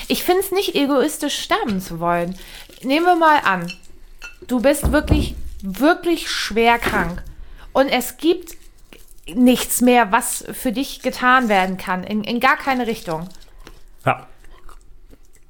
Ich 0.09 0.25
finde 0.25 0.41
es 0.41 0.53
nicht 0.53 0.75
egoistisch, 0.75 1.39
sterben 1.39 1.81
zu 1.81 2.01
wollen. 2.01 2.39
Nehmen 2.83 3.07
wir 3.07 3.17
mal 3.17 3.41
an, 3.45 3.73
du 4.47 4.61
bist 4.61 4.93
wirklich, 4.93 5.35
wirklich 5.63 6.31
schwer 6.31 6.79
krank 6.79 7.23
und 7.73 7.89
es 7.89 8.17
gibt 8.17 8.57
nichts 9.35 9.81
mehr, 9.81 10.13
was 10.13 10.45
für 10.53 10.73
dich 10.73 11.03
getan 11.03 11.49
werden 11.49 11.77
kann, 11.77 12.05
in, 12.05 12.23
in 12.23 12.41
gar 12.41 12.57
keine 12.57 12.87
Richtung. 12.87 13.29
Ja. 14.05 14.27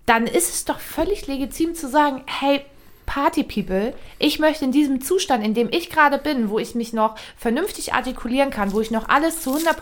Dann 0.06 0.26
ist 0.26 0.54
es 0.54 0.64
doch 0.64 0.78
völlig 0.78 1.26
legitim 1.26 1.74
zu 1.74 1.88
sagen, 1.88 2.22
hey, 2.26 2.64
Party 3.06 3.44
People, 3.44 3.94
ich 4.18 4.38
möchte 4.38 4.64
in 4.64 4.72
diesem 4.72 5.00
Zustand, 5.00 5.44
in 5.44 5.54
dem 5.54 5.68
ich 5.70 5.90
gerade 5.90 6.18
bin, 6.18 6.50
wo 6.50 6.58
ich 6.58 6.74
mich 6.74 6.92
noch 6.92 7.16
vernünftig 7.36 7.94
artikulieren 7.94 8.50
kann, 8.50 8.72
wo 8.72 8.80
ich 8.80 8.90
noch 8.90 9.08
alles 9.08 9.42
zu 9.42 9.56
100% 9.56 9.72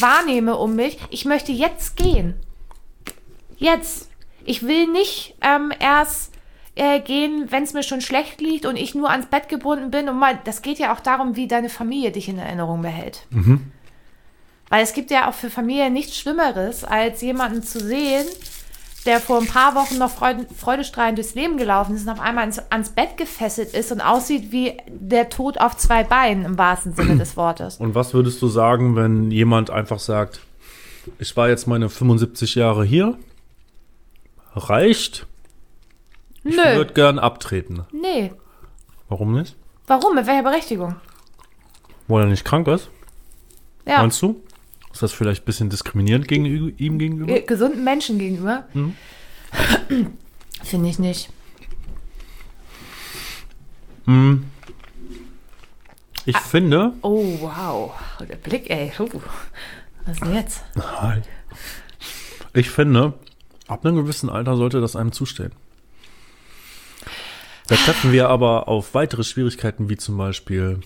wahrnehme 0.00 0.56
um 0.56 0.76
mich, 0.76 0.98
ich 1.10 1.24
möchte 1.24 1.52
jetzt 1.52 1.96
gehen. 1.96 2.34
Jetzt. 3.56 4.10
Ich 4.46 4.66
will 4.66 4.88
nicht 4.88 5.36
ähm, 5.40 5.72
erst 5.80 6.34
äh, 6.74 7.00
gehen, 7.00 7.46
wenn 7.50 7.62
es 7.62 7.72
mir 7.72 7.82
schon 7.82 8.00
schlecht 8.00 8.40
liegt 8.40 8.66
und 8.66 8.76
ich 8.76 8.94
nur 8.94 9.10
ans 9.10 9.26
Bett 9.26 9.48
gebunden 9.48 9.90
bin. 9.90 10.08
Und 10.08 10.18
mal, 10.18 10.38
das 10.44 10.62
geht 10.62 10.78
ja 10.78 10.94
auch 10.94 11.00
darum, 11.00 11.36
wie 11.36 11.46
deine 11.46 11.68
Familie 11.68 12.10
dich 12.10 12.28
in 12.28 12.38
Erinnerung 12.38 12.82
behält. 12.82 13.26
Weil 14.68 14.82
es 14.82 14.92
gibt 14.92 15.10
ja 15.10 15.28
auch 15.28 15.34
für 15.34 15.50
Familien 15.50 15.92
nichts 15.92 16.18
Schlimmeres, 16.18 16.84
als 16.84 17.22
jemanden 17.22 17.62
zu 17.62 17.78
sehen, 17.80 18.26
der 19.06 19.20
vor 19.20 19.38
ein 19.38 19.46
paar 19.46 19.74
Wochen 19.74 19.98
noch 19.98 20.10
freude, 20.10 20.46
freudestrahlend 20.56 21.18
durchs 21.18 21.34
Leben 21.34 21.58
gelaufen 21.58 21.94
ist 21.94 22.02
und 22.02 22.08
auf 22.08 22.20
einmal 22.20 22.46
ins, 22.46 22.58
ans 22.70 22.90
Bett 22.90 23.16
gefesselt 23.16 23.74
ist 23.74 23.92
und 23.92 24.00
aussieht 24.00 24.50
wie 24.50 24.76
der 24.88 25.28
Tod 25.28 25.60
auf 25.60 25.76
zwei 25.76 26.04
Beinen 26.04 26.44
im 26.44 26.58
wahrsten 26.58 26.94
Sinne 26.94 27.16
des 27.18 27.36
Wortes. 27.36 27.76
Und 27.76 27.94
was 27.94 28.14
würdest 28.14 28.40
du 28.42 28.48
sagen, 28.48 28.96
wenn 28.96 29.30
jemand 29.30 29.70
einfach 29.70 29.98
sagt, 29.98 30.40
ich 31.18 31.36
war 31.36 31.48
jetzt 31.48 31.66
meine 31.66 31.90
75 31.90 32.54
Jahre 32.54 32.84
hier, 32.84 33.18
reicht, 34.54 35.26
ich 36.44 36.56
Nö, 36.56 36.62
würde 36.76 36.92
gern 36.94 37.18
abtreten. 37.18 37.84
nee. 37.92 38.32
Warum 39.08 39.34
nicht? 39.34 39.54
Warum? 39.86 40.14
Mit 40.14 40.26
welcher 40.26 40.42
Berechtigung? 40.42 40.96
Weil 42.08 42.22
er 42.24 42.28
nicht 42.28 42.44
krank 42.44 42.66
ist, 42.68 42.88
Ja, 43.86 43.98
meinst 43.98 44.20
du? 44.22 44.42
Ist 44.92 45.02
das 45.02 45.12
vielleicht 45.12 45.42
ein 45.42 45.44
bisschen 45.46 45.70
diskriminierend 45.70 46.26
gegen, 46.28 46.46
ihm 46.78 46.98
gegenüber? 46.98 47.32
äh, 47.32 47.40
gesunden 47.42 47.84
Menschen 47.84 48.18
gegenüber? 48.18 48.64
Mhm. 48.72 48.96
Finde 50.62 50.88
ich 50.88 50.98
nicht. 50.98 51.30
Hm. 54.06 54.44
Ich 56.26 56.36
finde, 56.38 56.92
Oh, 57.02 57.24
wow. 57.40 57.92
Der 58.20 58.36
Blick, 58.36 58.70
ey. 58.70 58.92
Uh. 58.98 59.08
Was 60.06 60.18
denn 60.20 60.34
jetzt? 60.34 60.62
Hi. 60.78 61.20
Ich 62.54 62.70
finde, 62.70 63.14
ab 63.66 63.84
einem 63.84 63.96
gewissen 63.96 64.28
Alter 64.28 64.56
sollte 64.56 64.80
das 64.80 64.96
einem 64.96 65.12
zustehen. 65.12 65.52
Da 67.66 67.76
treffen 67.76 68.12
wir 68.12 68.28
aber 68.28 68.68
auf 68.68 68.94
weitere 68.94 69.24
Schwierigkeiten, 69.24 69.88
wie 69.88 69.96
zum 69.96 70.18
Beispiel 70.18 70.80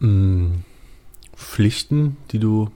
mh, 0.00 0.50
Pflichten, 1.36 2.16
die 2.32 2.40
du 2.40 2.70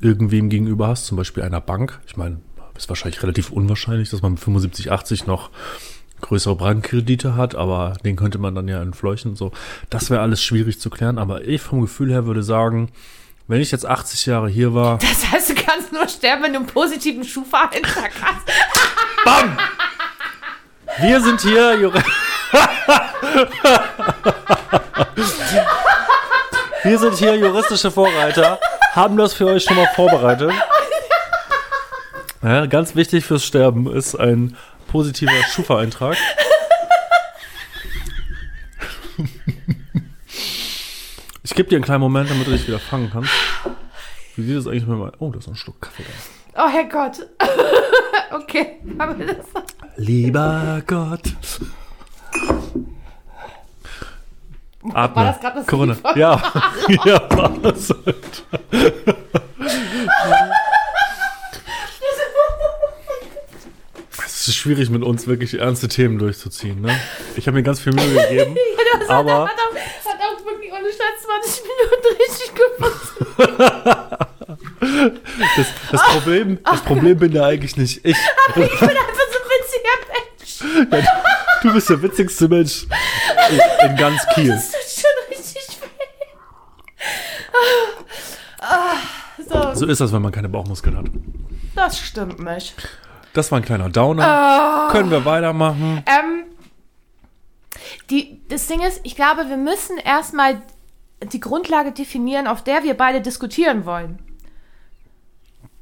irgendwem 0.00 0.48
gegenüber 0.48 0.88
hast, 0.88 1.06
zum 1.06 1.16
Beispiel 1.16 1.42
einer 1.42 1.60
Bank. 1.60 2.00
Ich 2.06 2.16
meine, 2.16 2.40
ist 2.76 2.88
wahrscheinlich 2.88 3.22
relativ 3.22 3.50
unwahrscheinlich, 3.50 4.10
dass 4.10 4.22
man 4.22 4.32
mit 4.32 4.40
75, 4.40 4.92
80 4.92 5.26
noch 5.26 5.50
größere 6.20 6.56
Bankkredite 6.56 7.36
hat, 7.36 7.54
aber 7.54 7.94
den 8.04 8.16
könnte 8.16 8.38
man 8.38 8.54
dann 8.54 8.68
ja 8.68 8.80
entfleuchen. 8.80 9.36
So, 9.36 9.52
das 9.90 10.10
wäre 10.10 10.22
alles 10.22 10.42
schwierig 10.42 10.80
zu 10.80 10.88
klären. 10.90 11.18
Aber 11.18 11.46
ich 11.46 11.60
vom 11.60 11.80
Gefühl 11.82 12.10
her 12.10 12.26
würde 12.26 12.42
sagen, 12.42 12.90
wenn 13.48 13.60
ich 13.60 13.70
jetzt 13.70 13.86
80 13.86 14.26
Jahre 14.26 14.48
hier 14.48 14.74
war, 14.74 14.98
Das 14.98 15.30
heißt, 15.30 15.50
du 15.50 15.54
kannst 15.54 15.92
nur 15.92 16.08
sterben, 16.08 16.42
wenn 16.44 16.52
du 16.52 16.58
einen 16.60 16.66
positiven 16.66 17.24
Schufa-Eintrag 17.24 18.10
hast. 18.20 18.46
Bam! 19.24 19.56
Wir 20.98 21.20
sind 21.20 21.40
hier, 21.42 21.74
Jure 21.74 22.02
Wir 26.82 26.98
sind 26.98 27.14
hier 27.18 27.36
juristische 27.36 27.90
Vorreiter, 27.90 28.58
haben 28.92 29.16
das 29.16 29.34
für 29.34 29.46
euch 29.46 29.64
schon 29.64 29.76
mal 29.76 29.88
vorbereitet. 29.94 30.52
Ja, 32.42 32.66
ganz 32.66 32.94
wichtig 32.94 33.24
fürs 33.24 33.44
Sterben 33.44 33.92
ist 33.92 34.14
ein 34.14 34.56
positiver 34.88 35.32
Schufa-Eintrag. 35.52 36.16
Gebe 41.56 41.68
dir 41.68 41.76
einen 41.76 41.84
kleinen 41.84 42.02
Moment, 42.02 42.30
damit 42.30 42.46
du 42.46 42.52
dich 42.52 42.68
wieder 42.68 42.78
fangen 42.78 43.10
kannst. 43.12 43.30
Wie 44.36 44.42
sieht 44.42 44.56
es 44.56 44.66
eigentlich 44.66 44.86
mit 44.86 44.98
meinem... 44.98 45.12
Oh, 45.18 45.30
da 45.30 45.38
ist 45.38 45.46
noch 45.46 45.54
ein 45.54 45.56
Schluck 45.56 45.80
Kaffee 45.80 46.04
da. 46.54 46.64
Oh, 46.64 46.68
Herrgott. 46.68 47.26
okay, 48.32 48.76
haben 48.98 49.18
wir 49.18 49.34
das. 49.34 49.46
Lieber 49.96 50.82
Gott. 50.86 51.22
Atme. 54.92 55.16
War 55.16 55.24
das 55.24 55.40
gerade 55.40 55.56
das 55.56 55.66
Corona. 55.66 55.96
Ja, 56.14 56.40
ja, 57.04 57.36
war 57.36 57.50
das 57.60 57.90
halt. 57.90 58.44
Es 64.24 64.48
ist 64.48 64.54
schwierig, 64.56 64.90
mit 64.90 65.02
uns 65.02 65.26
wirklich 65.26 65.58
ernste 65.58 65.88
Themen 65.88 66.18
durchzuziehen. 66.18 66.80
Ne? 66.80 66.94
Ich 67.36 67.48
habe 67.48 67.56
mir 67.56 67.64
ganz 67.64 67.80
viel 67.80 67.92
Mühe 67.94 68.14
gegeben. 68.28 68.56
Aber- 69.08 69.48
ohne 70.86 70.92
Scheiß 70.92 71.18
20 71.44 71.62
Minuten 71.64 72.08
richtig 72.22 72.50
gepasst. 72.54 74.16
Das, 75.56 75.66
das, 75.90 76.02
Problem, 76.12 76.58
das 76.64 76.80
Problem 76.82 77.18
bin 77.18 77.32
ja 77.32 77.44
eigentlich 77.44 77.76
nicht 77.76 78.04
ich. 78.04 78.16
Ich 78.48 78.54
bin 78.54 78.64
einfach 78.64 79.26
so 79.32 79.38
ein 79.38 79.48
witziger 79.50 79.96
Mensch. 80.90 81.06
Du 81.62 81.72
bist 81.72 81.90
der 81.90 82.02
witzigste 82.02 82.48
Mensch 82.48 82.86
in, 83.50 83.60
in 83.90 83.96
ganz 83.96 84.24
Kiel. 84.34 84.50
Das 84.52 84.70
tut 84.70 84.80
schon 85.02 85.28
richtig 85.36 85.80
weh. 85.80 85.86
Ah, 88.60 88.94
So, 89.38 89.74
So 89.74 89.86
ist 89.86 90.00
das, 90.00 90.12
wenn 90.12 90.22
man 90.22 90.32
keine 90.32 90.48
Bauchmuskeln 90.48 90.96
hat. 90.96 91.06
das 91.74 91.98
stimmt 91.98 92.38
nicht. 92.38 92.74
Das 93.32 93.50
war 93.50 93.58
ein 93.58 93.64
kleiner 93.64 93.88
Downer. 93.88 94.88
Können 94.92 95.10
wir 95.10 95.24
weitermachen? 95.24 96.02
Ähm, 96.06 96.44
die, 98.10 98.40
das 98.48 98.66
Ding 98.68 98.80
ist, 98.82 99.00
ich 99.02 99.16
glaube, 99.16 99.48
wir 99.48 99.56
müssen 99.56 99.98
erstmal 99.98 100.62
die 101.22 101.40
Grundlage 101.40 101.92
definieren, 101.92 102.46
auf 102.46 102.62
der 102.62 102.82
wir 102.82 102.94
beide 102.94 103.20
diskutieren 103.20 103.86
wollen. 103.86 104.18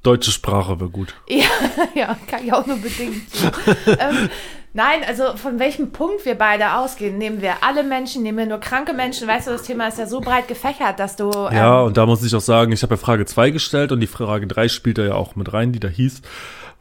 Deutsche 0.03 0.31
Sprache 0.31 0.79
wäre 0.81 0.91
gut. 0.91 1.15
Ja, 1.29 1.47
ja, 1.95 2.17
kann 2.29 2.45
ich 2.45 2.53
auch 2.53 2.67
nur 2.67 2.77
bedingt. 2.77 3.23
ähm, 3.87 4.29
nein, 4.75 5.01
also 5.07 5.37
von 5.37 5.59
welchem 5.59 5.93
Punkt 5.93 6.25
wir 6.27 6.35
beide 6.35 6.75
ausgehen. 6.75 7.17
Nehmen 7.17 7.41
wir 7.41 7.63
alle 7.63 7.83
Menschen, 7.83 8.23
nehmen 8.23 8.39
wir 8.39 8.47
nur 8.47 8.61
kranke 8.61 8.93
Menschen. 8.93 9.27
Weißt 9.27 9.47
du, 9.47 9.53
das 9.53 9.63
Thema 9.63 9.89
ist 9.89 9.99
ja 9.99 10.07
so 10.07 10.21
breit 10.21 10.47
gefächert, 10.47 11.01
dass 11.01 11.17
du. 11.17 11.31
Ähm, 11.31 11.57
Ja, 11.57 11.81
und 11.81 11.97
da 11.97 12.05
muss 12.05 12.23
ich 12.23 12.35
auch 12.35 12.41
sagen, 12.41 12.73
ich 12.73 12.83
habe 12.83 12.95
ja 12.95 13.01
Frage 13.01 13.25
2 13.25 13.51
gestellt 13.51 13.93
und 13.93 14.01
die 14.01 14.07
Frage 14.07 14.47
3 14.47 14.69
spielt 14.69 14.99
da 14.99 15.05
ja 15.05 15.15
auch 15.15 15.37
mit 15.37 15.53
rein, 15.53 15.73
die 15.73 15.81
da 15.81 15.89
hieß, 15.89 16.21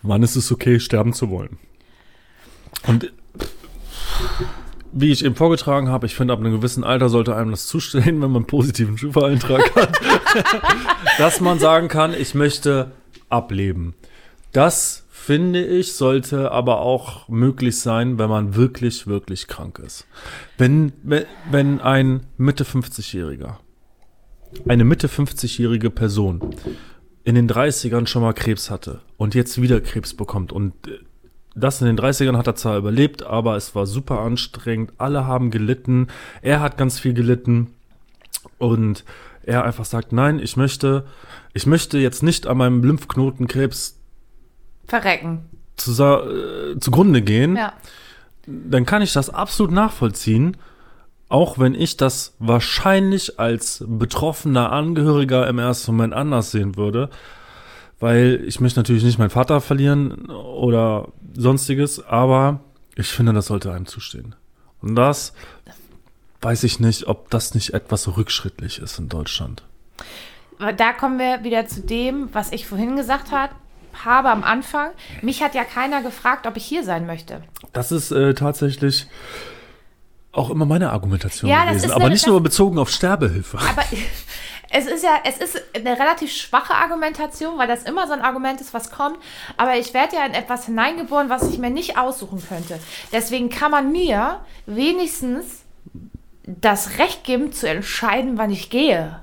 wann 0.01 0.21
ist 0.21 0.35
es 0.35 0.51
okay, 0.51 0.79
sterben 0.79 1.13
zu 1.13 1.29
wollen? 1.29 1.57
Und 2.85 3.11
wie 4.93 5.11
ich 5.11 5.25
eben 5.25 5.35
vorgetragen 5.35 5.89
habe, 5.89 6.05
ich 6.05 6.15
finde, 6.15 6.33
ab 6.33 6.39
einem 6.39 6.53
gewissen 6.53 6.83
Alter 6.83 7.09
sollte 7.09 7.35
einem 7.35 7.51
das 7.51 7.67
zustehen, 7.67 8.03
wenn 8.21 8.31
man 8.31 8.37
einen 8.37 8.47
positiven 8.47 8.97
Schufa-Eintrag 8.97 9.75
hat, 9.75 9.99
dass 11.17 11.41
man 11.41 11.59
sagen 11.59 11.87
kann, 11.87 12.13
ich 12.13 12.35
möchte 12.35 12.91
ableben. 13.29 13.95
Das, 14.51 15.05
finde 15.09 15.65
ich, 15.65 15.93
sollte 15.93 16.51
aber 16.51 16.81
auch 16.81 17.27
möglich 17.27 17.79
sein, 17.79 18.19
wenn 18.19 18.29
man 18.29 18.55
wirklich, 18.55 19.07
wirklich 19.07 19.47
krank 19.47 19.79
ist. 19.79 20.05
Wenn, 20.57 20.91
wenn, 21.03 21.81
ein 21.81 22.27
Mitte 22.37 22.63
50-Jähriger 22.63 23.57
eine 24.67 24.83
Mitte 24.83 25.07
50-jährige 25.07 25.89
Person 25.89 26.55
in 27.23 27.35
den 27.35 27.49
30ern 27.49 28.07
schon 28.07 28.21
mal 28.21 28.33
Krebs 28.33 28.69
hatte 28.69 29.01
und 29.17 29.35
jetzt 29.35 29.61
wieder 29.61 29.81
Krebs 29.81 30.13
bekommt 30.13 30.51
und 30.51 30.73
äh, 30.87 30.99
das 31.55 31.81
in 31.81 31.87
den 31.87 31.97
30ern 31.99 32.37
hat 32.37 32.47
er 32.47 32.55
zwar 32.55 32.77
überlebt, 32.77 33.23
aber 33.23 33.55
es 33.55 33.75
war 33.75 33.85
super 33.85 34.19
anstrengend, 34.21 34.91
alle 34.97 35.27
haben 35.27 35.51
gelitten, 35.51 36.07
er 36.41 36.61
hat 36.61 36.77
ganz 36.77 36.99
viel 36.99 37.13
gelitten. 37.13 37.73
Und 38.57 39.03
er 39.43 39.63
einfach 39.63 39.85
sagt, 39.85 40.13
nein, 40.13 40.39
ich 40.39 40.57
möchte, 40.57 41.05
ich 41.53 41.65
möchte 41.65 41.97
jetzt 41.97 42.23
nicht 42.23 42.47
an 42.47 42.57
meinem 42.57 42.83
Lymphknotenkrebs 42.83 43.97
Verrecken. 44.87 45.45
zu, 45.77 45.91
äh, 46.01 46.79
zugrunde 46.79 47.21
gehen, 47.21 47.55
Ja. 47.55 47.73
dann 48.47 48.85
kann 48.85 49.01
ich 49.01 49.13
das 49.13 49.29
absolut 49.29 49.71
nachvollziehen, 49.71 50.57
auch 51.29 51.57
wenn 51.57 51.73
ich 51.75 51.97
das 51.97 52.35
wahrscheinlich 52.39 53.39
als 53.39 53.83
betroffener 53.87 54.71
Angehöriger 54.71 55.47
im 55.47 55.59
ersten 55.59 55.91
Moment 55.93 56.13
anders 56.13 56.51
sehen 56.51 56.75
würde, 56.77 57.09
weil 57.99 58.43
ich 58.45 58.59
möchte 58.59 58.79
natürlich 58.79 59.03
nicht 59.03 59.19
meinen 59.19 59.29
Vater 59.29 59.61
verlieren 59.61 60.29
oder 60.29 61.09
sonstiges, 61.35 62.05
aber 62.05 62.59
ich 62.95 63.07
finde, 63.07 63.33
das 63.33 63.47
sollte 63.47 63.71
einem 63.71 63.85
zustehen. 63.85 64.35
Und 64.81 64.95
das 64.95 65.33
weiß 66.41 66.63
ich 66.63 66.79
nicht, 66.79 67.07
ob 67.07 67.29
das 67.29 67.55
nicht 67.55 67.73
etwas 67.73 68.17
rückschrittlich 68.17 68.79
ist 68.79 68.99
in 68.99 69.09
Deutschland. 69.09 69.63
Da 70.77 70.93
kommen 70.93 71.17
wir 71.17 71.43
wieder 71.43 71.65
zu 71.67 71.81
dem, 71.81 72.29
was 72.33 72.51
ich 72.51 72.67
vorhin 72.67 72.95
gesagt 72.95 73.31
hat, 73.31 73.51
habe 74.03 74.29
am 74.29 74.43
Anfang. 74.43 74.91
Mich 75.21 75.41
hat 75.41 75.55
ja 75.55 75.63
keiner 75.63 76.01
gefragt, 76.01 76.47
ob 76.47 76.57
ich 76.57 76.65
hier 76.65 76.83
sein 76.83 77.05
möchte. 77.05 77.43
Das 77.73 77.91
ist 77.91 78.11
äh, 78.11 78.33
tatsächlich 78.33 79.07
auch 80.31 80.49
immer 80.49 80.65
meine 80.65 80.91
Argumentation 80.91 81.49
Ja, 81.49 81.65
das 81.65 81.75
gewesen, 81.75 81.85
ist 81.85 81.91
aber 81.91 82.09
nicht 82.09 82.27
nur 82.27 82.41
bezogen 82.41 82.79
auf 82.79 82.89
Sterbehilfe. 82.89 83.59
Aber 83.59 83.83
es 84.75 84.87
ist 84.87 85.03
ja, 85.03 85.19
es 85.23 85.37
ist 85.37 85.61
eine 85.75 85.99
relativ 85.99 86.31
schwache 86.31 86.73
Argumentation, 86.73 87.59
weil 87.59 87.67
das 87.67 87.83
immer 87.83 88.07
so 88.07 88.13
ein 88.13 88.21
Argument 88.21 88.59
ist, 88.59 88.73
was 88.73 88.89
kommt. 88.89 89.17
Aber 89.55 89.77
ich 89.77 89.93
werde 89.93 90.15
ja 90.15 90.25
in 90.25 90.33
etwas 90.33 90.65
hineingeboren, 90.65 91.29
was 91.29 91.47
ich 91.47 91.59
mir 91.59 91.69
nicht 91.69 91.97
aussuchen 91.97 92.43
könnte. 92.45 92.79
Deswegen 93.11 93.49
kann 93.49 93.69
man 93.69 93.91
mir 93.91 94.41
wenigstens 94.65 95.61
das 96.43 96.97
Recht 96.97 97.23
geben, 97.23 97.53
zu 97.53 97.69
entscheiden, 97.69 98.39
wann 98.39 98.49
ich 98.49 98.71
gehe. 98.71 99.19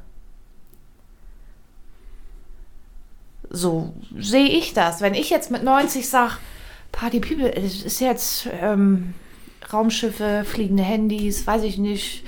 So 3.51 3.93
sehe 4.17 4.49
ich 4.49 4.73
das. 4.73 5.01
Wenn 5.01 5.15
ich 5.15 5.31
jetzt 5.31 5.51
mit 5.51 5.65
90 5.65 6.09
sage, 6.09 6.35
Party 6.93 7.19
People, 7.19 7.53
es 7.53 7.83
ist 7.83 8.01
jetzt 8.01 8.49
ähm, 8.61 9.15
Raumschiffe, 9.73 10.45
fliegende 10.45 10.85
Handys, 10.85 11.45
weiß 11.45 11.65
ich 11.65 11.77
nicht, 11.77 12.25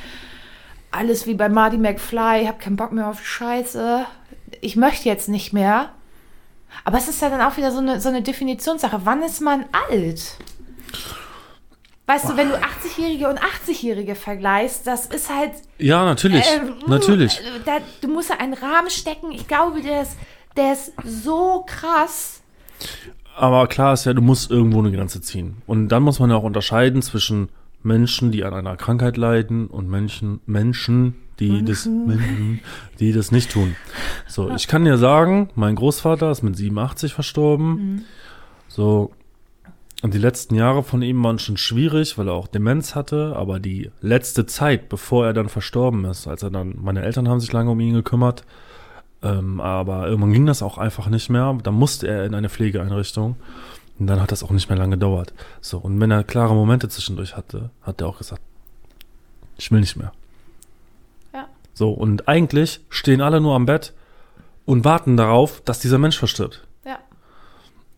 alles 0.93 1.27
wie 1.27 1.35
bei 1.35 1.49
Marty 1.49 1.79
McFly, 1.79 2.43
ich 2.43 2.49
habe 2.49 2.59
keinen 2.59 2.77
Bock 2.77 2.93
mehr 2.93 3.09
auf 3.09 3.25
Scheiße. 3.27 4.05
Ich 4.61 4.77
möchte 4.77 5.09
jetzt 5.09 5.29
nicht 5.29 5.53
mehr. 5.53 5.91
Aber 6.85 6.99
es 6.99 7.09
ist 7.09 7.21
ja 7.21 7.29
dann 7.29 7.41
auch 7.41 7.57
wieder 7.57 7.71
so 7.73 7.79
eine, 7.79 8.01
so 8.01 8.09
eine 8.09 8.23
Definitionssache. 8.23 9.01
Wann 9.05 9.23
ist 9.23 9.41
man 9.41 9.65
alt? 9.91 10.37
Weißt 12.07 12.29
du, 12.29 12.37
wenn 12.37 12.49
du 12.49 12.57
80-Jährige 12.57 13.29
und 13.29 13.39
80-Jährige 13.41 14.15
vergleichst, 14.15 14.87
das 14.87 15.07
ist 15.07 15.35
halt. 15.35 15.53
Ja, 15.79 16.05
natürlich. 16.05 16.45
ähm, 16.55 16.75
natürlich. 16.87 17.39
äh, 17.41 17.61
Da, 17.65 17.79
du 18.01 18.09
musst 18.09 18.31
ja 18.31 18.37
einen 18.39 18.55
Rahmen 18.55 18.91
stecken. 18.91 19.33
Ich 19.33 19.47
glaube, 19.49 19.81
der 19.81 20.03
ist, 20.03 20.17
der 20.57 20.73
ist 20.73 20.93
so 21.05 21.65
krass. 21.67 22.43
Aber 23.37 23.67
klar 23.67 23.95
ist 23.95 24.05
ja, 24.05 24.13
du 24.13 24.21
musst 24.21 24.51
irgendwo 24.51 24.81
eine 24.81 24.93
Grenze 24.93 25.21
ziehen. 25.21 25.63
Und 25.67 25.89
dann 25.89 26.03
muss 26.03 26.19
man 26.19 26.29
ja 26.31 26.37
auch 26.37 26.43
unterscheiden 26.43 27.01
zwischen 27.03 27.49
Menschen, 27.83 28.31
die 28.31 28.45
an 28.45 28.55
einer 28.55 28.77
Krankheit 28.77 29.17
leiden 29.17 29.67
und 29.67 29.89
Menschen, 29.89 30.41
Menschen, 30.47 31.15
die 31.39 31.65
das, 31.65 31.87
Menschen, 31.87 32.61
die 33.01 33.13
das 33.13 33.33
nicht 33.33 33.51
tun. 33.51 33.75
So, 34.29 34.51
ich 34.51 34.69
kann 34.69 34.85
dir 34.85 34.99
sagen, 34.99 35.51
mein 35.55 35.75
Großvater 35.75 36.31
ist 36.31 36.43
mit 36.43 36.57
87 36.57 37.15
verstorben. 37.15 38.05
So, 38.69 39.13
und 40.03 40.15
die 40.15 40.19
letzten 40.19 40.57
Jahre 40.57 40.83
von 40.83 41.01
ihm 41.01 41.23
waren 41.23 41.39
schon 41.39 41.57
schwierig, 41.57 42.19
weil 42.19 42.29
er 42.29 42.35
auch 42.35 42.49
Demenz 42.49 42.97
hatte, 42.97 43.35
aber 43.37 43.61
die 43.61 43.91
letzte 44.01 44.47
Zeit, 44.47 44.89
bevor 44.89 45.27
er 45.27 45.33
dann 45.33 45.49
verstorben 45.49 46.05
ist, 46.07 46.27
als 46.27 46.43
er 46.43 46.51
dann, 46.51 46.75
meine 46.81 47.03
Eltern 47.03 47.29
haben 47.29 47.39
sich 47.39 47.53
lange 47.53 47.71
um 47.71 47.79
ihn 47.79 47.95
gekümmert, 47.95 48.45
ähm, 49.23 49.61
aber 49.61 50.09
irgendwann 50.09 50.33
ging 50.33 50.47
das 50.47 50.63
auch 50.63 50.77
einfach 50.77 51.09
nicht 51.09 51.31
mehr. 51.31 51.57
Da 51.63 51.71
musste 51.71 52.09
er 52.09 52.25
in 52.25 52.35
eine 52.35 52.49
Pflegeeinrichtung. 52.49 53.37
Und 54.03 54.09
dann 54.09 54.21
hat 54.21 54.33
das 54.33 54.43
auch 54.43 54.51
nicht 54.51 54.69
mehr 54.69 54.77
lange 54.77 54.97
gedauert. 54.97 55.33
So, 55.61 55.79
und 55.79 56.01
wenn 56.01 56.11
er 56.11 56.25
klare 56.25 56.57
Momente 56.57 56.89
zwischendurch 56.89 57.37
hatte, 57.37 57.71
hat 57.83 58.01
er 58.01 58.09
auch 58.09 58.19
gesagt, 58.19 58.43
ich 59.57 59.71
will 59.71 59.79
nicht 59.79 59.95
mehr. 59.95 60.11
Ja. 61.33 61.47
So, 61.73 61.93
und 61.93 62.27
eigentlich 62.27 62.81
stehen 62.89 63.21
alle 63.21 63.41
nur 63.41 63.55
am 63.55 63.65
Bett 63.65 63.95
und 64.65 64.85
warten 64.85 65.17
darauf, 65.17 65.61
dass 65.61 65.79
dieser 65.79 65.99
Mensch 65.99 66.19
verstirbt. 66.19 66.67
Ja. 66.85 66.99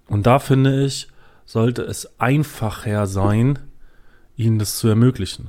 Und 0.07 0.27
da 0.27 0.41
finde 0.41 0.85
ich, 0.85 1.09
sollte 1.47 1.81
es 1.81 2.21
einfacher 2.21 3.07
sein, 3.07 3.59
ihnen 4.37 4.59
das 4.59 4.77
zu 4.77 4.89
ermöglichen. 4.89 5.49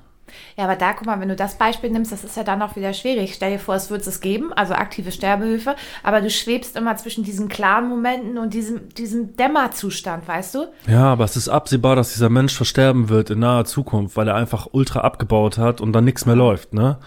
Ja, 0.58 0.64
aber 0.66 0.76
da, 0.76 0.94
guck 0.94 1.06
mal, 1.06 1.20
wenn 1.20 1.30
du 1.30 1.36
das 1.36 1.56
Beispiel 1.58 1.90
nimmst, 1.90 2.12
das 2.12 2.24
ist 2.24 2.36
ja 2.38 2.44
dann 2.44 2.62
auch 2.62 2.76
wieder 2.76 2.94
schwierig. 2.94 3.34
Stell 3.36 3.52
dir 3.52 3.60
vor, 3.60 3.76
es 3.76 3.90
würde 3.90 4.04
es 4.10 4.20
geben, 4.22 4.52
also 4.54 4.74
aktive 4.74 5.12
Sterbehilfe, 5.12 5.76
aber 6.04 6.22
du 6.22 6.30
schwebst 6.30 6.76
immer 6.76 6.96
zwischen 6.98 7.24
diesen 7.24 7.48
klaren 7.48 7.88
Momenten 7.88 8.38
und 8.38 8.54
diesem, 8.54 8.90
diesem 8.90 9.36
Dämmerzustand, 9.38 10.28
weißt 10.28 10.56
du? 10.56 10.68
Ja, 10.88 11.06
aber 11.06 11.24
es 11.26 11.36
ist 11.38 11.50
absehbar, 11.50 11.96
dass 11.96 12.14
dieser 12.14 12.30
Mensch 12.30 12.54
versterben 12.56 13.10
wird 13.10 13.30
in 13.30 13.40
naher 13.40 13.66
Zukunft, 13.66 14.16
weil 14.18 14.28
er 14.28 14.36
einfach 14.36 14.68
ultra 14.72 15.02
abgebaut 15.02 15.58
hat 15.58 15.80
und 15.82 15.94
dann 15.94 16.06
nichts 16.06 16.26
mehr 16.26 16.36
läuft, 16.36 16.74
ne? 16.74 16.98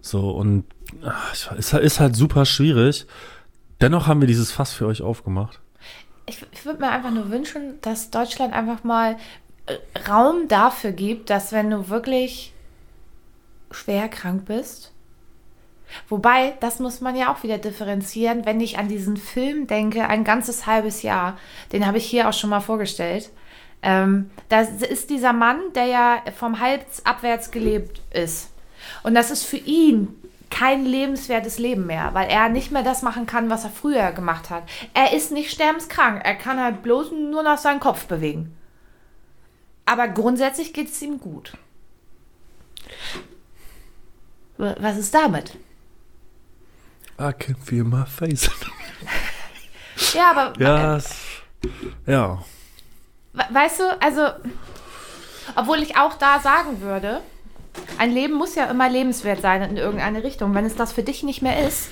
So, 0.00 0.30
und 0.30 0.64
ach, 1.04 1.32
ich- 1.34 1.48
es 1.58 1.72
ist 1.72 2.00
halt 2.00 2.16
super 2.16 2.44
schwierig. 2.44 3.06
Dennoch 3.80 4.06
haben 4.06 4.20
wir 4.20 4.26
dieses 4.28 4.50
Fass 4.50 4.72
für 4.72 4.86
euch 4.86 5.02
aufgemacht. 5.02 5.60
Ich, 6.26 6.44
ich 6.52 6.64
würde 6.66 6.80
mir 6.80 6.90
einfach 6.90 7.10
nur 7.12 7.30
wünschen, 7.30 7.74
dass 7.80 8.10
Deutschland 8.10 8.52
einfach 8.52 8.84
mal 8.84 9.16
Raum 10.08 10.48
dafür 10.48 10.92
gibt, 10.92 11.30
dass 11.30 11.52
wenn 11.52 11.70
du 11.70 11.88
wirklich 11.88 12.52
schwer 13.70 14.08
krank 14.08 14.46
bist, 14.46 14.92
wobei, 16.08 16.54
das 16.60 16.78
muss 16.78 17.00
man 17.00 17.16
ja 17.16 17.32
auch 17.32 17.42
wieder 17.42 17.58
differenzieren, 17.58 18.46
wenn 18.46 18.60
ich 18.60 18.78
an 18.78 18.88
diesen 18.88 19.16
Film 19.16 19.66
denke, 19.66 20.06
ein 20.06 20.24
ganzes 20.24 20.66
halbes 20.66 21.02
Jahr, 21.02 21.38
den 21.72 21.86
habe 21.86 21.98
ich 21.98 22.06
hier 22.06 22.28
auch 22.28 22.32
schon 22.32 22.50
mal 22.50 22.60
vorgestellt. 22.60 23.30
Ähm, 23.82 24.30
da 24.48 24.60
ist 24.60 25.10
dieser 25.10 25.32
Mann, 25.32 25.60
der 25.74 25.86
ja 25.86 26.22
vom 26.36 26.60
Hals 26.60 27.04
abwärts 27.06 27.50
gelebt 27.50 28.00
ist. 28.12 28.50
Und 29.02 29.14
das 29.14 29.30
ist 29.30 29.44
für 29.44 29.56
ihn 29.56 30.08
kein 30.50 30.84
lebenswertes 30.84 31.58
Leben 31.58 31.86
mehr, 31.86 32.10
weil 32.14 32.28
er 32.28 32.48
nicht 32.48 32.72
mehr 32.72 32.82
das 32.82 33.02
machen 33.02 33.26
kann, 33.26 33.50
was 33.50 33.64
er 33.64 33.70
früher 33.70 34.12
gemacht 34.12 34.50
hat. 34.50 34.64
Er 34.94 35.12
ist 35.12 35.30
nicht 35.30 35.50
sterbenskrank, 35.50 36.22
er 36.24 36.34
kann 36.34 36.60
halt 36.60 36.82
bloß 36.82 37.12
nur 37.12 37.42
noch 37.42 37.58
seinen 37.58 37.80
Kopf 37.80 38.06
bewegen. 38.06 38.57
Aber 39.90 40.08
grundsätzlich 40.08 40.72
geht 40.74 40.88
es 40.90 41.00
ihm 41.00 41.18
gut. 41.18 41.56
Was 44.58 44.98
ist 44.98 45.14
damit? 45.14 45.56
I 47.20 47.32
can 47.32 47.56
feel 47.56 47.84
my 47.84 48.04
face. 48.06 48.50
Ja, 50.14 50.30
aber 50.32 50.52
ja, 50.60 50.96
es, 50.96 51.14
ja. 52.06 52.42
We- 53.32 53.46
Weißt 53.50 53.80
du, 53.80 54.02
also, 54.02 54.26
obwohl 55.56 55.78
ich 55.78 55.96
auch 55.96 56.14
da 56.14 56.40
sagen 56.40 56.80
würde, 56.80 57.20
ein 57.98 58.12
Leben 58.12 58.34
muss 58.34 58.54
ja 58.56 58.66
immer 58.66 58.88
lebenswert 58.90 59.40
sein 59.40 59.62
in 59.62 59.76
irgendeine 59.76 60.22
Richtung. 60.24 60.54
Wenn 60.54 60.64
es 60.64 60.74
das 60.76 60.92
für 60.92 61.02
dich 61.02 61.22
nicht 61.22 61.42
mehr 61.42 61.66
ist, 61.66 61.88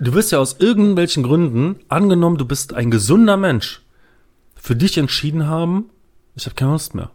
Du 0.00 0.14
wirst 0.14 0.30
ja 0.30 0.38
aus 0.38 0.60
irgendwelchen 0.60 1.24
Gründen, 1.24 1.80
angenommen, 1.88 2.38
du 2.38 2.44
bist 2.46 2.72
ein 2.72 2.88
gesunder 2.92 3.36
Mensch, 3.36 3.82
für 4.54 4.76
dich 4.76 4.96
entschieden 4.96 5.48
haben, 5.48 5.90
ich 6.38 6.46
habe 6.46 6.54
keine 6.54 6.70
Lust 6.70 6.94
mehr. 6.94 7.10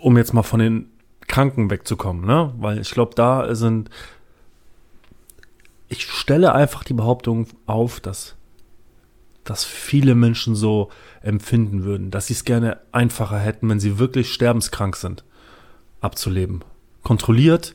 Um 0.00 0.16
jetzt 0.16 0.34
mal 0.34 0.42
von 0.42 0.60
den 0.60 0.90
Kranken 1.26 1.70
wegzukommen, 1.70 2.24
ne? 2.24 2.52
Weil 2.58 2.78
ich 2.78 2.90
glaube, 2.90 3.14
da 3.14 3.54
sind. 3.54 3.88
Ich 5.88 6.04
stelle 6.04 6.54
einfach 6.54 6.84
die 6.84 6.94
Behauptung 6.94 7.46
auf, 7.66 8.00
dass, 8.00 8.36
dass 9.42 9.64
viele 9.64 10.14
Menschen 10.14 10.54
so 10.54 10.90
empfinden 11.22 11.82
würden, 11.82 12.10
dass 12.10 12.28
sie 12.28 12.34
es 12.34 12.44
gerne 12.44 12.78
einfacher 12.92 13.38
hätten, 13.38 13.68
wenn 13.68 13.80
sie 13.80 13.98
wirklich 13.98 14.32
sterbenskrank 14.32 14.96
sind, 14.96 15.24
abzuleben. 16.00 16.62
Kontrolliert, 17.02 17.74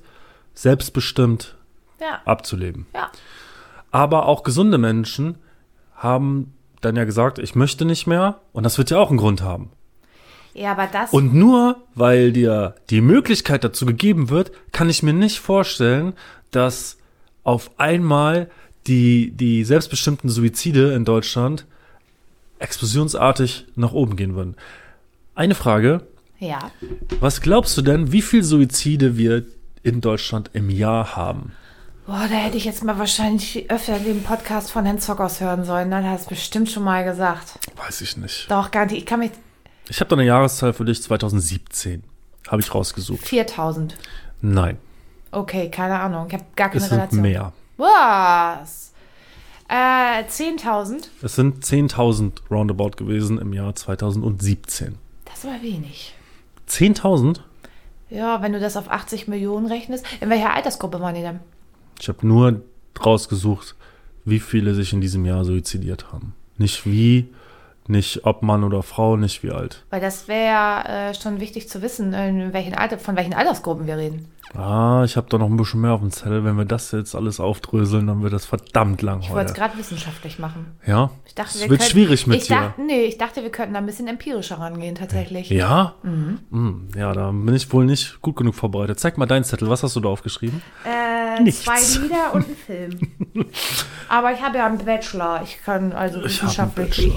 selbstbestimmt 0.54 1.58
ja, 2.00 2.22
abzuleben. 2.24 2.86
ja. 2.94 3.12
Aber 3.92 4.28
auch 4.28 4.44
gesunde 4.44 4.78
Menschen 4.78 5.38
haben 5.96 6.55
dann 6.86 6.96
ja 6.96 7.04
gesagt, 7.04 7.40
ich 7.40 7.56
möchte 7.56 7.84
nicht 7.84 8.08
mehr. 8.08 8.40
Und 8.54 8.64
das 8.64 8.78
wird 8.78 8.92
ja 8.92 8.98
auch 8.98 9.10
einen 9.10 9.18
Grund 9.18 9.42
haben. 9.42 9.72
Ja, 10.54 10.72
aber 10.72 10.88
das. 10.88 11.12
Und 11.12 11.34
nur 11.34 11.84
weil 11.96 12.32
dir 12.32 12.76
die 12.90 13.02
Möglichkeit 13.02 13.64
dazu 13.64 13.86
gegeben 13.86 14.30
wird, 14.30 14.52
kann 14.72 14.90
ich 14.90 15.04
mir 15.04 15.14
nicht 15.14 15.40
vorstellen, 15.40 16.14
dass 16.52 16.98
auf 17.44 17.72
einmal 17.78 18.50
die, 18.88 19.32
die 19.32 19.66
selbstbestimmten 19.66 20.30
Suizide 20.30 20.94
in 20.94 21.04
Deutschland 21.04 21.66
explosionsartig 22.60 23.66
nach 23.76 23.92
oben 23.92 24.16
gehen 24.16 24.36
würden. 24.36 24.56
Eine 25.34 25.56
Frage. 25.56 26.08
ja. 26.40 26.72
Was 27.20 27.42
glaubst 27.42 27.78
du 27.78 27.82
denn, 27.82 28.14
wie 28.14 28.22
viel 28.22 28.44
Suizide 28.44 29.18
wir 29.18 29.44
in 29.84 30.00
Deutschland 30.00 30.52
im 30.54 30.70
Jahr 30.70 31.16
haben? 31.18 31.52
Boah, 32.08 32.28
da 32.30 32.36
hätte 32.36 32.58
ich 32.58 32.66
jetzt 32.66 32.84
mal 32.84 33.00
wahrscheinlich 33.00 33.70
öfter 33.72 33.98
den 33.98 34.22
Podcast 34.24 34.72
von 34.72 34.86
Herrn 34.86 35.00
Zockers 35.00 35.42
hören 35.42 35.66
sollen. 35.66 35.90
Dann 35.90 36.08
hat 36.08 36.20
es 36.20 36.26
bestimmt 36.28 36.70
schon 36.70 36.84
mal 36.84 37.04
gesagt. 37.04 37.58
Weiß 37.78 38.02
ich 38.02 38.16
nicht. 38.18 38.50
Doch, 38.52 38.70
gar 38.70 38.86
nicht. 38.86 38.98
Ich 38.98 39.06
kann 39.06 39.20
mich. 39.20 39.32
Ich 39.90 40.00
habe 40.00 40.10
da 40.10 40.16
eine 40.16 40.26
Jahreszahl 40.26 40.74
für 40.74 40.86
dich, 40.86 41.02
2017. 41.02 42.04
Habe 42.48 42.62
ich 42.62 42.74
rausgesucht. 42.74 43.28
4000. 43.28 43.96
Nein, 44.42 44.78
Okay, 45.32 45.70
keine 45.70 46.00
Ahnung. 46.00 46.28
Ich 46.30 46.34
habe 46.34 46.46
gar 46.56 46.70
keine 46.70 46.82
es 46.82 46.90
sind 46.90 46.98
Relation. 46.98 47.22
mehr. 47.22 47.52
Was? 47.76 48.94
Äh, 49.68 50.24
10.000? 50.24 51.08
Es 51.22 51.36
sind 51.36 51.66
10.000 51.66 52.32
roundabout 52.50 52.92
gewesen 52.92 53.38
im 53.40 53.52
Jahr 53.52 53.76
2017. 53.76 54.98
Das 55.26 55.44
war 55.44 55.62
wenig. 55.62 56.14
10.000? 56.70 57.40
Ja, 58.10 58.42
wenn 58.42 58.54
du 58.54 58.62
das 58.62 58.78
auf 58.78 58.90
80 58.90 59.28
Millionen 59.28 59.66
rechnest. 59.66 60.06
In 60.22 60.30
welcher 60.30 60.54
Altersgruppe 60.54 61.02
waren 61.02 61.16
die 61.16 61.22
denn? 61.22 61.42
Ich 62.00 62.08
habe 62.08 62.26
nur 62.28 62.62
rausgesucht, 63.04 63.76
wie 64.26 64.40
viele 64.40 64.74
sich 64.74 64.94
in 64.94 65.02
diesem 65.02 65.26
Jahr 65.26 65.46
suizidiert 65.46 66.12
haben. 66.12 66.34
Nicht 66.58 66.86
wie, 66.86 67.30
nicht 67.88 68.26
ob 68.26 68.42
Mann 68.42 68.64
oder 68.64 68.82
Frau, 68.84 69.18
nicht 69.18 69.44
wie 69.44 69.52
alt. 69.52 69.86
Weil 69.90 70.02
das 70.02 70.28
wäre 70.28 70.86
äh, 70.88 71.14
schon 71.14 71.40
wichtig 71.40 71.70
zu 71.70 71.82
wissen, 71.82 72.14
in 72.14 72.54
welchen 72.54 72.74
Alter, 72.74 72.98
von 72.98 73.16
welchen 73.16 73.34
Altersgruppen 73.34 73.86
wir 73.86 73.98
reden. 73.98 74.28
Ah, 74.54 75.02
ich 75.04 75.18
habe 75.18 75.28
da 75.30 75.38
noch 75.38 75.48
ein 75.50 75.58
bisschen 75.58 75.82
mehr 75.82 75.92
auf 75.92 76.00
dem 76.00 76.12
Zettel. 76.12 76.46
Wenn 76.46 76.56
wir 76.58 76.64
das 76.66 76.92
jetzt 76.92 77.14
alles 77.16 77.40
aufdröseln, 77.42 78.08
dann 78.08 78.24
wird 78.24 78.32
das 78.32 78.46
verdammt 78.46 79.02
lang 79.02 79.20
Ich 79.22 79.30
wollte 79.32 79.48
es 79.50 79.54
gerade 79.54 79.78
wissenschaftlich 79.78 80.40
machen. 80.40 80.78
Ja? 80.86 81.10
Ich 81.26 81.36
dachte, 81.36 81.56
es 81.56 81.62
wir 81.64 81.70
wird 81.70 81.82
könnten- 81.82 81.92
schwierig 81.92 82.28
mit 82.28 82.42
ich 82.44 82.48
dir. 82.48 82.56
Dachte, 82.56 82.82
nee, 82.82 83.04
ich 83.06 83.18
dachte, 83.18 83.42
wir 83.44 83.50
könnten 83.50 83.74
da 83.74 83.80
ein 83.80 83.86
bisschen 83.86 84.08
empirischer 84.08 84.58
rangehen, 84.60 84.96
tatsächlich. 84.96 85.50
Ja? 85.50 85.96
Mhm. 86.04 86.88
Ja, 86.96 87.12
da 87.14 87.32
bin 87.32 87.54
ich 87.54 87.72
wohl 87.74 87.86
nicht 87.86 88.22
gut 88.22 88.38
genug 88.38 88.56
vorbereitet. 88.56 89.00
Zeig 89.00 89.18
mal 89.18 89.26
deinen 89.26 89.44
Zettel. 89.44 89.70
Was 89.70 89.84
hast 89.84 89.96
du 89.96 90.00
da 90.00 90.08
aufgeschrieben? 90.10 90.62
Äh, 90.86 91.42
Nichts. 91.42 91.64
zwei 91.64 92.02
Lieder 92.02 92.34
und 92.34 92.48
ein 92.48 92.56
Film. 92.56 93.00
Aber 94.08 94.32
ich 94.32 94.42
habe 94.42 94.58
ja 94.60 94.68
einen 94.68 94.78
Bachelor. 94.78 95.42
Ich 95.44 95.60
kann 95.66 95.92
also 95.92 96.20
Ich 96.20 96.24
einen 96.42 96.50
wissenschaftlich. 96.50 97.12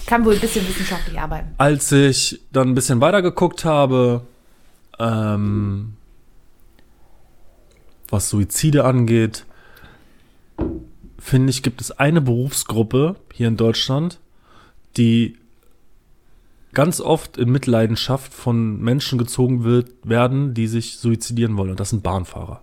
Ich 0.00 0.06
kann 0.06 0.24
wohl 0.26 0.34
ein 0.34 0.40
bisschen 0.40 0.68
wissenschaftlich 0.68 1.18
arbeiten. 1.18 1.54
Als 1.56 1.90
ich 1.92 2.40
dann 2.52 2.68
ein 2.68 2.74
bisschen 2.74 3.00
weiter 3.00 3.22
geguckt 3.22 3.64
habe, 3.64 4.22
ähm, 4.98 5.94
was 8.10 8.28
Suizide 8.30 8.84
angeht, 8.84 9.46
finde 11.18 11.50
ich, 11.50 11.62
gibt 11.62 11.80
es 11.80 11.92
eine 11.92 12.20
Berufsgruppe 12.20 13.16
hier 13.32 13.48
in 13.48 13.56
Deutschland, 13.56 14.18
die 14.96 15.36
ganz 16.72 17.00
oft 17.00 17.36
in 17.36 17.50
Mitleidenschaft 17.50 18.32
von 18.32 18.80
Menschen 18.80 19.18
gezogen 19.18 19.64
wird, 19.64 19.90
werden, 20.04 20.54
die 20.54 20.66
sich 20.66 20.98
suizidieren 20.98 21.56
wollen. 21.56 21.70
Und 21.70 21.80
das 21.80 21.90
sind 21.90 22.02
Bahnfahrer. 22.02 22.62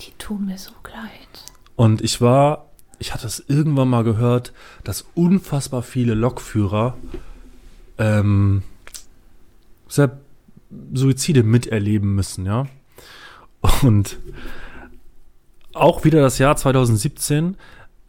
Die 0.00 0.12
tun 0.18 0.46
mir 0.46 0.58
so 0.58 0.72
leid. 0.84 1.44
Und 1.76 2.02
ich 2.02 2.20
war, 2.20 2.70
ich 2.98 3.14
hatte 3.14 3.26
es 3.26 3.44
irgendwann 3.48 3.88
mal 3.88 4.04
gehört, 4.04 4.52
dass 4.84 5.06
unfassbar 5.14 5.82
viele 5.82 6.14
Lokführer 6.14 6.96
ähm, 7.98 8.62
Suizide 9.88 11.42
miterleben 11.42 12.14
müssen, 12.14 12.46
ja. 12.46 12.66
Und 13.82 14.18
auch 15.74 16.04
wieder 16.04 16.20
das 16.20 16.38
Jahr 16.38 16.56
2017. 16.56 17.56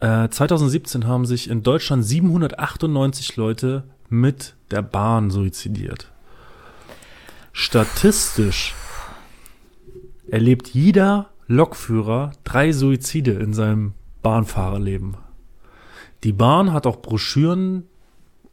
Äh, 0.00 0.28
2017 0.28 1.06
haben 1.06 1.26
sich 1.26 1.48
in 1.50 1.62
Deutschland 1.62 2.04
798 2.04 3.36
Leute 3.36 3.84
mit 4.08 4.54
der 4.70 4.82
Bahn 4.82 5.30
suizidiert. 5.30 6.10
Statistisch 7.52 8.74
erlebt 10.28 10.68
jeder 10.68 11.30
Lokführer 11.46 12.32
drei 12.44 12.72
Suizide 12.72 13.32
in 13.32 13.52
seinem 13.52 13.94
Bahnfahrerleben. 14.22 15.16
Die 16.22 16.32
Bahn 16.32 16.72
hat 16.72 16.86
auch 16.86 17.02
Broschüren, 17.02 17.86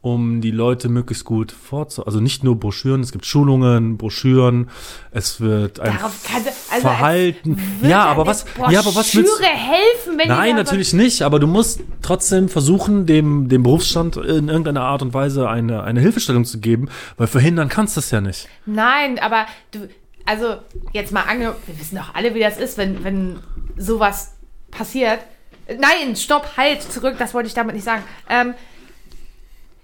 um 0.00 0.40
die 0.40 0.52
Leute 0.52 0.88
möglichst 0.88 1.24
gut 1.24 1.50
vorzu... 1.52 2.06
Also 2.06 2.20
nicht 2.20 2.44
nur 2.44 2.58
Broschüren, 2.58 3.00
es 3.00 3.10
gibt 3.10 3.26
Schulungen, 3.26 3.98
Broschüren, 3.98 4.70
es 5.10 5.40
wird 5.40 5.80
ein 5.80 5.96
Darauf 5.96 6.22
kann, 6.22 6.42
also 6.70 6.80
Verhalten. 6.80 7.60
Ja, 7.82 8.04
aber 8.04 8.26
was, 8.26 8.44
ja, 8.70 8.78
aber 8.78 8.94
was 8.94 9.14
willst 9.14 9.38
Broschüre 9.38 9.48
helfen, 9.48 10.18
wenn 10.18 10.28
Nein, 10.28 10.54
natürlich 10.54 10.92
nicht, 10.92 11.22
aber 11.22 11.40
du 11.40 11.46
musst 11.46 11.80
trotzdem 12.00 12.48
versuchen, 12.48 13.06
dem, 13.06 13.48
dem 13.48 13.62
Berufsstand 13.64 14.16
in 14.16 14.48
irgendeiner 14.48 14.82
Art 14.82 15.02
und 15.02 15.14
Weise 15.14 15.48
eine, 15.48 15.82
eine 15.82 16.00
Hilfestellung 16.00 16.44
zu 16.44 16.60
geben, 16.60 16.88
weil 17.16 17.26
verhindern 17.26 17.68
kannst 17.68 17.96
du 17.96 18.00
es 18.00 18.10
ja 18.10 18.20
nicht. 18.20 18.48
Nein, 18.66 19.18
aber 19.18 19.46
du, 19.72 19.88
also 20.24 20.56
jetzt 20.92 21.10
mal 21.10 21.22
ange, 21.22 21.54
wir 21.66 21.80
wissen 21.80 21.96
doch 21.96 22.14
alle, 22.14 22.34
wie 22.34 22.40
das 22.40 22.58
ist, 22.58 22.78
wenn, 22.78 23.02
wenn 23.02 23.36
sowas 23.76 24.34
passiert. 24.70 25.20
Nein, 25.66 26.16
stopp, 26.16 26.56
halt, 26.56 26.82
zurück, 26.82 27.16
das 27.18 27.34
wollte 27.34 27.48
ich 27.48 27.54
damit 27.54 27.74
nicht 27.74 27.84
sagen. 27.84 28.02
Ähm, 28.30 28.54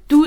du, 0.09 0.27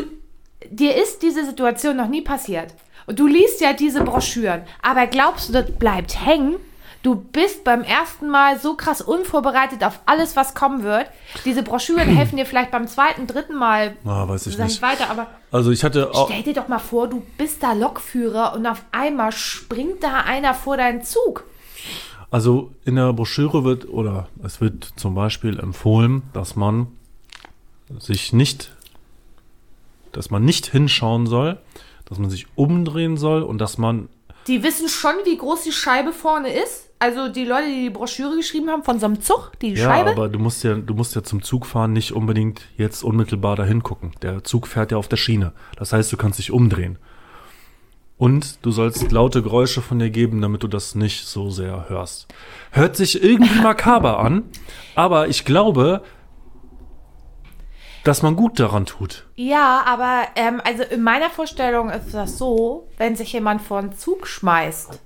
dir 0.69 0.95
ist 0.95 1.21
diese 1.23 1.45
Situation 1.45 1.95
noch 1.97 2.07
nie 2.07 2.21
passiert. 2.21 2.73
Und 3.05 3.19
du 3.19 3.27
liest 3.27 3.61
ja 3.61 3.71
diese 3.73 4.03
Broschüren, 4.03 4.63
aber 4.81 5.07
glaubst 5.07 5.47
du, 5.49 5.53
das 5.53 5.71
bleibt 5.71 6.25
hängen? 6.25 6.57
Du 7.03 7.15
bist 7.15 7.63
beim 7.63 7.83
ersten 7.83 8.27
Mal 8.27 8.59
so 8.59 8.73
krass 8.73 9.01
unvorbereitet 9.01 9.81
auf 9.83 9.99
alles, 10.05 10.35
was 10.35 10.55
kommen 10.55 10.83
wird. 10.83 11.05
Diese 11.45 11.63
Broschüren 11.63 12.09
helfen 12.09 12.35
dir 12.35 12.45
vielleicht 12.45 12.71
beim 12.71 12.85
zweiten, 12.87 13.27
dritten 13.27 13.55
Mal 13.55 13.95
Ah, 14.03 14.27
weiß 14.27 14.47
ich 14.47 14.57
nicht. 14.57 14.81
weiter, 14.81 15.09
aber 15.09 15.27
Also 15.51 15.71
ich 15.71 15.85
hatte 15.85 16.13
auch, 16.13 16.29
Stell 16.29 16.43
dir 16.43 16.53
doch 16.53 16.67
mal 16.67 16.79
vor, 16.79 17.07
du 17.07 17.23
bist 17.37 17.63
da 17.63 17.71
Lokführer 17.71 18.53
und 18.53 18.65
auf 18.65 18.83
einmal 18.91 19.31
springt 19.31 20.03
da 20.03 20.15
einer 20.25 20.53
vor 20.53 20.75
deinen 20.75 21.01
Zug. 21.03 21.45
also 22.29 22.71
in 22.83 22.95
der 22.95 23.13
Broschüre 23.13 23.63
wird, 23.63 23.87
oder 23.87 24.27
es 24.43 24.59
wird 24.59 24.83
zum 24.97 25.15
Beispiel 25.15 25.59
empfohlen, 25.59 26.23
dass 26.33 26.57
man 26.57 26.87
sich 27.99 28.33
nicht, 28.33 28.75
dass 30.11 30.29
man 30.29 30.43
nicht 30.45 30.67
hinschauen 30.67 31.27
soll, 31.27 31.59
dass 32.05 32.19
man 32.19 32.29
sich 32.29 32.47
umdrehen 32.55 33.17
soll 33.17 33.43
und 33.43 33.59
dass 33.59 33.77
man 33.77 34.09
Die 34.47 34.63
wissen 34.63 34.87
schon, 34.89 35.13
wie 35.25 35.37
groß 35.37 35.63
die 35.63 35.71
Scheibe 35.71 36.13
vorne 36.13 36.53
ist. 36.53 36.85
Also 36.99 37.27
die 37.27 37.45
Leute, 37.45 37.67
die 37.67 37.83
die 37.83 37.89
Broschüre 37.91 38.35
geschrieben 38.35 38.69
haben 38.71 38.83
von 38.83 38.99
so 38.99 39.05
einem 39.05 39.21
Zug, 39.21 39.51
die 39.61 39.73
Ja, 39.73 39.83
Scheibe. 39.89 40.11
aber 40.11 40.29
du 40.29 40.39
musst 40.39 40.63
ja, 40.63 40.73
du 40.73 40.93
musst 40.95 41.13
ja 41.15 41.21
zum 41.21 41.43
Zug 41.43 41.65
fahren 41.67 41.93
nicht 41.93 42.11
unbedingt 42.11 42.61
jetzt 42.75 43.03
unmittelbar 43.03 43.55
dahin 43.55 43.83
gucken. 43.83 44.13
Der 44.23 44.43
Zug 44.43 44.65
fährt 44.67 44.91
ja 44.91 44.97
auf 44.97 45.07
der 45.07 45.17
Schiene. 45.17 45.51
Das 45.75 45.93
heißt, 45.93 46.11
du 46.11 46.17
kannst 46.17 46.39
dich 46.39 46.49
umdrehen. 46.51 46.97
Und 48.17 48.65
du 48.65 48.71
sollst 48.71 49.11
laute 49.11 49.43
Geräusche 49.43 49.83
von 49.83 49.99
dir 49.99 50.09
geben, 50.09 50.41
damit 50.41 50.63
du 50.63 50.67
das 50.67 50.95
nicht 50.95 51.27
so 51.27 51.51
sehr 51.51 51.87
hörst. 51.87 52.25
Hört 52.71 52.95
sich 52.95 53.21
irgendwie 53.23 53.61
makaber 53.61 54.19
an, 54.19 54.45
aber 54.95 55.27
ich 55.27 55.45
glaube, 55.45 56.01
dass 58.07 58.21
man 58.21 58.37
gut 58.37 58.57
daran 58.59 58.85
tut. 58.85 59.25
Ja, 59.35 59.83
aber 59.85 60.23
ähm, 60.35 60.61
also 60.63 60.83
in 60.83 61.03
meiner 61.03 61.29
Vorstellung 61.29 61.89
ist 61.89 62.13
das 62.13 62.37
so, 62.37 62.87
wenn 62.97 63.17
sich 63.17 63.33
jemand 63.33 63.61
vor 63.61 63.79
einen 63.79 63.97
Zug 63.97 64.27
schmeißt, 64.27 64.99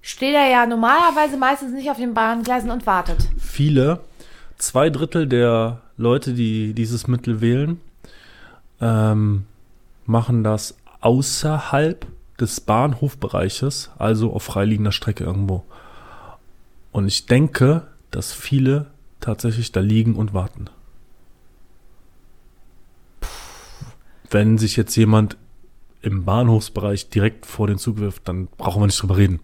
steht 0.00 0.34
er 0.34 0.50
ja 0.50 0.66
normalerweise 0.66 1.36
meistens 1.36 1.72
nicht 1.72 1.88
auf 1.88 1.98
den 1.98 2.14
Bahngleisen 2.14 2.70
und 2.70 2.84
wartet. 2.84 3.28
Viele, 3.38 4.00
zwei 4.58 4.90
Drittel 4.90 5.28
der 5.28 5.80
Leute, 5.96 6.34
die 6.34 6.74
dieses 6.74 7.06
Mittel 7.06 7.40
wählen, 7.40 7.80
ähm, 8.80 9.46
machen 10.04 10.42
das 10.42 10.76
außerhalb 11.00 12.04
des 12.40 12.60
Bahnhofbereiches, 12.60 13.92
also 13.98 14.32
auf 14.32 14.42
freiliegender 14.42 14.90
Strecke 14.90 15.22
irgendwo. 15.22 15.62
Und 16.90 17.06
ich 17.06 17.26
denke, 17.26 17.86
dass 18.10 18.32
viele 18.32 18.86
tatsächlich 19.20 19.70
da 19.70 19.78
liegen 19.78 20.16
und 20.16 20.34
warten. 20.34 20.68
Wenn 24.32 24.58
sich 24.58 24.76
jetzt 24.76 24.96
jemand 24.96 25.36
im 26.00 26.24
Bahnhofsbereich 26.24 27.10
direkt 27.10 27.46
vor 27.46 27.68
den 27.68 27.78
Zug 27.78 27.98
wirft, 27.98 28.26
dann 28.26 28.48
brauchen 28.58 28.82
wir 28.82 28.86
nicht 28.86 29.00
drüber 29.00 29.16
reden. 29.16 29.40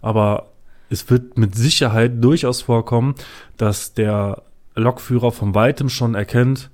Aber 0.00 0.48
es 0.90 1.08
wird 1.08 1.38
mit 1.38 1.54
Sicherheit 1.54 2.12
durchaus 2.22 2.62
vorkommen, 2.62 3.14
dass 3.56 3.94
der 3.94 4.42
Lokführer 4.74 5.30
von 5.30 5.54
weitem 5.54 5.88
schon 5.88 6.14
erkennt, 6.14 6.70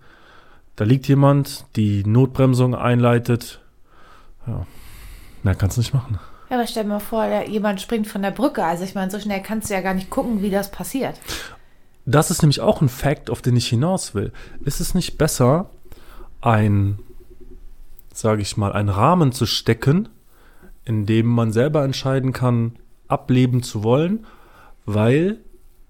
da 0.78 0.84
liegt 0.84 1.08
jemand, 1.08 1.64
die 1.74 2.04
Notbremsung 2.04 2.76
einleitet. 2.76 3.60
Ja, 4.46 4.64
mehr 5.42 5.56
kannst 5.56 5.76
du 5.76 5.80
nicht 5.80 5.92
machen. 5.92 6.20
Ja, 6.50 6.56
aber 6.56 6.68
stell 6.68 6.84
dir 6.84 6.88
mal 6.88 7.00
vor, 7.00 7.26
jemand 7.46 7.80
springt 7.80 8.06
von 8.06 8.22
der 8.22 8.30
Brücke. 8.30 8.64
Also 8.64 8.84
ich 8.84 8.94
meine, 8.94 9.10
so 9.10 9.18
schnell 9.18 9.42
kannst 9.42 9.68
du 9.68 9.74
ja 9.74 9.80
gar 9.80 9.94
nicht 9.94 10.08
gucken, 10.08 10.40
wie 10.40 10.50
das 10.50 10.70
passiert. 10.70 11.18
Das 12.06 12.30
ist 12.30 12.42
nämlich 12.42 12.60
auch 12.60 12.80
ein 12.80 12.88
Fact, 12.88 13.28
auf 13.28 13.42
den 13.42 13.56
ich 13.56 13.66
hinaus 13.66 14.14
will. 14.14 14.32
Ist 14.64 14.80
es 14.80 14.94
nicht 14.94 15.18
besser, 15.18 15.68
ein, 16.40 17.00
sage 18.18 18.42
ich 18.42 18.56
mal, 18.56 18.72
einen 18.72 18.88
Rahmen 18.88 19.32
zu 19.32 19.46
stecken, 19.46 20.08
in 20.84 21.06
dem 21.06 21.26
man 21.26 21.52
selber 21.52 21.84
entscheiden 21.84 22.32
kann, 22.32 22.76
ableben 23.06 23.62
zu 23.62 23.84
wollen, 23.84 24.26
weil 24.86 25.38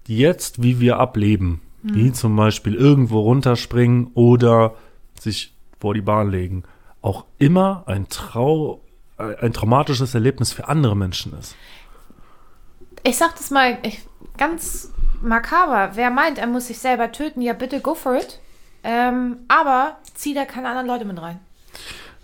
jetzt, 0.07 0.61
wie 0.61 0.79
wir 0.79 0.97
ableben, 0.97 1.61
die 1.81 2.11
zum 2.11 2.35
Beispiel 2.35 2.75
irgendwo 2.75 3.21
runterspringen 3.21 4.11
oder 4.13 4.75
sich 5.17 5.53
vor 5.79 5.93
die 5.93 6.01
Bahn 6.01 6.29
legen, 6.29 6.63
auch 7.01 7.25
immer 7.37 7.83
ein 7.87 8.09
Trau, 8.09 8.81
ein 9.17 9.53
traumatisches 9.53 10.13
Erlebnis 10.13 10.51
für 10.51 10.67
andere 10.67 10.95
Menschen 10.95 11.33
ist. 11.39 11.55
Ich 13.03 13.17
sag 13.17 13.35
das 13.37 13.49
mal 13.49 13.77
ich, 13.83 14.01
ganz 14.37 14.91
makaber. 15.21 15.91
Wer 15.95 16.09
meint, 16.09 16.37
er 16.37 16.47
muss 16.47 16.67
sich 16.67 16.79
selber 16.79 17.11
töten, 17.11 17.41
ja 17.41 17.53
bitte 17.53 17.79
go 17.79 17.95
for 17.95 18.15
it. 18.15 18.39
Ähm, 18.83 19.37
aber 19.47 19.97
zieh 20.13 20.33
da 20.33 20.45
keine 20.45 20.67
anderen 20.67 20.87
Leute 20.87 21.05
mit 21.05 21.21
rein. 21.21 21.39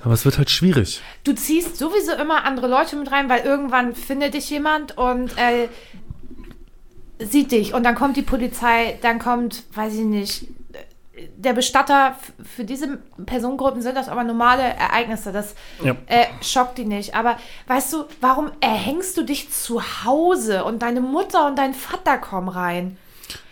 Aber 0.05 0.13
es 0.13 0.23
wird 0.23 0.37
halt 0.37 0.49
schwierig. 0.51 1.01
Du 1.23 1.33
ziehst 1.33 1.77
sowieso 1.77 2.13
immer 2.13 2.45
andere 2.45 2.67
Leute 2.67 2.95
mit 2.95 3.11
rein, 3.11 3.27
weil 3.27 3.43
irgendwann 3.43 3.95
findet 3.95 4.35
dich 4.35 4.49
jemand 4.51 4.97
und 4.97 5.35
äh, 5.37 5.67
sieht 7.19 7.51
dich 7.51 7.73
und 7.73 7.83
dann 7.83 7.95
kommt 7.95 8.15
die 8.15 8.21
Polizei, 8.21 8.97
dann 9.01 9.19
kommt, 9.19 9.63
weiß 9.73 9.95
ich 9.95 10.01
nicht, 10.05 10.45
der 11.37 11.53
Bestatter. 11.53 12.15
Für 12.55 12.65
diese 12.65 12.97
Personengruppen 13.25 13.81
sind 13.81 13.95
das 13.95 14.09
aber 14.09 14.23
normale 14.23 14.61
Ereignisse. 14.63 15.31
Das 15.31 15.55
Ja. 15.81 15.95
äh, 16.07 16.25
schockt 16.41 16.77
die 16.77 16.85
nicht. 16.85 17.15
Aber 17.15 17.37
weißt 17.67 17.93
du, 17.93 18.03
warum 18.21 18.51
erhängst 18.59 19.17
du 19.17 19.23
dich 19.23 19.49
zu 19.51 19.81
Hause 20.03 20.65
und 20.65 20.81
deine 20.81 21.01
Mutter 21.01 21.47
und 21.47 21.57
dein 21.57 21.73
Vater 21.73 22.17
kommen 22.17 22.49
rein? 22.49 22.97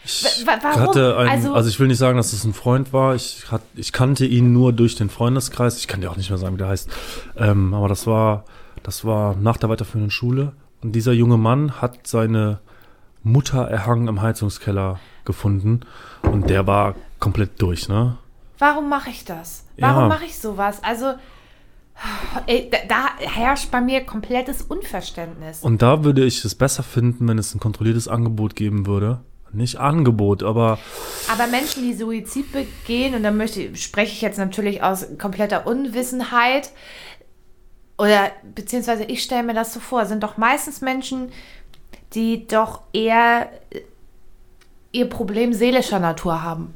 Ich 0.05 0.45
warum? 0.45 0.81
hatte 0.81 1.17
einen, 1.17 1.29
also, 1.29 1.53
Also- 1.53 1.69
ich 1.69 1.79
will 1.79 1.87
nicht 1.87 1.97
sagen, 1.97 2.17
dass 2.17 2.33
es 2.33 2.43
ein 2.43 2.53
Freund 2.53 2.91
war. 2.93 3.15
Ich, 3.15 3.49
hat, 3.51 3.61
ich 3.75 3.93
kannte 3.93 4.25
ihn 4.25 4.51
nur 4.53 4.73
durch 4.73 4.95
den 4.95 5.09
Freundeskreis. 5.09 5.77
Ich 5.77 5.87
kann 5.87 6.01
dir 6.01 6.11
auch 6.11 6.17
nicht 6.17 6.29
mehr 6.29 6.37
sagen, 6.37 6.55
wie 6.55 6.59
der 6.59 6.67
heißt. 6.67 6.89
Ähm, 7.37 7.73
aber 7.73 7.87
das 7.87 8.05
war, 8.05 8.43
das 8.83 9.05
war 9.05 9.35
nach 9.35 9.57
der 9.57 9.69
weiterführenden 9.69 10.11
Schule. 10.11 10.51
Und 10.81 10.91
dieser 10.93 11.13
junge 11.13 11.37
Mann 11.37 11.81
hat 11.81 12.05
seine 12.07 12.59
Mutter 13.23 13.61
erhangen 13.63 14.09
im 14.09 14.21
Heizungskeller 14.21 14.99
gefunden. 15.23 15.81
Und 16.23 16.49
der 16.49 16.67
war 16.67 16.95
komplett 17.19 17.61
durch, 17.61 17.87
ne? 17.87 18.17
Warum 18.59 18.89
mache 18.89 19.09
ich 19.09 19.23
das? 19.23 19.65
Warum 19.77 20.03
Ja. 20.03 20.07
mache 20.09 20.25
ich 20.25 20.37
sowas? 20.37 20.79
Also, 20.83 21.13
ey, 22.47 22.69
da, 22.69 22.77
da 22.89 23.05
herrscht 23.19 23.71
bei 23.71 23.79
mir 23.79 24.01
komplettes 24.05 24.61
Unverständnis. 24.61 25.61
Und 25.61 25.81
da 25.81 26.03
würde 26.03 26.25
ich 26.25 26.43
es 26.43 26.55
besser 26.55 26.83
finden, 26.83 27.27
wenn 27.27 27.37
es 27.37 27.55
ein 27.55 27.59
kontrolliertes 27.61 28.07
Angebot 28.09 28.55
geben 28.55 28.85
würde. 28.85 29.21
Nicht 29.53 29.77
Angebot, 29.77 30.43
aber 30.43 30.79
Aber 31.31 31.47
Menschen, 31.47 31.83
die 31.83 31.93
Suizid 31.93 32.51
begehen, 32.51 33.13
und 33.13 33.23
da 33.23 33.31
möchte, 33.31 33.75
spreche 33.75 34.11
ich 34.11 34.21
jetzt 34.21 34.37
natürlich 34.37 34.83
aus 34.83 35.05
kompletter 35.19 35.67
Unwissenheit, 35.67 36.71
oder 37.97 38.31
beziehungsweise 38.55 39.03
ich 39.03 39.23
stelle 39.23 39.43
mir 39.43 39.53
das 39.53 39.73
so 39.73 39.79
vor, 39.79 40.05
sind 40.05 40.23
doch 40.23 40.37
meistens 40.37 40.81
Menschen, 40.81 41.31
die 42.13 42.47
doch 42.47 42.81
eher 42.93 43.49
ihr 44.91 45.07
Problem 45.07 45.53
seelischer 45.53 45.99
Natur 45.99 46.41
haben. 46.41 46.73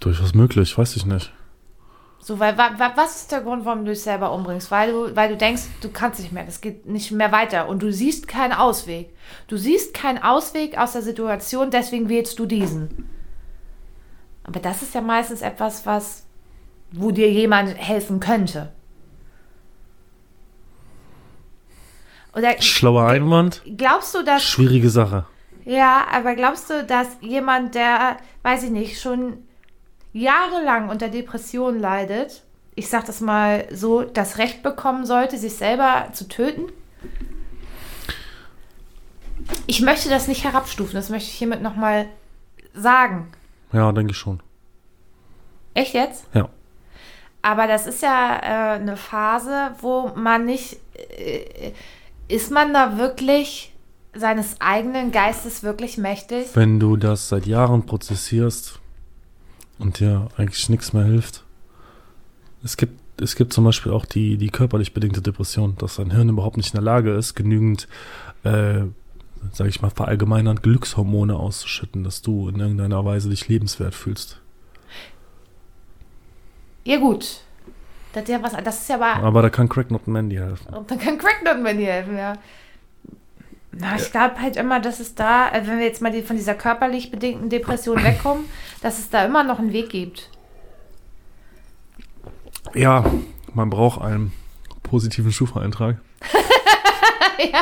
durchaus 0.00 0.34
möglich, 0.34 0.76
weiß 0.76 0.96
ich 0.96 1.06
nicht. 1.06 1.32
So, 2.22 2.38
weil 2.38 2.58
wa, 2.58 2.70
wa, 2.76 2.92
was 2.96 3.16
ist 3.16 3.32
der 3.32 3.40
Grund, 3.40 3.64
warum 3.64 3.84
du 3.84 3.92
dich 3.92 4.02
selber 4.02 4.32
umbringst? 4.32 4.70
Weil 4.70 4.92
du, 4.92 5.16
weil 5.16 5.30
du 5.30 5.36
denkst, 5.38 5.62
du 5.80 5.90
kannst 5.90 6.20
nicht 6.20 6.32
mehr, 6.32 6.44
das 6.44 6.60
geht 6.60 6.84
nicht 6.86 7.10
mehr 7.12 7.32
weiter 7.32 7.66
und 7.66 7.82
du 7.82 7.90
siehst 7.90 8.28
keinen 8.28 8.52
Ausweg. 8.52 9.10
Du 9.48 9.56
siehst 9.56 9.94
keinen 9.94 10.22
Ausweg 10.22 10.76
aus 10.76 10.92
der 10.92 11.02
Situation, 11.02 11.70
deswegen 11.70 12.10
wählst 12.10 12.38
du 12.38 12.44
diesen. 12.44 13.08
Aber 14.44 14.60
das 14.60 14.82
ist 14.82 14.94
ja 14.94 15.00
meistens 15.00 15.40
etwas, 15.40 15.86
was, 15.86 16.26
wo 16.92 17.10
dir 17.10 17.30
jemand 17.30 17.74
helfen 17.78 18.20
könnte. 18.20 18.70
Oder 22.34 22.60
Schlauer 22.60 23.06
Einwand, 23.06 23.62
glaubst 23.76 24.14
du, 24.14 24.22
dass 24.22 24.42
schwierige 24.42 24.90
Sache. 24.90 25.24
Ja, 25.64 26.06
aber 26.12 26.34
glaubst 26.34 26.68
du, 26.68 26.84
dass 26.84 27.08
jemand, 27.20 27.74
der, 27.74 28.18
weiß 28.42 28.64
ich 28.64 28.70
nicht, 28.70 29.00
schon 29.00 29.38
jahrelang 30.12 30.88
unter 30.88 31.08
Depressionen 31.08 31.80
leidet, 31.80 32.42
ich 32.74 32.88
sag 32.88 33.06
das 33.06 33.20
mal 33.20 33.66
so, 33.72 34.02
das 34.02 34.38
Recht 34.38 34.62
bekommen 34.62 35.06
sollte, 35.06 35.38
sich 35.38 35.54
selber 35.54 36.08
zu 36.12 36.28
töten? 36.28 36.72
Ich 39.66 39.80
möchte 39.80 40.08
das 40.08 40.28
nicht 40.28 40.44
herabstufen, 40.44 40.94
das 40.94 41.10
möchte 41.10 41.28
ich 41.28 41.34
hiermit 41.36 41.62
nochmal 41.62 42.06
sagen. 42.74 43.28
Ja, 43.72 43.90
denke 43.92 44.12
ich 44.12 44.18
schon. 44.18 44.40
Echt 45.74 45.94
jetzt? 45.94 46.24
Ja. 46.34 46.48
Aber 47.42 47.66
das 47.66 47.86
ist 47.86 48.02
ja 48.02 48.36
äh, 48.36 48.78
eine 48.78 48.96
Phase, 48.96 49.70
wo 49.80 50.12
man 50.14 50.44
nicht. 50.44 50.78
Äh, 50.94 51.72
ist 52.28 52.50
man 52.50 52.72
da 52.72 52.98
wirklich 52.98 53.72
seines 54.14 54.60
eigenen 54.60 55.10
Geistes 55.10 55.62
wirklich 55.62 55.98
mächtig? 55.98 56.48
Wenn 56.54 56.78
du 56.78 56.96
das 56.96 57.28
seit 57.28 57.46
Jahren 57.46 57.86
prozessierst 57.86 58.78
und 59.80 60.00
dir 60.00 60.28
eigentlich 60.36 60.68
nichts 60.68 60.92
mehr 60.92 61.04
hilft. 61.04 61.44
Es 62.62 62.76
gibt, 62.76 63.20
es 63.20 63.34
gibt 63.36 63.52
zum 63.52 63.64
Beispiel 63.64 63.92
auch 63.92 64.04
die, 64.04 64.36
die 64.36 64.48
körperlich 64.48 64.92
bedingte 64.92 65.22
Depression, 65.22 65.76
dass 65.78 65.96
dein 65.96 66.10
Hirn 66.10 66.28
überhaupt 66.28 66.56
nicht 66.56 66.74
in 66.74 66.78
der 66.78 66.84
Lage 66.84 67.12
ist, 67.14 67.34
genügend, 67.34 67.88
äh, 68.44 68.82
sage 69.52 69.70
ich 69.70 69.80
mal, 69.80 69.90
verallgemeinert 69.90 70.62
Glückshormone 70.62 71.34
auszuschütten, 71.34 72.04
dass 72.04 72.22
du 72.22 72.48
in 72.48 72.60
irgendeiner 72.60 73.04
Weise 73.04 73.30
dich 73.30 73.48
lebenswert 73.48 73.94
fühlst. 73.94 74.40
Ja, 76.84 76.98
gut. 76.98 77.40
Das 78.12 78.24
ist 78.24 78.28
ja 78.28 78.42
was, 78.42 78.52
das 78.64 78.82
ist 78.82 78.88
ja 78.88 78.96
aber. 78.96 79.22
Aber 79.22 79.42
da 79.42 79.50
kann 79.50 79.68
Crack 79.68 79.90
Not 79.90 80.08
Mandy 80.08 80.36
helfen. 80.36 80.74
Und 80.74 80.90
dann 80.90 80.98
kann 80.98 81.16
Crackdown 81.16 81.62
bei 81.62 81.74
dir 81.74 81.86
helfen, 81.86 82.16
ja. 82.16 82.36
Na, 83.72 83.96
ich 83.96 84.10
glaube 84.10 84.40
halt 84.40 84.56
immer, 84.56 84.80
dass 84.80 84.98
es 85.00 85.14
da, 85.14 85.50
äh, 85.50 85.66
wenn 85.66 85.78
wir 85.78 85.86
jetzt 85.86 86.02
mal 86.02 86.10
die, 86.10 86.22
von 86.22 86.36
dieser 86.36 86.54
körperlich 86.54 87.10
bedingten 87.10 87.48
Depression 87.50 88.02
wegkommen, 88.04 88.44
dass 88.82 88.98
es 88.98 89.10
da 89.10 89.24
immer 89.24 89.44
noch 89.44 89.58
einen 89.58 89.72
Weg 89.72 89.90
gibt. 89.90 90.28
Ja, 92.74 93.04
man 93.54 93.70
braucht 93.70 94.00
einen 94.00 94.32
positiven 94.82 95.32
Schufa-Eintrag. 95.32 95.96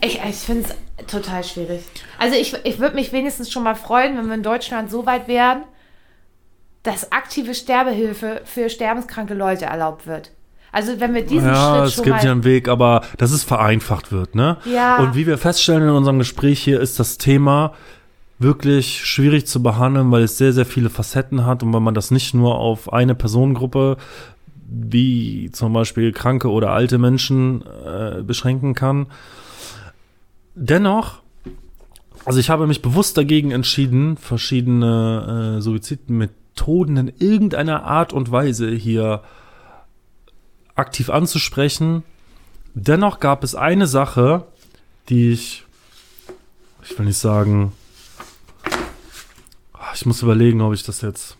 Ich, 0.00 0.20
ich 0.22 0.36
finde 0.36 0.68
es 0.68 1.06
total 1.06 1.44
schwierig. 1.44 1.82
Also 2.18 2.36
ich, 2.36 2.54
ich 2.64 2.78
würde 2.78 2.94
mich 2.94 3.12
wenigstens 3.12 3.50
schon 3.50 3.62
mal 3.62 3.74
freuen, 3.74 4.16
wenn 4.16 4.26
wir 4.26 4.34
in 4.34 4.42
Deutschland 4.42 4.90
so 4.90 5.06
weit 5.06 5.28
wären, 5.28 5.64
dass 6.82 7.12
aktive 7.12 7.54
Sterbehilfe 7.54 8.42
für 8.44 8.68
sterbenskranke 8.68 9.34
Leute 9.34 9.66
erlaubt 9.66 10.06
wird. 10.06 10.32
Also 10.76 11.00
wenn 11.00 11.14
wir 11.14 11.24
diesen 11.24 11.48
Ja, 11.48 11.76
Schritt 11.76 11.86
es 11.86 11.94
schon 11.94 12.04
gibt 12.04 12.16
mal... 12.16 12.24
ja 12.26 12.32
einen 12.32 12.44
Weg, 12.44 12.68
aber 12.68 13.00
dass 13.16 13.30
es 13.30 13.44
vereinfacht 13.44 14.12
wird, 14.12 14.34
ne? 14.34 14.58
Ja. 14.66 14.98
Und 14.98 15.14
wie 15.14 15.26
wir 15.26 15.38
feststellen 15.38 15.84
in 15.84 15.88
unserem 15.88 16.18
Gespräch 16.18 16.60
hier, 16.60 16.82
ist 16.82 17.00
das 17.00 17.16
Thema 17.16 17.72
wirklich 18.38 19.06
schwierig 19.06 19.46
zu 19.46 19.62
behandeln, 19.62 20.10
weil 20.10 20.22
es 20.22 20.36
sehr, 20.36 20.52
sehr 20.52 20.66
viele 20.66 20.90
Facetten 20.90 21.46
hat 21.46 21.62
und 21.62 21.72
weil 21.72 21.80
man 21.80 21.94
das 21.94 22.10
nicht 22.10 22.34
nur 22.34 22.56
auf 22.56 22.92
eine 22.92 23.14
Personengruppe 23.14 23.96
wie 24.68 25.50
zum 25.50 25.72
Beispiel 25.72 26.12
kranke 26.12 26.50
oder 26.50 26.72
alte 26.72 26.98
Menschen 26.98 27.64
äh, 27.86 28.20
beschränken 28.20 28.74
kann. 28.74 29.06
Dennoch, 30.54 31.22
also 32.26 32.38
ich 32.38 32.50
habe 32.50 32.66
mich 32.66 32.82
bewusst 32.82 33.16
dagegen 33.16 33.50
entschieden, 33.50 34.18
verschiedene 34.18 35.56
äh, 35.56 35.60
Suizidmethoden 35.62 36.98
in 36.98 37.12
irgendeiner 37.18 37.84
Art 37.84 38.12
und 38.12 38.30
Weise 38.30 38.68
hier 38.68 39.22
aktiv 40.76 41.10
anzusprechen. 41.10 42.02
Dennoch 42.74 43.20
gab 43.20 43.42
es 43.42 43.54
eine 43.54 43.86
Sache, 43.86 44.46
die 45.08 45.30
ich, 45.32 45.64
ich 46.82 46.98
will 46.98 47.06
nicht 47.06 47.18
sagen, 47.18 47.72
Ah, 49.72 49.92
ich 49.94 50.04
muss 50.06 50.22
überlegen, 50.22 50.60
ob 50.60 50.72
ich 50.74 50.82
das 50.82 51.00
jetzt 51.00 51.36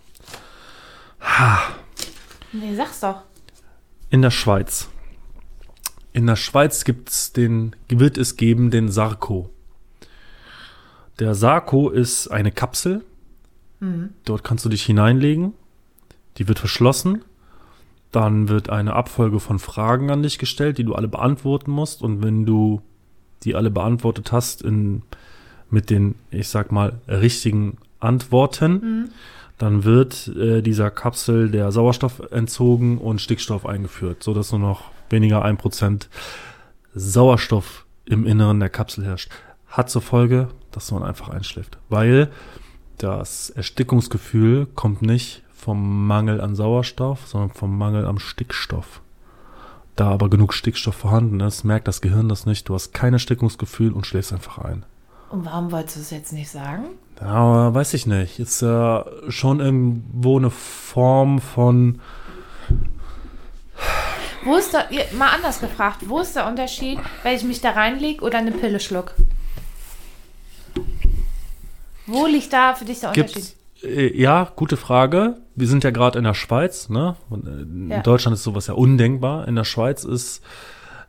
Nee, 2.53 2.74
sag's 2.74 3.01
doch. 3.01 3.22
in 4.11 4.22
der 4.22 4.30
Schweiz. 4.30 4.89
In 6.12 6.26
der 6.26 6.37
Schweiz 6.37 6.84
gibt's 6.84 7.32
den, 7.32 7.76
wird 7.89 8.16
es 8.16 8.37
geben 8.37 8.70
den 8.70 8.89
Sarko. 8.91 9.51
Der 11.18 11.34
Sarko 11.34 11.91
ist 11.91 12.28
eine 12.28 12.53
Kapsel. 12.53 13.05
Dort 14.24 14.43
kannst 14.45 14.64
du 14.64 14.68
dich 14.70 14.84
hineinlegen. 14.87 15.53
Die 16.39 16.49
wird 16.49 16.59
verschlossen. 16.59 17.22
Dann 18.13 18.49
wird 18.49 18.71
eine 18.71 18.95
Abfolge 18.95 19.41
von 19.41 19.59
Fragen 19.59 20.11
an 20.11 20.23
dich 20.23 20.39
gestellt, 20.39 20.79
die 20.79 20.85
du 20.85 20.95
alle 20.95 21.09
beantworten 21.09 21.71
musst. 21.71 22.03
Und 22.03 22.23
wenn 22.23 22.47
du 22.47 22.81
die 23.43 23.55
alle 23.55 23.71
beantwortet 23.71 24.33
hast 24.33 24.63
in, 24.63 25.03
mit 25.71 25.91
den, 25.91 26.15
ich 26.31 26.49
sag 26.49 26.73
mal, 26.73 27.01
richtigen 27.09 27.79
Antworten, 28.01 29.11
dann 29.59 29.85
wird 29.85 30.29
äh, 30.29 30.63
dieser 30.63 30.91
Kapsel 30.91 31.51
der 31.51 31.73
Sauerstoff 31.73 32.21
entzogen 32.31 32.99
und 32.99 33.21
Stickstoff 33.21 33.65
eingeführt, 33.65 34.23
sodass 34.23 34.53
nur 34.53 34.61
noch 34.61 34.85
weniger 35.09 35.43
ein 35.43 35.57
Prozent 35.57 36.09
Sauerstoff 36.95 37.87
im 38.05 38.27
Inneren 38.27 38.61
der 38.61 38.69
Kapsel 38.69 39.05
herrscht. 39.05 39.31
Hat 39.67 39.91
zur 39.91 40.03
Folge, 40.03 40.49
dass 40.73 40.91
man 40.93 41.03
einfach 41.03 41.29
einschläft. 41.29 41.79
Weil 41.89 42.31
das 42.99 43.51
Erstickungsgefühl 43.51 44.67
kommt 44.67 45.03
nicht 45.03 45.43
vom 45.67 46.07
Mangel 46.07 46.41
an 46.41 46.55
Sauerstoff, 46.55 47.27
sondern 47.27 47.51
vom 47.51 47.77
Mangel 47.77 48.07
am 48.07 48.21
Stickstoff. 48.21 49.01
Da 49.97 50.11
aber 50.11 50.31
genug 50.31 50.55
Stickstoff 50.55 50.95
vorhanden 50.95 51.41
ist, 51.41 51.64
merkt 51.64 51.89
das 51.89 52.01
Gehirn 52.01 52.29
das 52.29 52.47
nicht. 52.47 52.69
Du 52.69 52.75
hast 52.75 52.95
kein 52.95 53.14
Erstickungsgefühl 53.14 53.93
und 53.93 54.07
schläfst 54.07 54.33
einfach 54.33 54.59
ein. 54.59 54.87
Und 55.29 55.45
warum 55.45 55.73
wolltest 55.73 55.97
du 55.97 56.01
es 56.03 56.11
jetzt 56.11 56.33
nicht 56.33 56.49
sagen? 56.49 56.85
Ja, 57.21 57.27
aber 57.27 57.75
weiß 57.75 57.95
ich 57.95 58.07
nicht. 58.07 58.39
Ist 58.39 58.62
ja 58.62 59.07
schon 59.27 59.59
irgendwo 59.59 60.39
eine 60.39 60.51
Form 60.51 61.41
von. 61.41 62.01
Wo 64.45 64.55
ist 64.55 64.73
der, 64.73 64.87
mal 65.19 65.35
anders 65.35 65.59
gefragt, 65.59 66.09
wo 66.09 66.21
ist 66.21 66.37
der 66.37 66.47
Unterschied, 66.47 67.01
wenn 67.25 67.35
ich 67.35 67.43
mich 67.43 67.61
da 67.61 67.71
reinlege 67.71 68.23
oder 68.25 68.39
eine 68.39 68.53
Pille 68.53 68.79
schluck? 68.79 69.14
Wo 72.07 72.27
liegt 72.27 72.53
da 72.53 72.77
für 72.77 72.85
dich 72.85 73.01
der 73.01 73.09
Unterschied? 73.09 73.35
Gibt's, 73.35 73.51
äh, 73.51 73.66
ja, 73.89 74.49
gute 74.57 74.76
Frage. 74.76 75.37
Wir 75.55 75.68
sind 75.68 75.84
ja 75.84 75.91
gerade 75.91 76.18
in 76.18 76.24
der 76.24 76.34
Schweiz, 76.34 76.89
ne? 76.89 77.16
Und, 77.30 77.47
äh, 77.47 77.51
in 77.62 77.91
Ja. 77.91 78.01
Deutschland 78.03 78.34
ist 78.37 78.43
sowas 78.45 78.66
ja 78.66 78.74
undenkbar. 78.74 79.47
In 79.49 79.57
der 79.57 79.64
Schweiz 79.64 80.05
ist, 80.05 80.43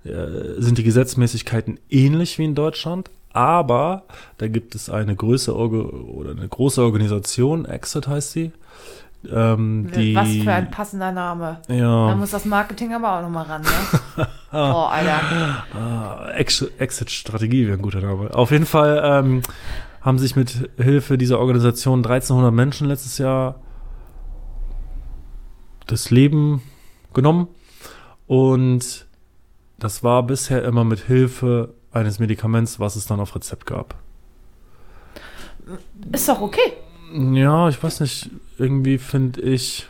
äh, 0.05 0.09
sind 0.57 0.77
die 0.77 0.83
Gesetzmäßigkeiten 0.83 1.79
ähnlich 1.89 2.37
wie 2.39 2.45
in 2.45 2.55
Deutschland, 2.55 3.09
aber 3.33 4.03
da 4.37 4.47
gibt 4.47 4.73
es 4.75 4.89
eine 4.89 5.15
größere 5.15 5.55
oder 5.57 6.31
eine 6.31 6.47
große 6.47 6.81
Organisation, 6.81 7.65
Exit 7.65 8.07
heißt 8.07 8.31
sie. 8.31 8.51
Ähm, 9.29 9.89
die, 9.95 10.15
Was 10.15 10.29
für 10.29 10.51
ein 10.53 10.69
passender 10.71 11.11
Name. 11.11 11.57
Da 11.67 11.73
ja, 11.73 12.15
muss 12.15 12.31
das 12.31 12.45
Marketing 12.45 12.93
aber 12.93 13.17
auch 13.17 13.21
nochmal 13.23 13.45
ran, 13.45 13.61
ne? 13.63 14.27
oh, 14.53 14.55
Alter. 14.89 15.19
Ah, 15.73 16.29
Ex- 16.35 16.65
Exit-Strategie 16.77 17.65
wäre 17.67 17.77
ein 17.77 17.81
guter 17.81 17.99
Name. 17.99 18.33
Auf 18.33 18.51
jeden 18.51 18.67
Fall 18.67 19.01
ähm, 19.03 19.41
haben 20.07 20.19
sich 20.19 20.37
mit 20.37 20.69
Hilfe 20.77 21.17
dieser 21.17 21.37
Organisation 21.37 21.99
1300 21.99 22.53
Menschen 22.53 22.87
letztes 22.87 23.17
Jahr 23.17 23.59
das 25.85 26.11
Leben 26.11 26.61
genommen. 27.13 27.49
Und 28.25 29.05
das 29.77 30.05
war 30.05 30.23
bisher 30.23 30.63
immer 30.63 30.85
mit 30.85 31.01
Hilfe 31.01 31.73
eines 31.91 32.19
Medikaments, 32.19 32.79
was 32.79 32.95
es 32.95 33.05
dann 33.05 33.19
auf 33.19 33.35
Rezept 33.35 33.65
gab. 33.65 33.95
Ist 36.13 36.29
doch 36.29 36.39
okay. 36.39 36.71
Ja, 37.11 37.67
ich 37.67 37.83
weiß 37.83 37.99
nicht, 37.99 38.29
irgendwie 38.57 38.99
finde 38.99 39.41
ich 39.41 39.89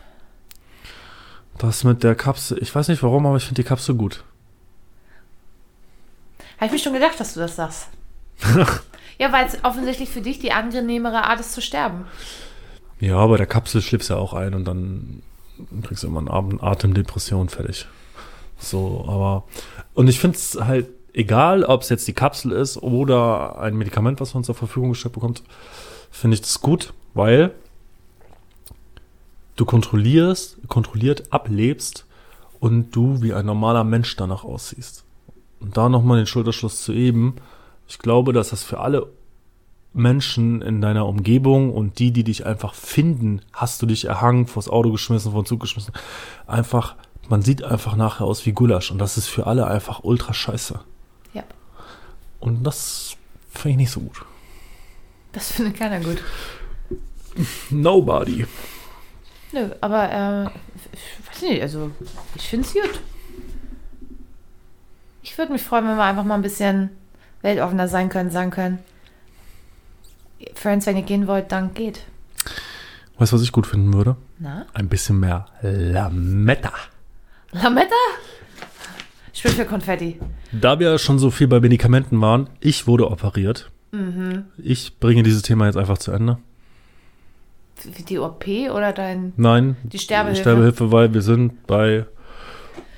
das 1.60 1.84
mit 1.84 2.02
der 2.02 2.16
Kapsel, 2.16 2.58
ich 2.60 2.74
weiß 2.74 2.88
nicht 2.88 3.04
warum, 3.04 3.28
aber 3.28 3.38
ich 3.38 3.46
finde 3.46 3.62
die 3.62 3.68
Kapsel 3.68 3.94
gut. 3.94 4.24
Habe 6.58 6.66
ich 6.66 6.72
mir 6.72 6.80
schon 6.80 6.94
gedacht, 6.94 7.20
dass 7.20 7.36
du 7.36 7.40
das 7.40 7.56
sagst. 7.56 7.90
ja, 9.20 9.32
weil 9.32 9.46
es 9.46 9.64
offensichtlich 9.64 10.10
für 10.10 10.22
dich 10.22 10.40
die 10.40 10.52
angenehmere 10.52 11.24
Art 11.24 11.40
ist 11.40 11.54
zu 11.54 11.62
sterben. 11.62 12.06
Ja, 13.00 13.26
bei 13.28 13.38
der 13.38 13.46
Kapsel 13.46 13.82
schläfst 13.82 14.10
ja 14.10 14.16
auch 14.16 14.34
ein 14.34 14.54
und 14.54 14.66
dann 14.66 15.22
kriegst 15.84 16.04
du 16.04 16.08
immer 16.08 16.20
eine 16.20 16.32
Atem- 16.32 16.64
Atemdepression 16.64 17.50
fertig. 17.50 17.88
So, 18.60 19.06
aber. 19.08 19.44
Und 19.94 20.08
ich 20.08 20.20
finde 20.20 20.38
es 20.38 20.58
halt 20.60 20.88
egal, 21.14 21.64
ob 21.64 21.82
es 21.82 21.90
jetzt 21.90 22.08
die 22.08 22.14
Kapsel 22.14 22.52
ist 22.52 22.78
oder 22.78 23.60
ein 23.60 23.76
Medikament, 23.76 24.20
was 24.20 24.34
man 24.34 24.44
zur 24.44 24.56
Verfügung 24.56 24.90
gestellt 24.90 25.16
bekommt, 25.16 25.44
finde 26.12 26.36
ich 26.36 26.42
das 26.42 26.62
gut, 26.62 26.94
weil 27.14 27.54
du 29.56 29.66
kontrollierst, 29.66 30.60
kontrolliert 30.68 31.34
ablebst 31.34 32.06
und 32.60 32.96
du 32.96 33.22
wie 33.22 33.34
ein 33.34 33.46
normaler 33.46 33.84
Mensch 33.84 34.16
danach 34.16 34.44
aussiehst. 34.44 35.04
Und 35.60 35.76
da 35.76 35.90
nochmal 35.90 36.18
den 36.18 36.28
Schulterschluss 36.28 36.84
zu 36.84 36.94
eben. 36.94 37.36
Ich 37.88 38.00
glaube, 38.00 38.34
dass 38.34 38.50
das 38.50 38.64
für 38.64 38.80
alle 38.80 39.08
Menschen 39.94 40.62
in 40.62 40.82
deiner 40.82 41.08
Umgebung 41.08 41.74
und 41.74 42.00
die, 42.00 42.12
die 42.12 42.24
dich 42.24 42.46
einfach 42.46 42.74
finden, 42.74 43.42
hast 43.54 43.82
du 43.82 43.86
dich 43.86 44.06
erhangen, 44.06 44.46
vors 44.46 44.70
Auto 44.70 44.92
geschmissen, 44.92 45.32
vor 45.32 45.42
den 45.42 45.48
Zug 45.48 45.60
geschmissen. 45.60 45.94
Einfach, 46.46 46.96
man 47.30 47.42
sieht 47.42 47.64
einfach 47.64 47.96
nachher 47.96 48.26
aus 48.26 48.46
wie 48.46 48.52
Gulasch 48.52 48.92
und 48.92 49.00
das 49.00 49.18
ist 49.18 49.28
für 49.28 49.48
alle 49.48 49.68
einfach 49.68 50.04
ultra 50.04 50.34
scheiße. 50.34 50.80
Ja. 51.34 51.44
Und 52.40 52.64
das 52.64 53.18
finde 53.50 53.70
ich 53.72 53.78
nicht 53.78 53.92
so 53.92 54.02
gut. 54.02 54.24
Das 55.32 55.52
findet 55.52 55.78
keiner 55.78 56.00
gut. 56.00 56.22
Nobody. 57.70 58.46
Nö, 59.52 59.70
aber 59.82 60.12
äh, 60.12 60.46
ich 60.94 61.30
weiß 61.30 61.42
nicht, 61.44 61.62
also 61.62 61.92
ich 62.36 62.44
finde 62.44 62.68
es 62.68 62.74
gut. 62.74 63.02
Ich 65.24 65.38
würde 65.38 65.52
mich 65.52 65.62
freuen, 65.62 65.88
wenn 65.88 65.98
wir 65.98 66.04
einfach 66.04 66.24
mal 66.24 66.36
ein 66.36 66.42
bisschen 66.42 66.92
weltoffener 67.42 67.88
sein 67.88 68.10
können, 68.10 68.30
sagen 68.32 68.52
können. 68.52 68.80
Friends, 70.54 70.86
wenn 70.86 70.98
ihr 70.98 71.04
gehen 71.04 71.28
wollt, 71.28 71.52
dann 71.52 71.74
geht. 71.74 72.02
Weißt 73.18 73.32
du, 73.32 73.36
was 73.38 73.44
ich 73.44 73.52
gut 73.52 73.66
finden 73.68 73.94
würde? 73.94 74.16
Na? 74.40 74.66
Ein 74.74 74.88
bisschen 74.90 75.20
mehr 75.20 75.46
Lametta. 75.62 76.72
Lametta? 77.52 77.96
Ich 79.34 79.44
bin 79.44 79.52
für 79.52 79.66
Konfetti. 79.66 80.20
Da 80.52 80.80
wir 80.80 80.98
schon 80.98 81.20
so 81.20 81.32
viel 81.32 81.48
bei 81.48 81.60
Medikamenten 81.60 82.20
waren, 82.22 82.50
ich 82.60 82.88
wurde 82.88 83.10
operiert. 83.10 83.72
Ich 84.58 85.00
bringe 85.00 85.24
dieses 85.24 85.42
Thema 85.42 85.66
jetzt 85.66 85.78
einfach 85.78 85.98
zu 85.98 86.12
Ende. 86.12 86.38
Die 88.10 88.18
OP 88.20 88.46
oder 88.48 88.92
dein. 88.94 89.34
Nein, 89.38 89.76
Die 89.84 90.00
Sterbehilfe. 90.00 90.42
Sterbehilfe, 90.42 90.92
weil 90.92 91.14
wir 91.14 91.22
sind 91.22 91.66
bei 91.68 92.06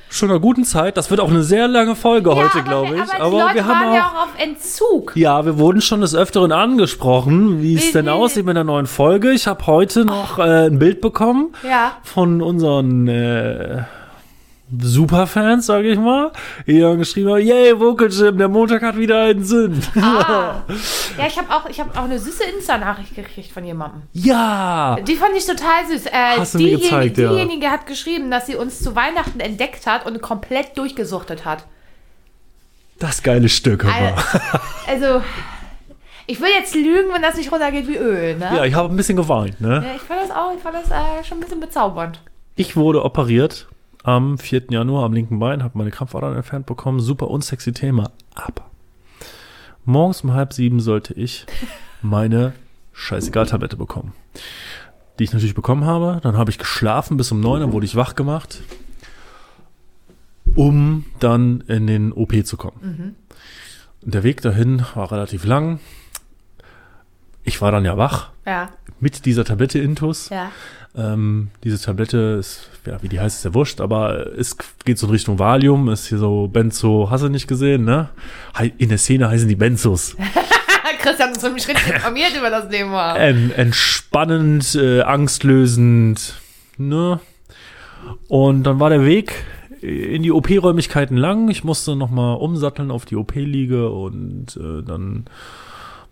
schon 0.10 0.30
einer 0.30 0.40
guten 0.40 0.64
Zeit. 0.66 0.98
Das 0.98 1.10
wird 1.12 1.20
auch 1.20 1.30
eine 1.30 1.44
sehr 1.44 1.68
lange 1.68 1.96
Folge 1.96 2.36
heute, 2.36 2.64
glaube 2.64 2.96
ich. 2.96 3.14
Aber, 3.14 3.44
Aber, 3.46 3.54
wir 3.54 3.66
haben 3.66 3.82
waren 3.82 3.90
auch, 3.90 3.94
ja 3.96 4.12
auch 4.16 4.24
auf 4.24 4.30
Entzug. 4.38 5.14
Ja, 5.16 5.46
wir 5.46 5.58
wurden 5.60 5.82
schon 5.82 6.02
des 6.02 6.16
Öfteren 6.16 6.52
angesprochen, 6.52 7.62
wie 7.62 7.76
es 7.76 7.92
denn 7.92 8.06
wie- 8.06 8.10
aussieht 8.10 8.46
mit 8.46 8.56
der 8.56 8.64
neuen 8.64 8.88
Folge. 8.88 9.32
Ich 9.32 9.48
habe 9.48 9.66
heute 9.68 10.06
noch 10.06 10.40
äh, 10.40 10.68
ein 10.68 10.80
Bild 10.80 11.02
bekommen 11.02 11.54
Ja. 11.68 11.94
von 12.04 12.42
unseren 12.42 13.08
äh, 13.08 13.84
Superfans, 14.82 15.66
sage 15.66 15.90
ich 15.92 15.98
mal, 16.00 16.32
die 16.68 16.84
haben 16.84 17.00
geschrieben 17.00 17.30
haben, 17.30 17.40
yay, 17.42 17.80
Vocal 17.80 18.10
Gym, 18.10 18.38
der 18.38 18.48
Montag 18.48 18.82
hat 18.84 18.98
wieder 18.98 19.24
einen 19.24 19.44
Sinn. 19.44 19.82
Ah. 19.96 20.62
Ja, 21.18 21.28
ich 21.28 21.38
habe 21.38 21.50
auch, 21.54 21.68
ich 21.68 21.80
hab 21.82 21.98
auch 21.98 22.04
eine 22.06 22.18
süße 22.18 22.44
Insta-Nachricht 22.56 23.14
gekriegt 23.14 23.52
von 23.52 23.66
jemandem. 23.66 24.04
ja, 24.14 24.98
Die 25.06 25.16
fand 25.16 25.36
ich 25.36 25.46
total 25.46 25.86
süß. 25.90 26.06
Äh, 26.06 26.12
Hast 26.38 26.54
du 26.54 26.60
mir 26.60 26.64
diejenige, 26.66 26.84
gezeigt, 26.86 27.18
ja. 27.18 27.30
diejenige 27.32 27.70
hat 27.70 27.88
geschrieben, 27.88 28.32
dass 28.32 28.46
sie 28.46 28.56
uns 28.56 28.82
zu 28.82 28.96
Weihnachten 28.96 29.40
entdeckt 29.42 29.86
hat 29.86 30.06
und 30.06 30.22
komplett 30.22 30.78
durchgesuchtet 30.78 31.44
hat. 31.44 31.66
das 33.00 33.22
geile 33.22 33.50
Stück. 33.50 33.84
mal. 33.84 34.14
Also, 34.88 35.06
also, 35.06 35.22
ich 36.28 36.40
will 36.40 36.50
jetzt 36.58 36.74
lügen, 36.76 37.12
wenn 37.14 37.22
das 37.22 37.36
nicht 37.36 37.52
runtergeht 37.52 37.88
wie 37.88 37.98
Öl, 37.98 38.38
ne? 38.38 38.52
Ja, 38.56 38.64
ich 38.66 38.76
habe 38.76 38.94
ein 38.94 38.96
bisschen 38.96 39.18
geweint, 39.18 39.60
ne? 39.60 39.84
Ja, 39.86 39.96
ich 39.96 40.02
fand 40.02 40.22
das 40.22 40.32
auch, 40.32 40.54
ich 40.56 40.62
fand 40.62 40.76
das 40.76 40.90
äh, 40.92 41.24
schon 41.28 41.40
ein 41.40 41.42
bisschen 41.42 41.60
bezaubernd. 41.60 42.22
Ich 42.56 42.78
wurde 42.78 43.04
operiert 43.04 43.68
am 44.04 44.38
4. 44.38 44.64
Januar 44.70 45.06
am 45.06 45.14
linken 45.14 45.40
Bein, 45.40 45.64
habe 45.64 45.78
meine 45.78 45.92
Krampfadern 45.92 46.36
entfernt 46.36 46.66
bekommen. 46.66 47.00
Super 47.00 47.30
unsexy 47.30 47.74
Thema. 47.74 48.12
Aber 48.36 48.70
morgens 49.86 50.22
um 50.22 50.34
halb 50.34 50.54
sieben 50.54 50.80
sollte 50.80 51.14
ich 51.14 51.46
meine 52.02 52.54
Scheißegal-Tablette 52.94 53.78
bekommen. 53.78 54.14
Die 55.18 55.24
ich 55.24 55.34
natürlich 55.34 55.56
bekommen 55.56 55.86
habe. 55.86 56.20
Dann 56.24 56.38
habe 56.38 56.52
ich 56.52 56.58
geschlafen 56.58 57.18
bis 57.18 57.32
um 57.32 57.40
neun, 57.40 57.60
dann 57.62 57.74
wurde 57.74 57.86
ich 57.86 57.96
wach 57.96 58.16
gemacht, 58.16 58.62
um 60.56 61.06
dann 61.20 61.62
in 61.68 61.88
den 61.88 62.14
OP 62.14 62.46
zu 62.46 62.56
kommen. 62.58 63.16
Und 64.02 64.14
Der 64.14 64.24
Weg 64.24 64.42
dahin 64.42 64.84
war 64.96 65.12
relativ 65.12 65.46
lang. 65.46 65.80
Ich 67.60 67.62
war 67.62 67.74
dann 67.74 67.84
ja 67.84 67.98
wach 67.98 68.30
Ja, 68.46 68.70
mit 69.02 69.26
dieser 69.26 69.44
Tablette 69.44 69.80
Intus. 69.80 70.30
ja. 70.30 70.50
Ähm, 70.96 71.50
diese 71.66 71.78
Tablette 71.80 72.38
ist, 72.40 72.70
ja, 72.88 73.04
wie 73.04 73.10
die 73.10 73.20
heißt, 73.20 73.40
ist 73.40 73.44
ja 73.44 73.54
wurscht, 73.54 73.82
aber 73.82 74.28
es 74.38 74.56
geht 74.86 74.98
so 74.98 75.08
in 75.08 75.12
Richtung 75.12 75.40
Valium, 75.40 75.90
ist 75.90 76.08
hier 76.08 76.20
so 76.20 76.48
Benzo, 76.48 77.10
hast 77.12 77.22
du 77.26 77.28
nicht 77.28 77.50
gesehen, 77.50 77.84
ne? 77.84 78.08
In 78.78 78.88
der 78.88 78.98
Szene 78.98 79.28
heißen 79.28 79.50
die 79.50 79.58
Benzos. 79.58 80.16
Christian 81.02 81.32
ist 81.34 81.44
mich 81.54 81.68
richtig 81.68 81.96
informiert 81.96 82.32
über 82.38 82.50
das 82.50 82.70
Thema. 82.70 83.18
En, 83.18 83.52
entspannend, 83.52 84.74
äh, 84.76 85.02
angstlösend, 85.02 86.36
ne? 86.78 87.20
Und 88.30 88.64
dann 88.64 88.80
war 88.80 88.90
der 88.90 89.04
Weg 89.06 89.34
in 89.82 90.24
die 90.24 90.32
OP-Räumlichkeiten 90.32 91.18
lang. 91.18 91.50
Ich 91.50 91.66
musste 91.66 91.98
nochmal 91.98 92.38
umsatteln 92.38 92.90
auf 92.90 93.04
die 93.04 93.18
OP-Liege 93.18 93.90
und 93.92 94.56
äh, 94.56 94.82
dann 94.82 95.26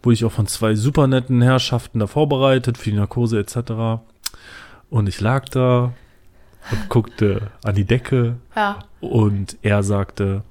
wurde 0.03 0.13
ich 0.13 0.25
auch 0.25 0.31
von 0.31 0.47
zwei 0.47 0.75
super 0.75 1.07
netten 1.07 1.41
Herrschaften 1.41 1.99
da 1.99 2.07
vorbereitet 2.07 2.77
für 2.77 2.91
die 2.91 2.95
Narkose 2.95 3.39
etc. 3.39 4.01
Und 4.89 5.09
ich 5.09 5.19
lag 5.21 5.45
da 5.49 5.93
und 6.71 6.89
guckte 6.89 7.51
an 7.63 7.75
die 7.75 7.85
Decke 7.85 8.37
Ja. 8.55 8.79
und 9.01 9.57
er 9.61 9.83
sagte, 9.83 10.43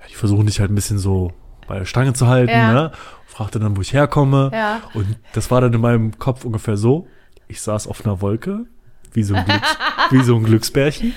ja, 0.00 0.06
die 0.10 0.14
versuchen 0.14 0.46
dich 0.46 0.60
halt 0.60 0.70
ein 0.70 0.74
bisschen 0.74 0.98
so 0.98 1.32
bei 1.68 1.78
der 1.78 1.84
Stange 1.86 2.12
zu 2.12 2.26
halten, 2.26 2.50
Ja. 2.52 2.72
ne? 2.72 2.92
Fragte 3.26 3.58
dann, 3.58 3.76
wo 3.76 3.80
ich 3.80 3.92
herkomme. 3.94 4.50
Ja. 4.52 4.80
Und 4.94 5.16
das 5.32 5.50
war 5.50 5.60
dann 5.60 5.72
in 5.72 5.80
meinem 5.80 6.18
Kopf 6.18 6.44
ungefähr 6.44 6.76
so. 6.76 7.06
Ich 7.48 7.62
saß 7.62 7.86
auf 7.86 8.04
einer 8.04 8.20
Wolke, 8.20 8.66
wie 9.12 9.22
so 9.22 9.34
ein, 9.34 9.44
Glücks 9.46 9.76
wie 10.10 10.22
so 10.22 10.36
ein 10.36 10.42
Glücksbärchen. 10.44 11.14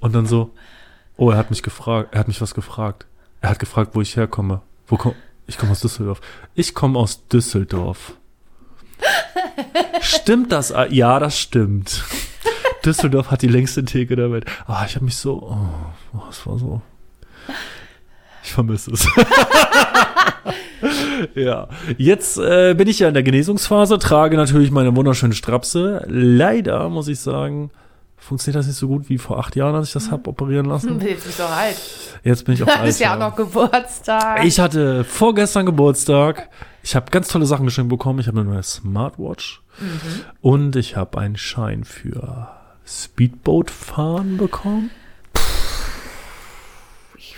Und 0.00 0.14
dann 0.14 0.26
so, 0.26 0.50
oh, 1.16 1.30
er 1.30 1.36
hat 1.36 1.50
mich 1.50 1.62
gefragt, 1.62 2.08
er 2.14 2.20
hat 2.20 2.28
mich 2.28 2.40
was 2.40 2.54
gefragt. 2.54 3.06
Er 3.40 3.50
hat 3.50 3.58
gefragt, 3.60 3.92
wo 3.94 4.00
ich 4.00 4.16
herkomme. 4.16 4.62
Wo 4.88 4.96
komm, 4.96 5.14
ich 5.48 5.58
komme 5.58 5.72
aus 5.72 5.80
Düsseldorf. 5.80 6.20
Ich 6.54 6.74
komme 6.74 6.98
aus 6.98 7.26
Düsseldorf. 7.26 8.12
stimmt 10.00 10.52
das? 10.52 10.72
Ah, 10.72 10.86
Ja, 10.86 11.18
das 11.18 11.38
stimmt. 11.38 12.04
Düsseldorf 12.84 13.30
hat 13.30 13.42
die 13.42 13.48
längste 13.48 13.84
Theke 13.84 14.14
der 14.14 14.30
Welt. 14.30 14.44
Ah, 14.66 14.84
ich 14.86 14.94
habe 14.94 15.04
mich 15.04 15.16
so, 15.16 15.56
oh, 16.14 16.22
es 16.30 16.46
war 16.46 16.58
so. 16.58 16.80
Ich 18.44 18.52
vermisse 18.52 18.92
es. 18.92 19.06
ja, 21.34 21.68
jetzt 21.96 22.38
äh, 22.38 22.74
bin 22.74 22.88
ich 22.88 23.00
ja 23.00 23.08
in 23.08 23.14
der 23.14 23.22
Genesungsphase, 23.22 23.98
trage 23.98 24.36
natürlich 24.36 24.70
meine 24.70 24.94
wunderschöne 24.94 25.34
Strapse. 25.34 26.04
Leider 26.08 26.88
muss 26.88 27.08
ich 27.08 27.20
sagen, 27.20 27.70
funktioniert 28.28 28.60
das 28.60 28.66
nicht 28.66 28.76
so 28.76 28.86
gut 28.88 29.08
wie 29.08 29.18
vor 29.18 29.38
acht 29.38 29.56
Jahren, 29.56 29.74
als 29.74 29.88
ich 29.88 29.92
das 29.94 30.10
hab 30.10 30.26
operieren 30.28 30.66
lassen. 30.66 31.00
Jetzt 31.04 31.24
bist 31.24 31.38
du 31.38 31.42
doch 31.42 31.50
alt. 31.56 31.76
Jetzt 32.22 32.44
bin 32.44 32.54
ich 32.54 32.62
auch 32.62 32.66
Du 32.68 32.72
alt. 32.72 32.82
hast 32.82 32.98
ja 33.00 33.14
auch 33.14 33.18
noch 33.18 33.34
Geburtstag. 33.34 34.44
Ich 34.44 34.60
hatte 34.60 35.04
vorgestern 35.04 35.66
Geburtstag. 35.66 36.48
Ich 36.82 36.94
habe 36.94 37.10
ganz 37.10 37.28
tolle 37.28 37.46
Sachen 37.46 37.64
geschenkt 37.66 37.90
bekommen. 37.90 38.18
Ich 38.20 38.28
habe 38.28 38.40
eine 38.40 38.48
neue 38.50 38.62
Smartwatch 38.62 39.62
und 40.40 40.76
ich 40.76 40.96
habe 40.96 41.18
einen 41.18 41.36
Schein 41.36 41.84
für 41.84 42.48
Speedboat 42.86 43.70
fahren 43.70 44.36
bekommen. 44.36 44.90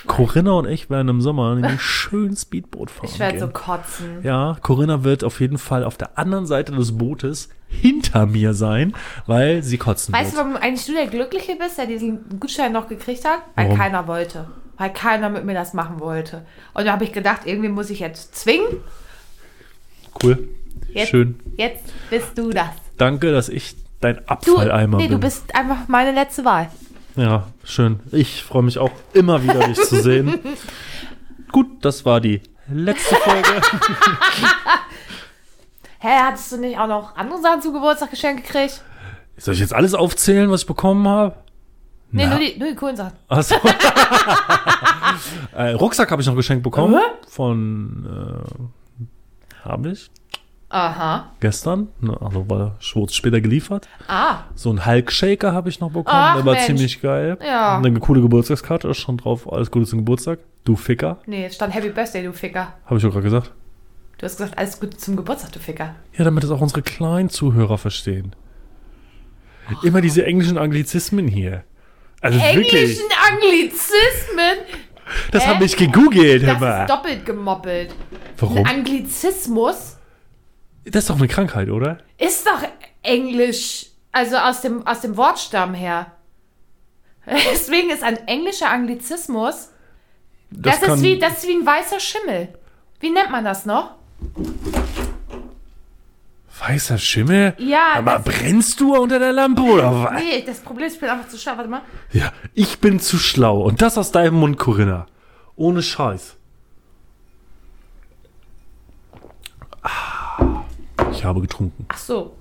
Corinna 0.06 0.52
und 0.52 0.66
ich 0.68 0.88
werden 0.90 1.08
im 1.08 1.20
Sommer 1.20 1.54
nämlich 1.54 1.80
schön 1.82 2.36
Speedboot 2.36 2.90
fahren. 2.90 3.08
ich 3.12 3.18
werde 3.18 3.38
so 3.40 3.48
kotzen. 3.48 4.20
Ja, 4.22 4.56
Corinna 4.62 5.04
wird 5.04 5.24
auf 5.24 5.40
jeden 5.40 5.58
Fall 5.58 5.84
auf 5.84 5.96
der 5.96 6.18
anderen 6.18 6.46
Seite 6.46 6.72
des 6.72 6.96
Bootes 6.96 7.48
hinter 7.68 8.26
mir 8.26 8.54
sein, 8.54 8.94
weil 9.26 9.62
sie 9.62 9.78
kotzen 9.78 10.12
Weißt 10.14 10.32
du, 10.32 10.36
wird. 10.36 10.46
warum 10.46 10.56
eigentlich 10.60 10.86
du 10.86 10.92
der 10.92 11.06
Glückliche 11.06 11.56
bist, 11.56 11.78
der 11.78 11.86
diesen 11.86 12.40
Gutschein 12.40 12.72
noch 12.72 12.88
gekriegt 12.88 13.24
hat? 13.24 13.40
Weil 13.54 13.66
Warum? 13.66 13.78
keiner 13.78 14.06
wollte. 14.06 14.46
Weil 14.76 14.92
keiner 14.92 15.28
mit 15.28 15.44
mir 15.44 15.54
das 15.54 15.74
machen 15.74 16.00
wollte. 16.00 16.46
Und 16.74 16.86
da 16.86 16.92
habe 16.92 17.04
ich 17.04 17.12
gedacht, 17.12 17.42
irgendwie 17.44 17.68
muss 17.68 17.90
ich 17.90 18.00
jetzt 18.00 18.34
zwingen. 18.34 18.78
Cool. 20.22 20.48
Jetzt, 20.92 21.10
Schön. 21.10 21.38
Jetzt 21.56 21.92
bist 22.08 22.36
du 22.36 22.50
das. 22.50 22.70
Danke, 22.96 23.30
dass 23.32 23.48
ich 23.48 23.76
dein 24.00 24.16
Du, 24.16 24.22
Abfalleimer 24.26 24.96
nee, 24.96 25.04
bin. 25.08 25.12
du 25.12 25.18
bist 25.20 25.54
einfach 25.54 25.86
meine 25.88 26.12
letzte 26.12 26.44
Wahl. 26.44 26.68
Ja, 27.16 27.48
schön. 27.64 28.00
Ich 28.12 28.42
freue 28.44 28.62
mich 28.62 28.78
auch 28.78 28.92
immer 29.12 29.42
wieder, 29.42 29.66
dich 29.66 29.80
zu 29.80 30.00
sehen. 30.00 30.38
Gut, 31.52 31.84
das 31.84 32.04
war 32.04 32.20
die 32.20 32.40
letzte 32.68 33.16
Folge. 33.16 33.48
Hä, 35.98 36.08
hattest 36.22 36.52
du 36.52 36.58
nicht 36.58 36.78
auch 36.78 36.86
noch 36.86 37.16
andere 37.16 37.40
Sachen 37.40 37.60
zu 37.60 37.72
Geburtstag 37.72 38.10
geschenkt 38.10 38.46
gekriegt? 38.46 38.82
Soll 39.36 39.54
ich 39.54 39.60
jetzt 39.60 39.74
alles 39.74 39.94
aufzählen, 39.94 40.50
was 40.50 40.62
ich 40.62 40.66
bekommen 40.66 41.06
habe? 41.08 41.34
Nee, 42.12 42.26
nur 42.26 42.38
die, 42.38 42.58
nur 42.58 42.68
die 42.68 42.74
coolen 42.74 42.96
Sachen. 42.96 43.12
Achso. 43.28 43.54
äh, 45.54 45.70
Rucksack 45.72 46.10
habe 46.10 46.22
ich 46.22 46.28
noch 46.28 46.34
geschenkt 46.34 46.62
bekommen. 46.62 46.94
Mhm. 46.94 47.28
Von, 47.28 48.06
äh, 49.06 49.68
habe 49.68 49.90
ich 49.90 50.10
Aha. 50.70 51.32
gestern. 51.40 51.88
Also 52.20 52.48
war 52.48 52.76
Schwurz 52.78 53.14
später 53.14 53.40
geliefert. 53.40 53.88
Ah, 54.06 54.44
So 54.54 54.70
ein 54.72 54.86
Hulk-Shaker 54.86 55.52
habe 55.52 55.68
ich 55.68 55.80
noch 55.80 55.88
bekommen. 55.88 56.06
Ach, 56.08 56.36
Der 56.36 56.44
war 56.46 56.54
Mensch. 56.54 56.66
ziemlich 56.66 57.02
geil. 57.02 57.36
Ja. 57.44 57.76
Und 57.78 57.86
eine 57.86 57.98
coole 57.98 58.20
Geburtstagskarte 58.22 58.88
ist 58.88 58.98
schon 58.98 59.16
drauf. 59.18 59.52
Alles 59.52 59.70
Gute 59.70 59.86
zum 59.86 59.98
Geburtstag. 60.00 60.38
Du 60.64 60.76
Ficker. 60.76 61.18
nee, 61.26 61.46
es 61.46 61.54
stand 61.56 61.74
Happy 61.74 61.88
Birthday, 61.90 62.22
du 62.22 62.32
Ficker. 62.32 62.74
Habe 62.84 62.96
ich 62.96 63.02
doch 63.02 63.10
gerade 63.10 63.24
gesagt. 63.24 63.52
Du 64.18 64.26
hast 64.26 64.36
gesagt, 64.36 64.58
alles 64.58 64.78
Gute 64.78 64.96
zum 64.96 65.16
Geburtstag, 65.16 65.50
du 65.52 65.58
Ficker. 65.58 65.94
Ja, 66.16 66.24
damit 66.24 66.44
es 66.44 66.50
auch 66.50 66.60
unsere 66.60 66.82
kleinen 66.82 67.30
Zuhörer 67.30 67.78
verstehen. 67.78 68.36
Immer 69.82 70.00
diese 70.00 70.24
englischen 70.26 70.58
Anglizismen 70.58 71.26
hier. 71.28 71.64
Also 72.20 72.38
wirklich. 72.38 72.72
Englischen 72.74 73.08
Anglizismen? 73.32 74.58
Das 75.32 75.44
Hä? 75.46 75.54
habe 75.54 75.64
ich 75.64 75.76
gegoogelt, 75.76 76.42
hör 76.42 76.52
Das 76.52 76.60
mal. 76.60 76.80
ist 76.82 76.90
doppelt 76.90 77.26
gemoppelt. 77.26 77.94
Warum? 78.38 78.58
Ein 78.58 78.66
Anglizismus 78.66 79.96
Das 80.84 81.04
ist 81.04 81.10
doch 81.10 81.16
eine 81.18 81.28
Krankheit, 81.28 81.68
oder? 81.70 81.98
ist 82.18 82.46
doch 82.46 82.62
Englisch, 83.02 83.86
also 84.12 84.36
aus 84.36 84.60
dem, 84.62 84.86
aus 84.86 85.00
dem 85.00 85.16
Wortstamm 85.16 85.74
her. 85.74 86.12
Deswegen 87.26 87.90
ist 87.90 88.02
ein 88.02 88.16
englischer 88.26 88.70
Anglizismus, 88.70 89.70
das, 90.50 90.80
kann- 90.80 90.94
ist 90.96 91.02
wie, 91.02 91.18
das 91.18 91.38
ist 91.38 91.48
wie 91.48 91.54
ein 91.54 91.66
weißer 91.66 92.00
Schimmel. 92.00 92.48
Wie 92.98 93.10
nennt 93.10 93.30
man 93.30 93.44
das 93.44 93.66
noch? 93.66 93.94
Weißer 96.66 96.98
Schimmel? 96.98 97.54
Ja, 97.58 97.92
Aber 97.94 98.18
das- 98.18 98.24
brennst 98.24 98.80
du 98.80 98.94
unter 98.96 99.18
der 99.18 99.32
Lampe 99.32 99.62
oder 99.62 100.04
was? 100.04 100.22
Nee, 100.22 100.42
das 100.44 100.60
Problem 100.60 100.86
ist, 100.88 100.94
ich 100.94 101.00
bin 101.00 101.08
einfach 101.08 101.28
zu 101.28 101.38
schlau. 101.38 101.56
Warte 101.56 101.70
mal. 101.70 101.82
Ja, 102.12 102.32
ich 102.54 102.80
bin 102.80 103.00
zu 103.00 103.18
schlau. 103.18 103.60
Und 103.62 103.80
das 103.80 103.96
aus 103.96 104.12
deinem 104.12 104.34
Mund, 104.34 104.58
Corinna. 104.58 105.06
Ohne 105.56 105.82
Scheiß. 105.82 106.36
Ah, 109.82 109.88
Ich 111.20 111.24
habe 111.26 111.42
getrunken. 111.42 111.84
Ach 111.88 111.98
so. 111.98 112.34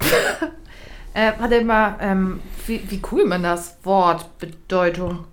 äh, 1.14 1.34
warte 1.38 1.66
mal, 1.66 1.98
ähm, 2.00 2.40
wie, 2.66 2.82
wie 2.90 3.02
cool 3.12 3.26
man 3.26 3.44
das 3.44 3.78
Wort 3.84 4.38
Bedeutung. 4.38 5.26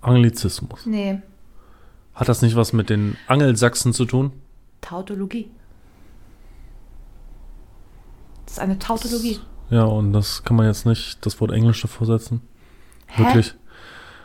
Anglizismus. 0.00 0.84
Nee, 0.84 1.22
Hat 2.12 2.28
das 2.28 2.42
nicht 2.42 2.56
was 2.56 2.72
mit 2.72 2.90
den 2.90 3.16
Angelsachsen 3.28 3.92
zu 3.92 4.04
tun? 4.04 4.32
Tautologie. 4.80 5.48
Das 8.46 8.54
ist 8.54 8.58
eine 8.58 8.80
Tautologie. 8.80 9.38
Ja, 9.70 9.84
und 9.84 10.12
das 10.12 10.42
kann 10.42 10.56
man 10.56 10.66
jetzt 10.66 10.84
nicht 10.84 11.24
das 11.24 11.40
Wort 11.40 11.52
Englisch 11.52 11.82
davor 11.82 12.08
setzen. 12.08 12.40
Hä? 13.06 13.22
Wirklich. 13.22 13.54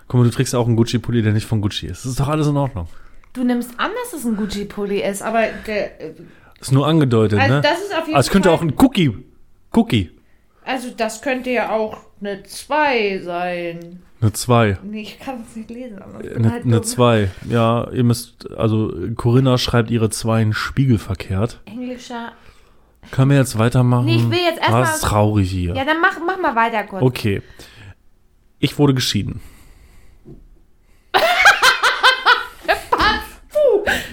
Guck 0.08 0.20
mal, 0.20 0.24
du 0.24 0.32
trägst 0.32 0.56
auch 0.56 0.66
einen 0.66 0.78
Gucci-Pulli, 0.78 1.22
der 1.22 1.34
nicht 1.34 1.46
von 1.46 1.62
Gucci 1.62 1.86
ist. 1.86 2.06
Das 2.06 2.10
ist 2.10 2.20
doch 2.20 2.28
alles 2.28 2.48
in 2.48 2.58
Ordnung. 2.58 2.88
Du 3.34 3.44
nimmst 3.44 3.80
an, 3.80 3.92
dass 4.04 4.20
es 4.20 4.26
ein 4.26 4.36
Gucci-Pulli 4.36 5.04
ist, 5.04 5.22
aber 5.22 5.44
der, 5.68 5.92
äh, 6.58 6.62
Ist 6.62 6.72
nur 6.72 6.88
angedeutet, 6.88 7.40
also 7.40 7.56
ne? 7.56 7.62
das 7.62 7.80
ist 7.82 7.94
auf 7.96 8.06
jeden 8.06 8.16
Also 8.16 8.28
es 8.28 8.32
könnte 8.32 8.50
Fall. 8.50 8.58
auch 8.58 8.62
ein 8.62 8.74
Cookie. 8.78 9.12
Cookie. 9.74 10.12
also 10.66 10.90
das 10.96 11.22
könnte 11.22 11.50
ja 11.52 11.72
auch 11.72 11.98
eine 12.20 12.44
2 12.44 13.20
sein. 13.24 14.02
Eine 14.20 14.34
2. 14.34 14.80
Nee, 14.84 15.02
ich 15.02 15.20
kann 15.20 15.44
es 15.48 15.56
nicht 15.56 15.70
lesen. 15.70 16.00
Eine 16.02 16.52
halt 16.52 16.64
eine 16.66 16.76
dumm. 16.78 16.84
2. 16.84 17.30
Ja, 17.50 17.88
ihr 17.92 18.04
müsst, 18.04 18.50
also 18.58 18.92
Corinna 19.16 19.58
schreibt 19.60 19.92
ihre 19.92 20.10
2 20.10 20.42
in 20.42 20.54
spiegelverkehrt. 20.54 21.62
Englischer. 21.66 22.32
Können 23.12 23.30
wir 23.32 23.38
jetzt 23.38 23.58
weitermachen? 23.60 24.06
Nee, 24.06 24.16
ich 24.16 24.30
will 24.30 24.40
jetzt 24.40 24.58
erst 24.60 24.70
Ah, 24.70 24.82
mal- 24.82 24.84
ist 24.84 25.02
traurig 25.04 25.50
hier. 25.52 25.76
Ja, 25.76 25.86
dann 25.86 26.02
mach, 26.02 26.18
mach 26.26 26.40
mal 26.40 26.56
weiter 26.56 26.84
kurz. 26.84 27.04
Okay. 27.04 27.42
Ich 28.60 28.80
wurde 28.80 28.94
geschieden. 28.96 29.40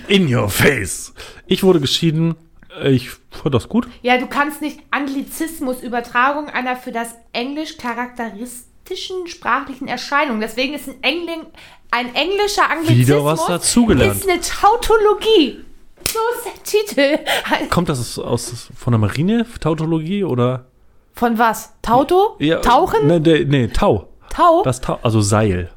In 0.08 0.34
your 0.34 0.48
face. 0.48 1.12
Ich 1.46 1.62
wurde 1.62 1.80
geschieden. 1.80 2.34
Ich 2.84 3.10
fand 3.30 3.54
das 3.54 3.68
gut. 3.68 3.86
Ja, 4.02 4.18
du 4.18 4.26
kannst 4.26 4.60
nicht 4.60 4.80
Anglizismus, 4.90 5.82
Übertragung 5.82 6.48
einer 6.48 6.76
für 6.76 6.90
das 6.92 7.14
Englisch 7.32 7.76
charakteristischen 7.76 9.26
sprachlichen 9.28 9.86
Erscheinung. 9.88 10.40
Deswegen 10.40 10.74
ist 10.74 10.88
ein, 10.88 11.02
Engling, 11.02 11.46
ein 11.90 12.14
englischer 12.14 12.68
Anglizismus 12.70 13.06
Wieder 13.08 13.24
was 13.24 13.46
dazugelernt. 13.46 14.16
ist 14.16 14.28
eine 14.28 14.40
Tautologie. 14.40 15.64
So 16.04 16.18
ist 16.36 16.46
der 16.46 16.62
Titel. 17.16 17.24
Kommt 17.70 17.88
das 17.88 18.18
aus, 18.18 18.68
von 18.76 18.92
der 18.92 18.98
Marine, 18.98 19.46
Tautologie 19.60 20.24
oder? 20.24 20.66
Von 21.14 21.38
was? 21.38 21.72
Tauto? 21.80 22.36
Tauchen? 22.62 23.06
Nee, 23.06 23.20
nee, 23.20 23.44
nee 23.44 23.68
Tau. 23.68 24.08
Tau? 24.30 24.62
Das 24.64 24.80
Tau, 24.80 24.98
also 25.02 25.20
Seil, 25.20 25.70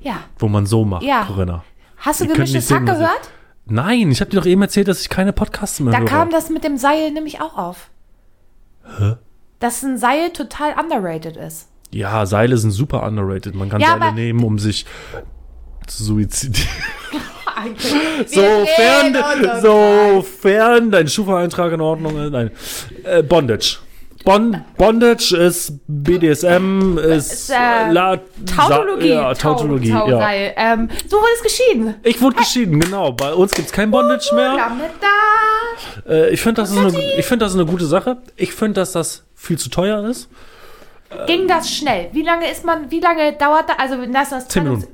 ja. 0.00 0.16
wo 0.38 0.48
man 0.48 0.66
so 0.66 0.84
macht, 0.84 1.02
Ja. 1.02 1.24
Corinna. 1.24 1.64
Hast 2.02 2.20
du 2.20 2.26
gemischtes 2.26 2.70
Hack 2.70 2.78
sehen, 2.78 2.86
was 2.88 2.94
ich- 2.96 3.00
gehört? 3.04 3.30
Nein, 3.64 4.10
ich 4.10 4.20
habe 4.20 4.30
dir 4.30 4.38
doch 4.38 4.46
eben 4.46 4.60
erzählt, 4.62 4.88
dass 4.88 5.00
ich 5.00 5.08
keine 5.08 5.32
Podcasts 5.32 5.80
mehr 5.80 5.92
Da 5.92 6.00
höre. 6.00 6.06
kam 6.06 6.30
das 6.30 6.50
mit 6.50 6.64
dem 6.64 6.76
Seil 6.76 7.10
nämlich 7.12 7.40
auch 7.40 7.56
auf. 7.56 7.90
Hä? 8.98 9.14
Dass 9.60 9.82
ein 9.82 9.96
Seil 9.98 10.30
total 10.30 10.74
underrated 10.78 11.36
ist. 11.36 11.68
Ja, 11.90 12.26
Seile 12.26 12.56
sind 12.58 12.72
super 12.72 13.04
underrated. 13.04 13.54
Man 13.54 13.68
kann 13.68 13.80
Ja, 13.80 13.96
Seile 13.98 14.12
nehmen, 14.12 14.42
um 14.42 14.58
sich 14.58 14.84
zu 15.86 16.02
suizidieren. 16.04 16.68
Sofern, 18.26 19.16
sofern 19.60 20.90
dein 20.90 21.06
Schufa-Eintrag 21.06 21.72
in 21.72 21.80
Ordnung 21.80 22.18
ist. 22.18 22.30
Nein. 22.32 22.50
Äh, 23.04 23.22
Bondage. 23.22 23.78
Bon 24.24 24.64
Bondage 24.76 25.36
ist 25.36 25.72
BDSM, 25.88 26.96
ist 26.98 27.50
äh, 27.50 27.90
La 27.90 28.18
Tautologie. 28.56 29.08
Sa 29.08 29.14
ja, 29.14 29.34
Tautologie. 29.34 29.90
Tau, 29.90 30.08
ja. 30.08 30.30
Ähm, 30.56 30.88
du 31.10 31.16
wurdest 31.16 31.42
geschieden. 31.42 31.94
Ich 32.04 32.20
wurde 32.20 32.36
geschieden, 32.36 32.78
genau. 32.78 33.12
Bei 33.12 33.34
uns 33.34 33.52
gibt 33.54 33.66
es 33.66 33.72
kein 33.72 33.90
Bondage 33.90 34.32
mehr. 34.34 34.56
Da. 35.00 36.10
Äh, 36.12 36.30
ich 36.30 36.40
finde, 36.40 36.62
das, 36.62 36.70
ist 36.70 36.78
eine- 36.78 36.92
ich 37.18 37.26
find, 37.26 37.42
das 37.42 37.52
ist 37.52 37.58
eine 37.60 37.66
gute 37.68 37.86
Sache. 37.86 38.18
Ich 38.36 38.52
finde, 38.52 38.74
dass 38.74 38.92
das 38.92 39.24
viel 39.34 39.58
zu 39.58 39.70
teuer 39.70 40.04
ist. 40.08 40.28
Ging 41.26 41.46
das 41.48 41.70
schnell? 41.70 42.08
Wie 42.12 42.22
lange 42.22 42.50
ist 42.50 42.64
man, 42.64 42.90
wie 42.90 43.00
lange 43.00 43.32
dauert 43.34 43.68
das? 43.68 43.76
Also, 43.78 43.96
das 44.06 44.30
das 44.30 44.48
Zehn 44.48 44.64
Minuten. 44.64 44.86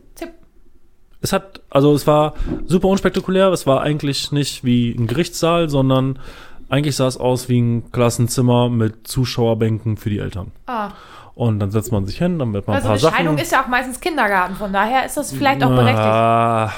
Es 1.20 1.32
hat, 1.32 1.60
also 1.68 1.94
es 1.94 2.06
war 2.06 2.34
super 2.66 2.86
unspektakulär. 2.86 3.48
Es 3.48 3.66
war 3.66 3.80
eigentlich 3.80 4.30
nicht 4.30 4.64
wie 4.64 4.92
ein 4.92 5.08
Gerichtssaal, 5.08 5.68
sondern 5.68 6.20
eigentlich 6.68 6.96
sah 6.96 7.06
es 7.06 7.16
aus 7.16 7.48
wie 7.48 7.60
ein 7.60 7.90
Klassenzimmer 7.92 8.68
mit 8.68 9.06
Zuschauerbänken 9.08 9.96
für 9.96 10.10
die 10.10 10.18
Eltern. 10.18 10.52
Ah. 10.66 10.90
Und 11.34 11.60
dann 11.60 11.70
setzt 11.70 11.92
man 11.92 12.04
sich 12.06 12.18
hin, 12.18 12.38
dann 12.38 12.52
wird 12.52 12.66
man 12.66 12.76
Also 12.76 12.88
ein 12.88 12.92
eine 12.92 13.00
paar 13.00 13.10
Scheidung 13.12 13.34
Sachen. 13.36 13.42
ist 13.44 13.52
ja 13.52 13.62
auch 13.64 13.68
meistens 13.68 14.00
Kindergarten, 14.00 14.56
von 14.56 14.72
daher 14.72 15.06
ist 15.06 15.16
das 15.16 15.32
vielleicht 15.32 15.62
auch 15.62 15.70
berechtigt. 15.70 15.98
Ah, 15.98 16.64
ah 16.66 16.72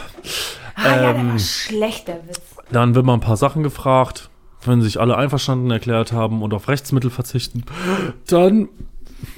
ja, 0.85 0.97
der 0.99 1.15
ähm, 1.17 1.33
war 1.33 1.39
schlecht, 1.39 2.09
der 2.09 2.17
Witz. 2.29 2.41
dann 2.71 2.95
wird 2.95 3.07
man 3.07 3.17
ein 3.19 3.21
paar 3.23 3.37
Sachen 3.39 3.63
gefragt. 3.63 4.29
Wenn 4.63 4.83
sich 4.83 5.01
alle 5.01 5.17
einverstanden 5.17 5.71
erklärt 5.71 6.13
haben 6.13 6.43
und 6.43 6.53
auf 6.53 6.69
Rechtsmittel 6.69 7.09
verzichten, 7.11 7.65
dann 8.29 8.69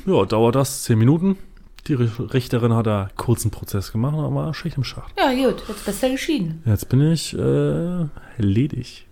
ja, 0.07 0.25
dauert 0.25 0.57
das 0.57 0.83
zehn 0.83 0.99
Minuten. 0.99 1.39
Die 1.87 1.97
Ri- 1.97 2.33
Richterin 2.33 2.75
hat 2.75 2.87
da 2.89 3.09
kurzen 3.17 3.53
Prozess 3.53 3.93
gemacht, 3.93 4.17
aber 4.17 4.53
Schicht 4.55 4.77
im 4.77 4.83
Schacht. 4.85 5.13
Ja, 5.17 5.33
gut, 5.33 5.63
jetzt 5.69 5.85
bist 5.87 6.03
du 6.03 6.11
geschieden. 6.11 6.63
Jetzt 6.67 6.89
bin 6.89 7.13
ich 7.13 7.39
äh, 7.39 8.07
ledig. 8.39 9.07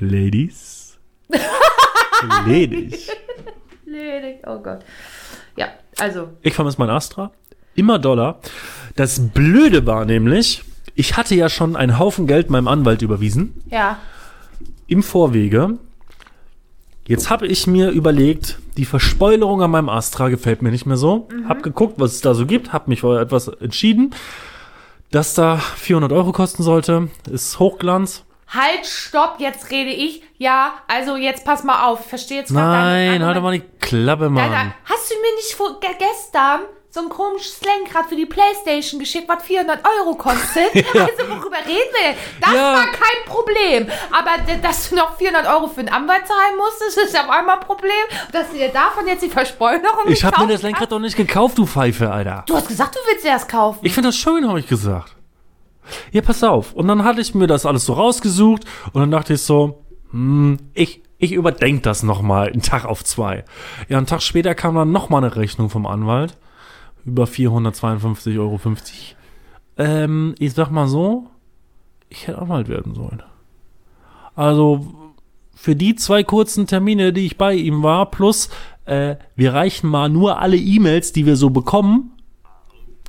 Ladies. 0.00 0.98
ledig. 2.46 3.08
Ledig, 3.86 4.38
oh 4.46 4.58
Gott. 4.58 4.80
Ja, 5.56 5.68
also, 5.98 6.28
Ich 6.42 6.54
vermisse 6.54 6.78
mein 6.78 6.90
Astra. 6.90 7.30
Immer 7.74 7.98
Dollar. 7.98 8.40
Das 8.96 9.20
Blöde 9.28 9.86
war 9.86 10.04
nämlich, 10.04 10.62
ich 10.94 11.16
hatte 11.16 11.34
ja 11.34 11.48
schon 11.48 11.76
einen 11.76 11.98
Haufen 11.98 12.26
Geld 12.26 12.50
meinem 12.50 12.68
Anwalt 12.68 13.02
überwiesen. 13.02 13.62
ja. 13.70 13.98
Im 14.86 15.02
Vorwege. 15.02 15.78
Jetzt 17.06 17.30
habe 17.30 17.46
ich 17.46 17.66
mir 17.66 17.88
überlegt, 17.88 18.58
die 18.76 18.84
Verspoilerung 18.84 19.62
an 19.62 19.70
meinem 19.70 19.88
Astra 19.88 20.28
gefällt 20.28 20.60
mir 20.60 20.70
nicht 20.70 20.84
mehr 20.84 20.98
so. 20.98 21.26
Hab 21.48 21.62
geguckt, 21.62 21.94
was 21.96 22.12
es 22.12 22.20
da 22.20 22.34
so 22.34 22.44
gibt, 22.44 22.74
hab 22.74 22.86
mich 22.86 23.00
für 23.00 23.18
etwas 23.18 23.48
entschieden, 23.48 24.14
das 25.10 25.32
da 25.32 25.56
400 25.56 26.12
Euro 26.12 26.32
kosten 26.32 26.62
sollte. 26.62 27.08
Ist 27.30 27.58
Hochglanz. 27.58 28.24
Halt, 28.48 28.86
stopp, 28.86 29.36
jetzt 29.38 29.70
rede 29.70 29.90
ich. 29.90 30.22
Ja, 30.38 30.74
also 30.86 31.16
jetzt 31.16 31.44
pass 31.44 31.64
mal 31.64 31.86
auf. 31.86 32.00
Ich 32.00 32.06
verstehe 32.06 32.38
jetzt 32.40 32.54
deinen 32.54 32.70
Nein, 32.70 33.24
halt 33.24 33.36
doch 33.36 33.42
mal 33.42 33.52
die 33.52 33.64
Klappe, 33.80 34.28
Mann. 34.30 34.50
Deine, 34.50 34.74
hast 34.84 35.10
du 35.10 35.14
mir 35.16 35.34
nicht 35.36 35.54
vor, 35.54 35.80
ge 35.80 35.90
gestern 35.98 36.60
so 36.90 37.00
ein 37.00 37.08
komisches 37.08 37.60
Lenkrad 37.62 38.06
für 38.08 38.14
die 38.14 38.24
Playstation 38.26 39.00
geschickt, 39.00 39.28
was 39.28 39.42
400 39.42 39.80
Euro 39.84 40.14
kostet? 40.14 40.72
Also 40.74 41.28
worüber 41.28 41.56
reden 41.66 41.90
wir? 42.00 42.14
Das 42.40 42.52
Ja. 42.54 42.72
war 42.74 42.86
kein 42.86 43.24
Problem. 43.26 43.88
Aber 44.12 44.30
dass 44.62 44.90
du 44.90 44.94
noch 44.94 45.16
400 45.16 45.44
Euro 45.52 45.66
für 45.66 45.80
einen 45.80 45.88
Anwalt 45.88 46.24
zahlen 46.28 46.56
musstest, 46.56 46.98
ist 46.98 47.18
auf 47.18 47.28
einmal 47.28 47.58
ein 47.58 47.64
Problem. 47.66 47.90
Dass 48.30 48.48
du 48.50 48.58
dir 48.58 48.68
davon 48.68 49.08
jetzt 49.08 49.22
die 49.24 49.28
Verspoilerung 49.28 50.06
Ich 50.06 50.22
habe 50.24 50.46
mir 50.46 50.52
das 50.52 50.62
Lenkrad 50.62 50.92
doch 50.92 51.00
nicht 51.00 51.16
gekauft, 51.16 51.58
du 51.58 51.66
Pfeife, 51.66 52.12
Alter. 52.12 52.44
Du 52.46 52.54
hast 52.54 52.68
gesagt, 52.68 52.94
du 52.94 53.00
willst 53.10 53.24
dir 53.24 53.32
das 53.32 53.48
kaufen. 53.48 53.80
Ich 53.82 53.92
finde 53.92 54.10
das 54.10 54.16
schön, 54.16 54.46
habe 54.48 54.60
ich 54.60 54.68
gesagt. 54.68 55.16
Ja, 56.12 56.22
pass 56.22 56.42
auf. 56.42 56.72
Und 56.72 56.88
dann 56.88 57.04
hatte 57.04 57.20
ich 57.20 57.34
mir 57.34 57.46
das 57.46 57.66
alles 57.66 57.86
so 57.86 57.94
rausgesucht 57.94 58.64
und 58.92 59.00
dann 59.00 59.10
dachte 59.10 59.34
ich 59.34 59.42
so, 59.42 59.84
hm, 60.10 60.58
ich, 60.74 61.02
ich 61.18 61.32
überdenke 61.32 61.82
das 61.82 62.02
nochmal, 62.02 62.48
einen 62.48 62.62
Tag 62.62 62.84
auf 62.84 63.04
zwei. 63.04 63.44
Ja, 63.88 63.98
einen 63.98 64.06
Tag 64.06 64.22
später 64.22 64.54
kam 64.54 64.74
dann 64.74 64.92
nochmal 64.92 65.24
eine 65.24 65.36
Rechnung 65.36 65.70
vom 65.70 65.86
Anwalt. 65.86 66.36
Über 67.04 67.24
452,50 67.24 68.38
Euro. 68.38 68.60
Ähm, 69.76 70.34
ich 70.38 70.54
sag 70.54 70.70
mal 70.70 70.88
so, 70.88 71.26
ich 72.08 72.26
hätte 72.26 72.38
Anwalt 72.38 72.68
werden 72.68 72.94
sollen. 72.94 73.22
Also, 74.34 75.12
für 75.54 75.76
die 75.76 75.94
zwei 75.94 76.24
kurzen 76.24 76.66
Termine, 76.66 77.12
die 77.12 77.26
ich 77.26 77.38
bei 77.38 77.54
ihm 77.54 77.82
war, 77.82 78.10
plus 78.10 78.48
äh, 78.84 79.16
wir 79.36 79.54
reichen 79.54 79.88
mal 79.88 80.08
nur 80.08 80.40
alle 80.40 80.56
E-Mails, 80.56 81.12
die 81.12 81.26
wir 81.26 81.36
so 81.36 81.50
bekommen, 81.50 82.12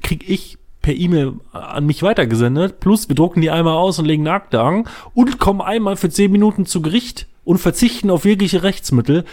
krieg 0.02 0.28
ich 0.30 0.58
per 0.86 0.94
E-Mail 0.94 1.34
an 1.52 1.88
mich 1.88 2.04
weitergesendet. 2.04 2.80
Plus 2.80 3.10
wir 3.10 3.16
drucken 3.16 3.42
die 3.42 3.50
einmal 3.50 3.74
aus 3.74 3.98
und 3.98 4.06
legen 4.06 4.22
eine 4.28 4.36
Akte 4.36 4.62
an 4.62 4.88
und 5.16 5.40
kommen 5.40 5.62
einmal 5.62 5.96
für 5.96 6.12
10 6.12 6.32
Minuten 6.32 6.68
zu 6.68 6.84
Gericht 6.84 7.28
und 7.44 7.58
verzichten 7.58 8.12
auf 8.12 8.24
jegliche 8.24 8.62
Rechtsmittel. 8.62 9.26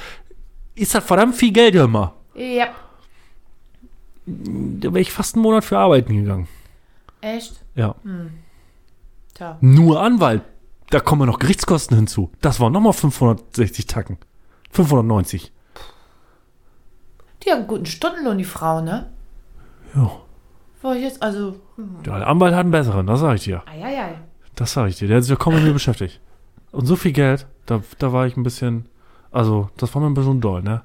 Ist 0.74 0.94
das 0.94 1.04
verdammt 1.04 1.34
viel 1.34 1.52
Geld 1.52 1.74
immer. 1.74 2.14
Ja. 2.34 2.68
Da 4.24 4.94
wäre 4.94 5.00
ich 5.00 5.12
fast 5.12 5.34
einen 5.34 5.42
Monat 5.42 5.62
für 5.62 5.76
arbeiten 5.76 6.16
gegangen. 6.16 6.48
Echt? 7.20 7.62
Ja. 7.74 7.96
Tja. 9.34 9.58
Nur 9.60 10.00
Anwalt. 10.00 10.40
Da 10.88 11.00
kommen 11.00 11.26
noch 11.26 11.38
Gerichtskosten 11.38 11.98
hinzu. 11.98 12.30
Das 12.40 12.60
waren 12.60 12.72
nochmal 12.72 12.94
560 12.94 13.86
Tacken. 13.86 14.16
590. 14.70 15.52
Die 17.44 17.50
haben 17.50 17.58
einen 17.58 17.66
guten 17.66 17.86
Stundenlohn, 17.86 18.38
die 18.38 18.44
Frau, 18.44 18.80
ne? 18.80 19.10
Ja. 19.94 20.12
War 20.82 20.96
ich 20.96 21.02
jetzt, 21.02 21.22
also, 21.22 21.56
Der 22.04 22.26
Anwalt 22.26 22.52
hat 22.54 22.60
einen 22.60 22.70
besseren, 22.72 23.06
das 23.06 23.20
sage 23.20 23.36
ich 23.36 23.44
dir. 23.44 23.62
eieiei. 23.66 24.18
Das 24.56 24.72
sage 24.72 24.88
ich 24.90 24.96
dir. 24.96 25.08
Der 25.08 25.16
hat 25.18 25.24
sich 25.24 25.30
ja 25.30 25.36
kaum 25.36 25.54
mit 25.54 25.62
mir 25.64 25.72
beschäftigt. 25.72 26.20
Und 26.72 26.86
so 26.86 26.96
viel 26.96 27.12
Geld, 27.12 27.46
da, 27.66 27.82
da 27.98 28.12
war 28.12 28.26
ich 28.26 28.36
ein 28.36 28.42
bisschen. 28.42 28.86
Also, 29.30 29.70
das 29.76 29.94
war 29.94 30.02
mir 30.02 30.08
ein 30.08 30.14
bisschen 30.14 30.40
doll, 30.40 30.62
ne? 30.62 30.82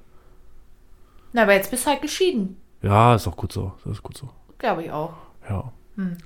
Na, 1.34 1.44
aber 1.44 1.54
jetzt 1.54 1.72
bist 1.72 1.86
du 1.86 1.90
halt 1.90 2.02
geschieden. 2.02 2.58
Ja, 2.82 3.16
ist 3.16 3.28
auch 3.28 3.36
gut 3.36 3.52
so. 3.52 3.74
Das 3.84 3.94
ist 3.94 4.04
gut 4.04 4.16
so. 4.18 4.30
Glaube 4.58 4.84
ich 4.84 4.92
auch. 4.92 5.14
Ja. 5.50 5.72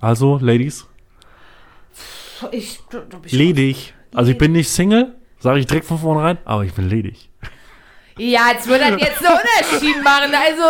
Also, 0.02 0.38
Ladies, 0.42 0.88
Ich, 2.52 2.80
bist 3.22 3.34
ledig. 3.34 3.94
Also, 4.14 4.32
ich 4.32 4.38
bin 4.38 4.52
nicht 4.52 4.70
Single, 4.70 5.16
sage 5.40 5.60
ich 5.60 5.66
direkt 5.66 5.86
von 5.86 5.98
vornherein, 5.98 6.38
aber 6.44 6.66
ich 6.66 6.74
bin 6.74 6.90
ledig. 6.90 7.30
Ja, 8.18 8.52
jetzt 8.54 8.68
würde 8.68 8.92
das 8.92 9.02
jetzt 9.02 9.26
einen 9.26 9.38
Unterschied 9.72 10.04
machen. 10.04 10.32
Also, 10.36 10.64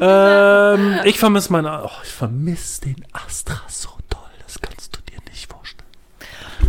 ähm, 0.00 1.00
ich 1.04 1.18
vermisse 1.18 1.52
meine. 1.52 1.84
Oh, 1.84 1.90
ich 2.02 2.10
vermisse 2.10 2.82
den 2.82 2.96
Astra 3.12 3.60
so 3.68 3.90
doll. 4.08 4.20
Das 4.44 4.60
kannst 4.60 4.96
du 4.96 5.00
dir 5.02 5.18
nicht 5.30 5.50
vorstellen. 5.50 5.88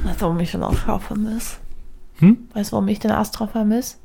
weißt 0.03 0.21
du, 0.21 0.25
warum 0.25 0.39
ich 0.39 0.51
den 0.51 0.63
Astra 0.63 0.99
vermisse? 0.99 1.57
Hm? 2.19 2.49
Weißt 2.53 2.71
du, 2.71 2.73
warum 2.73 2.87
ich 2.87 2.99
den 2.99 3.11
Astra 3.11 3.47
vermisse? 3.47 3.97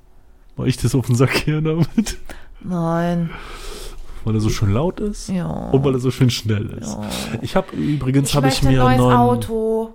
Weil 0.57 0.68
ich 0.68 0.77
das 0.77 0.95
auf 0.95 1.07
den 1.07 1.16
Sack 1.16 1.45
gehe 1.45 1.62
damit. 1.62 2.18
Nein. 2.61 3.31
Weil 4.25 4.35
er 4.35 4.41
so 4.41 4.51
schön 4.51 4.73
laut 4.73 5.01
ist. 5.01 5.29
Ja. 5.29 5.47
Und 5.47 5.83
weil 5.85 5.95
er 5.95 5.99
so 5.99 6.11
schön 6.11 6.31
schnell 6.31 6.66
ist. 6.81 6.93
Ja. 6.93 7.01
Ich 7.41 7.57
habe 7.57 7.75
übrigens 7.75 8.29
Ich 8.31 8.37
habe 8.37 8.49
ich 8.49 8.62
möchte 8.62 8.68
ein 8.68 8.73
mir 8.75 8.85
neues 8.85 8.99
neuen. 8.99 9.16
Auto. 9.16 9.95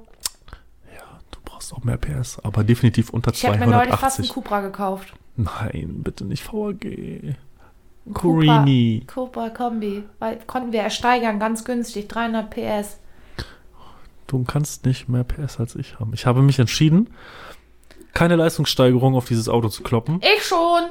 Brauchst 1.67 1.81
auch 1.81 1.83
mehr 1.83 1.97
PS, 1.97 2.39
aber 2.43 2.63
definitiv 2.63 3.09
unter 3.09 3.33
Ich 3.33 3.45
habe 3.45 3.57
mir 3.57 3.67
neulich 3.67 3.95
fast 3.95 4.19
einen 4.19 4.27
280. 4.27 4.33
Cupra 4.33 4.61
gekauft. 4.61 5.13
Nein, 5.35 6.01
bitte 6.03 6.23
nicht 6.23 6.45
VAG. 6.45 7.35
Corini. 8.13 9.03
Cupra 9.05 9.49
Kombi. 9.49 10.03
Weil 10.19 10.39
konnten 10.47 10.71
wir 10.71 10.81
ersteigern, 10.81 11.39
ganz 11.39 11.65
günstig, 11.65 12.07
300 12.07 12.49
PS. 12.49 12.99
Du 14.27 14.43
kannst 14.43 14.85
nicht 14.85 15.09
mehr 15.09 15.23
PS 15.23 15.59
als 15.59 15.75
ich 15.75 15.99
haben. 15.99 16.13
Ich 16.13 16.25
habe 16.25 16.41
mich 16.41 16.59
entschieden, 16.59 17.09
keine 18.13 18.35
Leistungssteigerung 18.35 19.15
auf 19.15 19.25
dieses 19.25 19.49
Auto 19.49 19.67
zu 19.69 19.83
kloppen. 19.83 20.21
Ich 20.21 20.43
schon. 20.43 20.83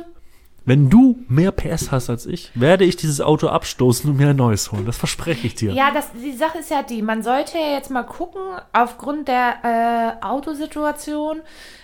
Wenn 0.66 0.90
du 0.90 1.24
mehr 1.28 1.52
PS 1.52 1.92
hast 1.92 2.10
als 2.10 2.26
ich, 2.26 2.50
werde 2.56 2.84
ich 2.84 2.96
dieses 2.96 3.20
Auto 3.20 3.46
abstoßen 3.46 4.10
und 4.10 4.16
mir 4.16 4.30
ein 4.30 4.36
neues 4.36 4.72
holen. 4.72 4.84
Das 4.84 4.98
verspreche 4.98 5.46
ich 5.46 5.54
dir. 5.54 5.72
Ja, 5.72 5.92
das, 5.92 6.10
die 6.12 6.32
Sache 6.32 6.58
ist 6.58 6.72
ja 6.72 6.82
die, 6.82 7.02
man 7.02 7.22
sollte 7.22 7.56
ja 7.56 7.74
jetzt 7.74 7.88
mal 7.88 8.02
gucken, 8.02 8.42
aufgrund 8.72 9.28
der 9.28 10.18
äh, 10.20 10.24
Autosituation, 10.24 11.42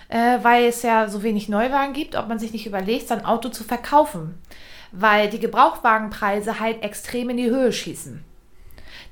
äh, 0.09 0.39
weil 0.43 0.65
es 0.65 0.83
ja 0.83 1.09
so 1.09 1.23
wenig 1.23 1.49
Neuwagen 1.49 1.93
gibt, 1.93 2.17
ob 2.17 2.27
man 2.27 2.41
sich 2.41 2.53
nicht 2.53 2.67
überlegt, 2.67 3.07
sein 3.07 3.25
Auto 3.25 3.51
zu 3.51 3.63
verkaufen. 3.63 4.35
Weil 4.91 5.31
die 5.31 5.39
Gebrauchtwagenpreise 5.39 6.59
halt 6.59 6.83
extrem 6.83 7.31
in 7.31 7.37
die 7.37 7.51
Höhe 7.51 7.73
schießen. 7.73 8.25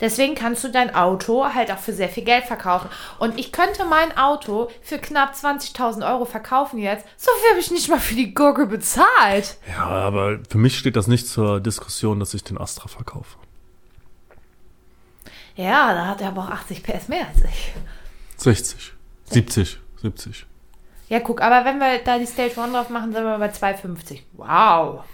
Deswegen 0.01 0.35
kannst 0.35 0.65
du 0.65 0.69
dein 0.69 0.95
Auto 0.95 1.45
halt 1.55 1.71
auch 1.71 1.79
für 1.79 1.93
sehr 1.93 2.09
viel 2.09 2.25
Geld 2.25 2.45
verkaufen. 2.45 2.89
Und 3.19 3.39
ich 3.39 3.53
könnte 3.53 3.85
mein 3.85 4.17
Auto 4.17 4.71
für 4.83 4.99
knapp 4.99 5.35
20.000 5.35 6.11
Euro 6.11 6.25
verkaufen 6.25 6.79
jetzt. 6.79 7.07
So 7.17 7.31
viel 7.41 7.51
habe 7.51 7.61
ich 7.61 7.71
nicht 7.71 7.89
mal 7.89 8.01
für 8.01 8.15
die 8.15 8.33
Gurke 8.35 8.67
bezahlt. 8.67 9.59
Ja, 9.69 9.87
aber 9.87 10.39
für 10.49 10.59
mich 10.59 10.79
steht 10.79 10.97
das 10.97 11.07
nicht 11.07 11.29
zur 11.29 11.61
Diskussion, 11.61 12.19
dass 12.19 12.35
ich 12.35 12.45
den 12.45 12.59
Astra 12.59 12.89
verkaufe. 12.89 13.37
Ja, 15.57 15.93
da 15.93 16.07
hat 16.07 16.21
er 16.23 16.29
aber 16.29 16.45
auch 16.45 16.51
80 16.51 16.83
PS 16.83 17.09
mehr 17.09 17.27
als 17.27 17.45
ich. 17.45 17.73
60, 18.39 18.93
70, 19.27 19.79
70. 20.01 20.47
Ja, 21.09 21.21
guck, 21.21 21.43
aber 21.43 21.65
wenn 21.65 21.79
wir 21.79 21.99
da 21.99 22.19
die 22.19 22.27
Stage 22.27 22.59
1 22.59 22.73
drauf 22.73 22.89
machen, 22.89 23.13
sind 23.13 23.25
wir 23.25 23.39
bei 23.39 23.51
2,50. 23.51 24.21
Wow. 24.35 25.05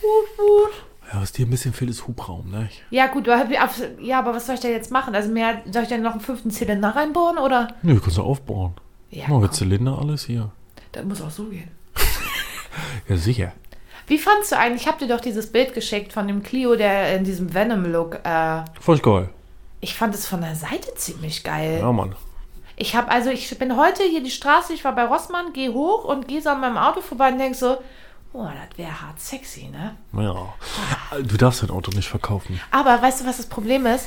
Gut, 0.00 0.36
gut. 0.38 0.89
Ja, 1.12 1.20
was 1.20 1.32
dir 1.32 1.46
ein 1.46 1.50
bisschen 1.50 1.72
fehlt, 1.72 1.90
ist 1.90 2.06
Hubraum, 2.06 2.50
ne? 2.50 2.68
Ja, 2.90 3.08
gut, 3.08 3.26
ja, 3.26 4.18
aber 4.18 4.34
was 4.34 4.46
soll 4.46 4.54
ich 4.54 4.60
denn 4.60 4.70
jetzt 4.72 4.92
machen? 4.92 5.14
Also 5.14 5.28
mehr, 5.30 5.60
soll 5.70 5.82
ich 5.82 5.88
denn 5.88 6.02
noch 6.02 6.12
einen 6.12 6.20
fünften 6.20 6.50
Zylinder 6.50 6.90
reinbohren 6.94 7.38
oder? 7.38 7.74
Nö, 7.82 7.98
kannst 7.98 8.18
du 8.18 8.22
aufbauen. 8.22 8.74
Ja, 9.10 9.26
Machen 9.28 9.42
wir 9.42 9.50
Zylinder, 9.50 9.98
alles 9.98 10.24
hier. 10.26 10.52
das 10.92 11.04
muss 11.04 11.20
auch 11.20 11.30
so 11.30 11.44
gehen. 11.46 11.70
Ja, 13.08 13.16
sicher. 13.16 13.52
Wie 14.06 14.18
fandst 14.18 14.52
du 14.52 14.56
eigentlich, 14.58 14.82
ich 14.82 14.88
habe 14.88 14.98
dir 15.04 15.08
doch 15.12 15.20
dieses 15.20 15.50
Bild 15.50 15.74
geschickt 15.74 16.12
von 16.12 16.28
dem 16.28 16.42
Clio, 16.44 16.76
der 16.76 17.16
in 17.16 17.24
diesem 17.24 17.52
Venom-Look, 17.52 18.20
äh, 18.24 18.62
Voll 18.80 18.98
geil. 18.98 19.28
ich 19.80 19.94
fand 19.96 20.14
es 20.14 20.26
von 20.26 20.40
der 20.40 20.54
Seite 20.54 20.94
ziemlich 20.94 21.42
geil. 21.42 21.78
Ja, 21.80 21.90
Mann. 21.90 22.14
Ich 22.76 22.94
habe 22.94 23.10
also, 23.10 23.30
ich 23.30 23.58
bin 23.58 23.76
heute 23.76 24.04
hier 24.04 24.22
die 24.22 24.30
Straße, 24.30 24.72
ich 24.72 24.84
war 24.84 24.94
bei 24.94 25.04
Rossmann, 25.04 25.52
gehe 25.52 25.72
hoch 25.74 26.04
und 26.04 26.28
gehe 26.28 26.40
so 26.40 26.50
an 26.50 26.60
meinem 26.60 26.78
Auto 26.78 27.00
vorbei 27.00 27.30
und 27.32 27.38
denk 27.38 27.56
so, 27.56 27.78
oh, 28.32 28.44
das 28.44 28.78
wäre 28.78 29.00
hart 29.00 29.20
sexy, 29.20 29.68
ne? 29.70 29.96
Ja. 30.12 30.54
Du 31.22 31.36
darfst 31.36 31.62
dein 31.62 31.70
Auto 31.70 31.90
nicht 31.92 32.08
verkaufen. 32.08 32.60
Aber 32.70 33.00
weißt 33.00 33.20
du, 33.20 33.26
was 33.26 33.36
das 33.38 33.46
Problem 33.46 33.86
ist? 33.86 34.06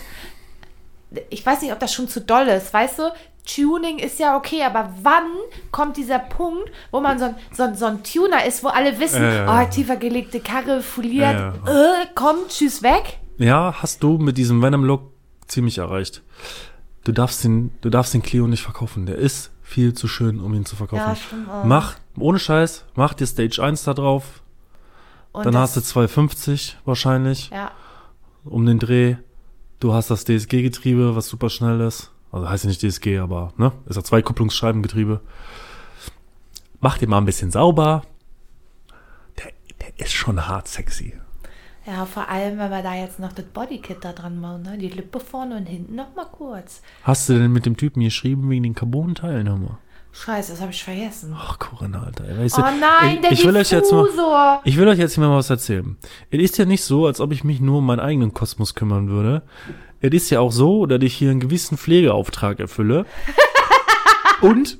Ich 1.29 1.45
weiß 1.45 1.61
nicht, 1.61 1.71
ob 1.71 1.79
das 1.79 1.93
schon 1.93 2.07
zu 2.07 2.21
doll 2.21 2.47
ist, 2.47 2.73
weißt 2.73 2.99
du? 2.99 3.03
Tuning 3.45 3.99
ist 3.99 4.19
ja 4.19 4.37
okay, 4.37 4.63
aber 4.63 4.93
wann 5.01 5.27
kommt 5.71 5.97
dieser 5.97 6.19
Punkt, 6.19 6.71
wo 6.91 7.01
man 7.01 7.19
so 7.19 7.25
ein, 7.25 7.35
so 7.51 7.63
ein, 7.63 7.75
so 7.75 7.85
ein 7.85 8.03
Tuner 8.03 8.45
ist, 8.45 8.63
wo 8.63 8.69
alle 8.69 8.97
wissen, 8.99 9.21
ja. 9.21 9.61
oh, 9.61 9.69
tiefer 9.69 9.97
gelegte 9.97 10.39
Karre, 10.39 10.81
foliert, 10.81 11.33
Ja, 11.33 11.49
Äh, 11.67 12.07
komm, 12.15 12.37
tschüss, 12.47 12.81
weg. 12.81 13.19
Ja, 13.37 13.75
hast 13.81 14.01
du 14.01 14.17
mit 14.17 14.37
diesem 14.37 14.61
Venom-Look 14.61 15.11
ziemlich 15.47 15.79
erreicht. 15.79 16.21
Du 17.03 17.11
darfst 17.11 17.43
den, 17.43 17.71
du 17.81 17.89
darfst 17.89 18.13
den 18.13 18.23
Clio 18.23 18.47
nicht 18.47 18.63
verkaufen. 18.63 19.05
Der 19.05 19.17
ist 19.17 19.51
viel 19.61 19.93
zu 19.93 20.07
schön, 20.07 20.39
um 20.39 20.53
ihn 20.53 20.65
zu 20.65 20.77
verkaufen. 20.77 21.45
Ja. 21.47 21.63
Mach, 21.65 21.95
ohne 22.19 22.39
Scheiß, 22.39 22.85
mach 22.95 23.13
dir 23.13 23.25
Stage 23.27 23.61
1 23.61 23.83
da 23.83 23.93
drauf. 23.93 24.41
Und 25.31 25.45
Dann 25.45 25.57
hast 25.57 25.75
du 25.75 25.81
250 25.81 26.77
wahrscheinlich 26.85 27.49
Ja, 27.49 27.71
um 28.45 28.65
den 28.65 28.77
Dreh. 28.79 29.15
Du 29.79 29.93
hast 29.93 30.09
das 30.11 30.23
DSG-Getriebe, 30.25 31.15
was 31.15 31.27
super 31.27 31.49
schnell 31.49 31.81
ist. 31.81 32.11
Also 32.31 32.47
heißt 32.49 32.63
ja 32.63 32.69
nicht 32.69 32.81
DSG, 32.83 33.17
aber 33.19 33.51
ne? 33.57 33.71
Ist 33.87 33.95
ja 33.95 34.03
zwei 34.03 34.21
Kupplungsscheibengetriebe. 34.21 35.21
Mach 36.79 36.97
den 36.97 37.09
mal 37.09 37.17
ein 37.17 37.25
bisschen 37.25 37.51
sauber. 37.51 38.03
Der, 39.39 39.51
der 39.81 39.99
ist 40.05 40.13
schon 40.13 40.47
hart 40.47 40.67
sexy. 40.67 41.13
ja, 41.85 42.05
vor 42.05 42.29
allem, 42.29 42.57
wenn 42.59 42.69
wir 42.71 42.81
da 42.83 42.95
jetzt 42.95 43.19
noch 43.19 43.33
das 43.33 43.45
Bodykit 43.45 44.03
da 44.05 44.13
dran 44.13 44.39
machen, 44.39 44.61
ne? 44.63 44.77
Die 44.77 44.87
Lippe 44.89 45.19
vorne 45.19 45.57
und 45.57 45.65
hinten 45.65 45.95
noch 45.95 46.15
mal 46.15 46.25
kurz. 46.25 46.81
Hast 47.03 47.27
du 47.29 47.33
denn 47.33 47.51
mit 47.51 47.65
dem 47.65 47.75
Typen 47.77 48.01
geschrieben 48.01 48.49
wegen 48.49 48.63
den 48.63 48.75
Carbon-Teilen? 48.75 49.47
Hör 49.47 49.57
mal? 49.57 49.77
Scheiße, 50.15 50.51
das 50.51 50.61
habe 50.61 50.71
ich 50.71 50.83
vergessen. 50.83 51.35
Ach, 51.35 51.57
Corinna, 51.57 52.03
Alter. 52.03 52.25
Weißt 52.37 52.59
Oh 52.59 52.61
nein, 52.61 53.15
ich, 53.15 53.21
der 53.21 53.31
ich 53.31 53.45
will 53.45 53.57
euch 53.57 53.71
jetzt 53.71 53.91
mal, 53.91 54.59
ich 54.63 54.77
will 54.77 54.87
euch 54.87 54.99
jetzt 54.99 55.17
mal 55.17 55.35
was 55.35 55.49
erzählen. 55.49 55.97
Es 56.29 56.39
ist 56.39 56.57
ja 56.59 56.65
nicht 56.65 56.83
so, 56.83 57.07
als 57.07 57.19
ob 57.19 57.31
ich 57.31 57.43
mich 57.43 57.59
nur 57.59 57.79
um 57.79 57.85
meinen 57.87 57.99
eigenen 57.99 58.31
Kosmos 58.33 58.75
kümmern 58.75 59.09
würde. 59.09 59.41
Es 60.01 60.11
ist 60.13 60.29
ja 60.29 60.39
auch 60.39 60.51
so, 60.51 60.85
dass 60.85 61.01
ich 61.01 61.15
hier 61.15 61.31
einen 61.31 61.39
gewissen 61.39 61.77
Pflegeauftrag 61.77 62.59
erfülle. 62.59 63.05
Und 64.41 64.77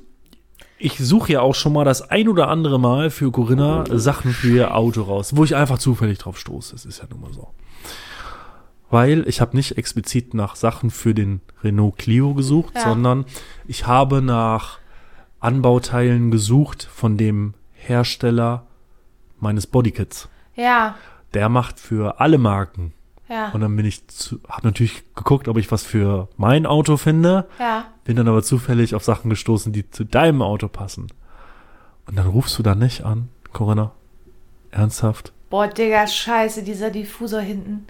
ich 0.78 0.98
suche 0.98 1.32
ja 1.32 1.40
auch 1.40 1.54
schon 1.56 1.72
mal 1.72 1.84
das 1.84 2.02
ein 2.10 2.28
oder 2.28 2.48
andere 2.48 2.78
Mal 2.78 3.10
für 3.10 3.32
Corinna 3.32 3.84
Sachen 3.90 4.32
für 4.32 4.48
ihr 4.54 4.76
Auto 4.76 5.02
raus, 5.02 5.34
wo 5.34 5.42
ich 5.42 5.56
einfach 5.56 5.78
zufällig 5.78 6.18
drauf 6.18 6.38
stoße. 6.38 6.72
Das 6.72 6.84
ist 6.84 6.98
ja 6.98 7.06
nun 7.10 7.20
mal 7.20 7.32
so. 7.32 7.48
Weil 8.90 9.26
ich 9.26 9.40
habe 9.40 9.56
nicht 9.56 9.78
explizit 9.78 10.34
nach 10.34 10.54
Sachen 10.54 10.90
für 10.90 11.14
den 11.14 11.40
Renault 11.64 11.98
Clio 11.98 12.34
gesucht, 12.34 12.74
Ja. 12.76 12.82
sondern 12.84 13.24
ich 13.66 13.86
habe 13.88 14.22
nach 14.22 14.78
Anbauteilen 15.44 16.30
gesucht 16.30 16.88
von 16.90 17.16
dem 17.16 17.54
Hersteller 17.72 18.66
meines 19.38 19.66
Bodykits. 19.66 20.28
Ja, 20.56 20.96
Der 21.34 21.48
macht 21.48 21.78
für 21.80 22.20
alle 22.20 22.38
Marken. 22.38 22.92
ja, 23.28 23.50
Und 23.50 23.60
dann 23.60 23.74
bin 23.76 23.84
ich 23.86 24.06
zu, 24.08 24.40
habe 24.48 24.66
natürlich 24.66 25.02
geguckt, 25.14 25.48
ob 25.48 25.56
ich 25.58 25.70
was 25.72 25.82
für 25.84 26.28
mein 26.36 26.64
Auto 26.64 26.96
finde, 26.96 27.46
ja. 27.58 27.84
bin 28.04 28.16
dann 28.16 28.28
aber 28.28 28.42
zufällig 28.42 28.94
auf 28.94 29.04
Sachen 29.04 29.28
gestoßen, 29.30 29.72
die 29.72 29.90
zu 29.90 30.04
deinem 30.04 30.42
Auto 30.42 30.68
passen. 30.68 31.08
Und 32.06 32.16
dann 32.16 32.26
rufst 32.26 32.58
du 32.58 32.62
da 32.62 32.74
nicht 32.74 33.04
an, 33.04 33.28
Corinna. 33.52 33.92
Ernsthaft? 34.70 35.32
Boah, 35.50 35.68
Digga, 35.68 36.06
scheiße, 36.06 36.62
dieser 36.62 36.90
Diffusor 36.90 37.40
hinten. 37.40 37.86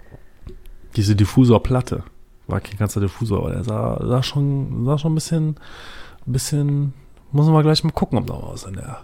Diese 0.95 1.15
Diffusorplatte. 1.15 2.03
War 2.47 2.59
kein 2.61 2.77
ganzer 2.77 2.99
Diffusor, 3.01 3.39
aber 3.39 3.51
der 3.51 3.63
sah, 3.63 3.99
sah 4.05 4.21
schon, 4.23 4.85
sah 4.85 4.97
schon 4.97 5.13
ein 5.13 5.15
bisschen, 5.15 5.55
ein 6.27 6.31
bisschen, 6.33 6.93
muss 7.35 7.45
man 7.45 7.53
mal 7.53 7.63
gleich 7.63 7.83
mal 7.83 7.91
gucken, 7.91 8.17
ob 8.17 8.27
da 8.27 8.39
was 8.41 8.63
in 8.63 8.75
der, 8.75 9.01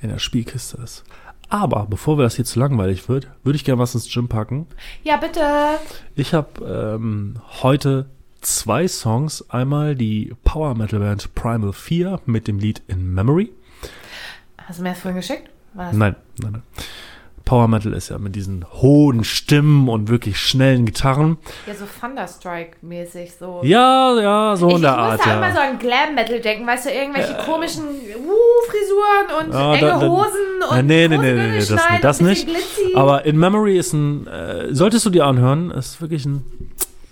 in 0.00 0.08
der 0.08 0.18
Spielkiste 0.18 0.76
ist. 0.82 1.04
Aber 1.48 1.86
bevor 1.88 2.18
wir 2.18 2.24
das 2.24 2.34
hier 2.34 2.44
zu 2.44 2.58
langweilig 2.58 3.08
wird, 3.08 3.28
würde 3.44 3.56
ich 3.56 3.64
gerne 3.64 3.80
was 3.80 3.94
ins 3.94 4.12
Gym 4.12 4.28
packen. 4.28 4.66
Ja, 5.04 5.18
bitte. 5.18 5.40
Ich 6.16 6.34
habe 6.34 6.96
ähm, 6.96 7.36
heute 7.62 8.06
zwei 8.40 8.88
Songs. 8.88 9.48
Einmal 9.50 9.94
die 9.94 10.34
Power 10.42 10.74
Metal 10.74 10.98
Band 10.98 11.32
Primal 11.36 11.72
4 11.72 12.20
mit 12.26 12.48
dem 12.48 12.58
Lied 12.58 12.82
In 12.88 13.14
Memory. 13.14 13.52
Hast 14.58 14.80
du 14.80 14.82
mir 14.82 14.90
das 14.90 15.00
vorhin 15.00 15.20
geschickt? 15.20 15.48
Nein, 15.74 15.96
nein, 15.96 16.16
nein. 16.40 16.62
Power 17.44 17.68
Metal 17.68 17.92
ist 17.92 18.08
ja 18.08 18.18
mit 18.18 18.34
diesen 18.34 18.64
hohen 18.72 19.22
Stimmen 19.22 19.88
und 19.90 20.08
wirklich 20.08 20.38
schnellen 20.38 20.86
Gitarren. 20.86 21.36
Ja, 21.66 21.74
so 21.74 21.84
Thunderstrike-mäßig, 21.84 23.32
so. 23.38 23.60
Ja, 23.62 24.18
ja, 24.18 24.56
so 24.56 24.68
ich 24.70 24.76
in 24.76 24.82
der 24.82 24.92
muss 24.92 24.98
Art, 25.00 25.20
da 25.26 25.36
immer 25.36 25.52
so 25.52 25.58
ja. 25.58 25.70
an 25.70 25.78
Glam-Metal 25.78 26.40
denken, 26.40 26.66
weißt 26.66 26.86
du, 26.86 26.90
irgendwelche 26.90 27.34
komischen 27.44 27.84
uh, 27.84 28.70
Frisuren 28.70 29.46
und 29.46 29.52
Ja, 29.54 29.74
enge 29.74 29.86
da- 29.88 29.98
da- 30.00 30.08
Hosen 30.08 30.30
Ja, 30.60 30.78
und 30.78 30.86
nee, 30.86 31.06
nee, 31.08 31.18
nee, 31.18 31.32
nee, 31.34 31.50
nee, 31.50 31.58
das, 31.58 31.70
nee, 31.70 31.98
das 32.00 32.20
nicht. 32.22 32.46
Glitzy. 32.46 32.94
Aber 32.94 33.26
In 33.26 33.38
Memory 33.38 33.76
ist 33.78 33.92
ein, 33.92 34.26
äh, 34.26 34.74
solltest 34.74 35.04
du 35.04 35.10
dir 35.10 35.26
anhören, 35.26 35.70
ist 35.70 36.00
wirklich 36.00 36.24
ein 36.24 36.44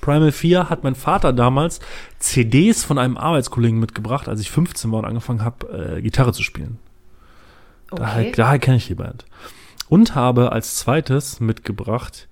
Primal 0.00 0.32
4 0.32 0.68
hat 0.68 0.82
mein 0.82 0.96
Vater 0.96 1.32
damals 1.32 1.78
CDs 2.18 2.82
von 2.84 2.98
einem 2.98 3.16
Arbeitskollegen 3.16 3.78
mitgebracht, 3.78 4.28
als 4.28 4.40
ich 4.40 4.50
15 4.50 4.90
war 4.90 4.98
und 5.00 5.04
angefangen 5.04 5.44
habe, 5.44 5.94
äh, 5.98 6.02
Gitarre 6.02 6.32
zu 6.32 6.42
spielen. 6.42 6.78
Daher, 7.94 8.22
Okay. 8.22 8.32
daher 8.34 8.58
kenne 8.58 8.78
ich 8.78 8.86
die 8.88 8.94
Band. 8.96 9.24
Und 9.92 10.14
habe 10.14 10.52
als 10.52 10.76
zweites 10.76 11.38
mitgebracht 11.38 12.26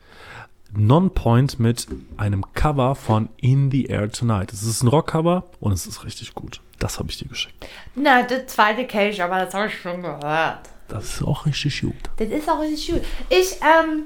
Non-Point 0.72 1.60
mit 1.60 1.88
einem 2.16 2.54
Cover 2.54 2.94
von 2.94 3.28
In 3.36 3.70
the 3.70 3.84
Air 3.84 4.10
Tonight. 4.10 4.50
Es 4.50 4.62
ist 4.62 4.82
ein 4.82 4.88
Rockcover 4.88 5.44
und 5.60 5.72
es 5.72 5.86
ist 5.86 6.02
richtig 6.02 6.34
gut. 6.34 6.62
Das 6.78 6.98
habe 6.98 7.10
ich 7.10 7.18
dir 7.18 7.28
geschickt. 7.28 7.66
Na, 7.94 8.22
das 8.22 8.46
zweite 8.46 8.86
kenne 8.86 9.10
ich, 9.10 9.22
aber 9.22 9.44
das 9.44 9.52
habe 9.52 9.66
ich 9.66 9.78
schon 9.78 10.00
gehört. 10.00 10.70
Das 10.88 11.04
ist 11.04 11.22
auch 11.22 11.44
richtig 11.44 11.82
gut. 11.82 11.92
Das 12.16 12.28
ist 12.28 12.48
auch 12.48 12.60
richtig 12.62 12.94
gut. 12.94 13.02
Ich, 13.28 13.58
ähm. 13.60 14.04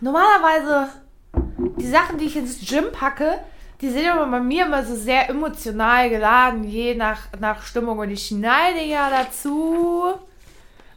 Normalerweise, 0.00 0.90
die 1.76 1.88
Sachen, 1.88 2.18
die 2.18 2.26
ich 2.26 2.36
ins 2.36 2.60
Gym 2.60 2.92
packe, 2.92 3.40
die 3.80 3.90
sind 3.90 4.06
aber 4.06 4.30
bei 4.30 4.38
mir 4.38 4.66
immer 4.66 4.84
so 4.84 4.94
sehr 4.94 5.28
emotional 5.28 6.08
geladen, 6.08 6.62
je 6.62 6.94
nach, 6.94 7.32
nach 7.40 7.64
Stimmung. 7.64 7.98
Und 7.98 8.10
ich 8.10 8.28
schneide 8.28 8.84
ja 8.84 9.10
dazu, 9.10 10.14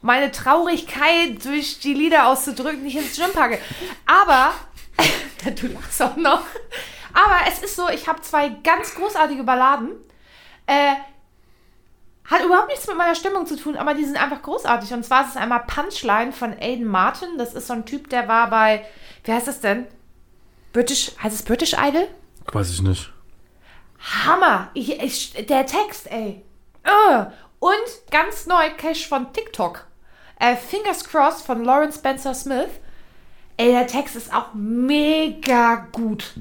meine 0.02 0.32
Traurigkeit 0.32 1.44
durch 1.44 1.80
die 1.80 1.94
Lieder 1.94 2.28
auszudrücken, 2.28 2.86
ich 2.86 2.96
ins 2.96 3.16
Gym 3.16 3.32
packe. 3.34 3.60
Aber, 4.06 4.54
du 5.60 5.68
lachst 5.68 6.02
auch 6.02 6.16
noch. 6.16 6.44
Aber 7.14 7.38
es 7.48 7.60
ist 7.60 7.76
so, 7.76 7.90
ich 7.90 8.08
habe 8.08 8.22
zwei 8.22 8.50
ganz 8.50 8.96
großartige 8.96 9.44
Balladen. 9.44 9.92
Äh, 10.68 10.94
hat 12.26 12.44
überhaupt 12.44 12.68
nichts 12.68 12.88
mit 12.88 12.96
meiner 12.96 13.16
Stimmung 13.16 13.48
zu 13.48 13.58
tun, 13.58 13.76
aber 13.76 13.96
die 13.96 14.06
sind 14.06 14.22
einfach 14.22 14.44
großartig. 14.44 14.94
Und 14.94 15.04
zwar 15.04 15.24
ist 15.24 15.32
es 15.32 15.38
einmal 15.38 15.64
Punchline 15.66 16.32
von 16.32 16.54
Aiden 16.60 16.86
Martin. 16.86 17.38
Das 17.38 17.56
ist 17.56 17.68
so 17.68 17.74
ein 17.74 17.86
Typ, 17.86 18.10
der 18.10 18.28
war 18.28 18.50
bei, 18.52 18.86
wie 19.24 19.34
heißt 19.34 19.48
das 19.48 19.62
denn? 19.62 19.88
British, 20.72 21.12
heißt 21.22 21.36
es 21.36 21.44
British 21.44 21.74
Idol? 21.74 22.08
Weiß 22.52 22.70
ich 22.70 22.82
nicht. 22.84 23.12
Hammer! 24.26 24.70
Ich, 24.76 24.92
ich, 25.02 25.48
der 25.48 25.66
Text, 25.66 26.10
ey. 26.12 26.44
Äh. 26.84 27.26
Und 27.60 28.12
ganz 28.12 28.46
neu 28.46 28.70
Cash 28.78 29.08
von 29.08 29.34
TikTok. 29.34 29.89
Äh, 30.40 30.56
Fingers 30.56 31.04
Crossed 31.04 31.46
von 31.46 31.64
Lauren 31.64 31.92
Spencer 31.92 32.34
Smith. 32.34 32.70
Ey, 33.58 33.72
der 33.72 33.88
Text 33.88 34.16
ist 34.16 34.34
auch 34.34 34.54
mega 34.54 35.88
gut. 35.92 36.34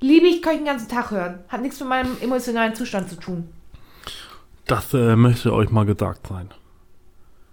Liebe 0.00 0.26
ich, 0.26 0.42
kann 0.42 0.52
ich 0.52 0.58
den 0.58 0.66
ganzen 0.66 0.88
Tag 0.88 1.10
hören. 1.10 1.38
Hat 1.48 1.62
nichts 1.62 1.80
mit 1.80 1.88
meinem 1.88 2.16
emotionalen 2.20 2.74
Zustand 2.74 3.08
zu 3.08 3.16
tun. 3.16 3.48
Das 4.66 4.92
äh, 4.92 5.16
möchte 5.16 5.52
euch 5.52 5.70
mal 5.70 5.86
gesagt 5.86 6.26
sein. 6.26 6.50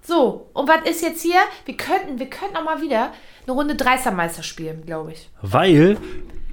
So, 0.02 0.50
und 0.54 0.68
was 0.68 0.90
ist 0.90 1.02
jetzt 1.02 1.22
hier? 1.22 1.40
Wir 1.66 1.78
könnten, 1.78 2.20
wir 2.20 2.30
könnten 2.30 2.58
auch 2.58 2.64
mal 2.64 2.82
wieder 2.82 3.12
eine 3.46 3.54
Runde 3.54 3.76
Dreistermeister 3.76 4.44
spielen, 4.44 4.86
glaube 4.86 5.14
ich. 5.14 5.30
Weil 5.42 5.98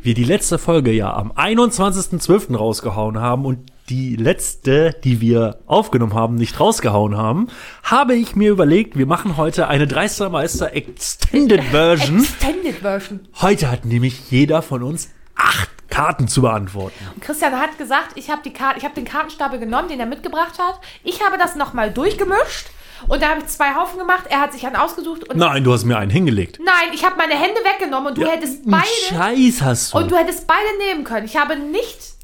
wir 0.03 0.15
die 0.15 0.25
letzte 0.25 0.59
Folge 0.59 0.93
ja 0.93 1.13
am 1.13 1.33
21.12. 1.33 2.57
rausgehauen 2.57 3.19
haben 3.19 3.45
und 3.45 3.73
die 3.89 4.17
letzte, 4.17 4.95
die 5.05 5.21
wir 5.21 5.61
aufgenommen 5.67 6.15
haben, 6.15 6.35
nicht 6.35 6.59
rausgehauen 6.61 7.17
haben, 7.17 7.49
habe 7.83 8.15
ich 8.15 8.37
mir 8.37 8.51
überlegt, 8.51 8.97
wir 8.99 9.07
machen 9.07 9.37
heute 9.37 9.69
eine 9.69 9.87
Dreistermeister 9.87 10.75
Extended 10.75 11.63
Version. 11.71 12.21
Extended 12.21 12.77
Version. 12.77 13.21
Heute 13.41 13.71
hat 13.71 13.85
nämlich 13.85 14.31
jeder 14.31 14.63
von 14.63 14.83
uns 14.83 15.11
acht 15.37 15.71
Karten 15.89 16.29
zu 16.29 16.43
beantworten. 16.43 16.95
Und 17.15 17.23
Christian 17.23 17.59
hat 17.59 17.79
gesagt, 17.79 18.13
ich 18.17 18.31
habe 18.31 18.43
die 18.45 18.53
Karte, 18.53 18.79
ich 18.79 18.85
habe 18.85 18.95
den 18.95 19.05
Kartenstapel 19.07 19.59
genommen, 19.59 19.89
den 19.89 19.99
er 20.01 20.07
mitgebracht 20.07 20.59
hat. 20.59 20.81
Ich 21.03 21.25
habe 21.25 21.39
das 21.39 21.57
nochmal 21.57 21.91
durchgemischt 21.91 22.67
und 23.09 23.23
da 23.23 23.31
habe 23.31 23.41
ich 23.41 23.47
zwei 23.47 23.75
Haufen 23.75 23.99
gemacht. 23.99 24.25
Er 24.29 24.41
hat 24.41 24.53
sich 24.53 24.67
einen 24.67 24.77
ausgesucht 24.77 25.25
und 25.29 25.39
Nein, 25.39 25.65
du 25.65 25.73
hast 25.73 25.85
mir 25.85 25.97
einen 25.97 26.11
hingelegt. 26.11 26.59
nein, 26.63 26.93
ich 26.93 27.05
habe 27.05 27.17
meine 27.17 27.35
Hände 27.35 27.61
weggenommen 27.65 28.09
und 28.09 28.19
du 28.19 28.27
hättest 28.27 28.63
Einen 28.65 28.71
beide 28.71 28.87
Scheiß 29.09 29.63
hast 29.63 29.95
du. 29.95 29.99
und 29.99 30.11
du 30.11 30.17
hättest 30.17 30.47
beide 30.47 30.77
nehmen 30.87 31.05
können. 31.05 31.25
Ich 31.25 31.37
habe 31.39 31.57
nicht 31.57 32.18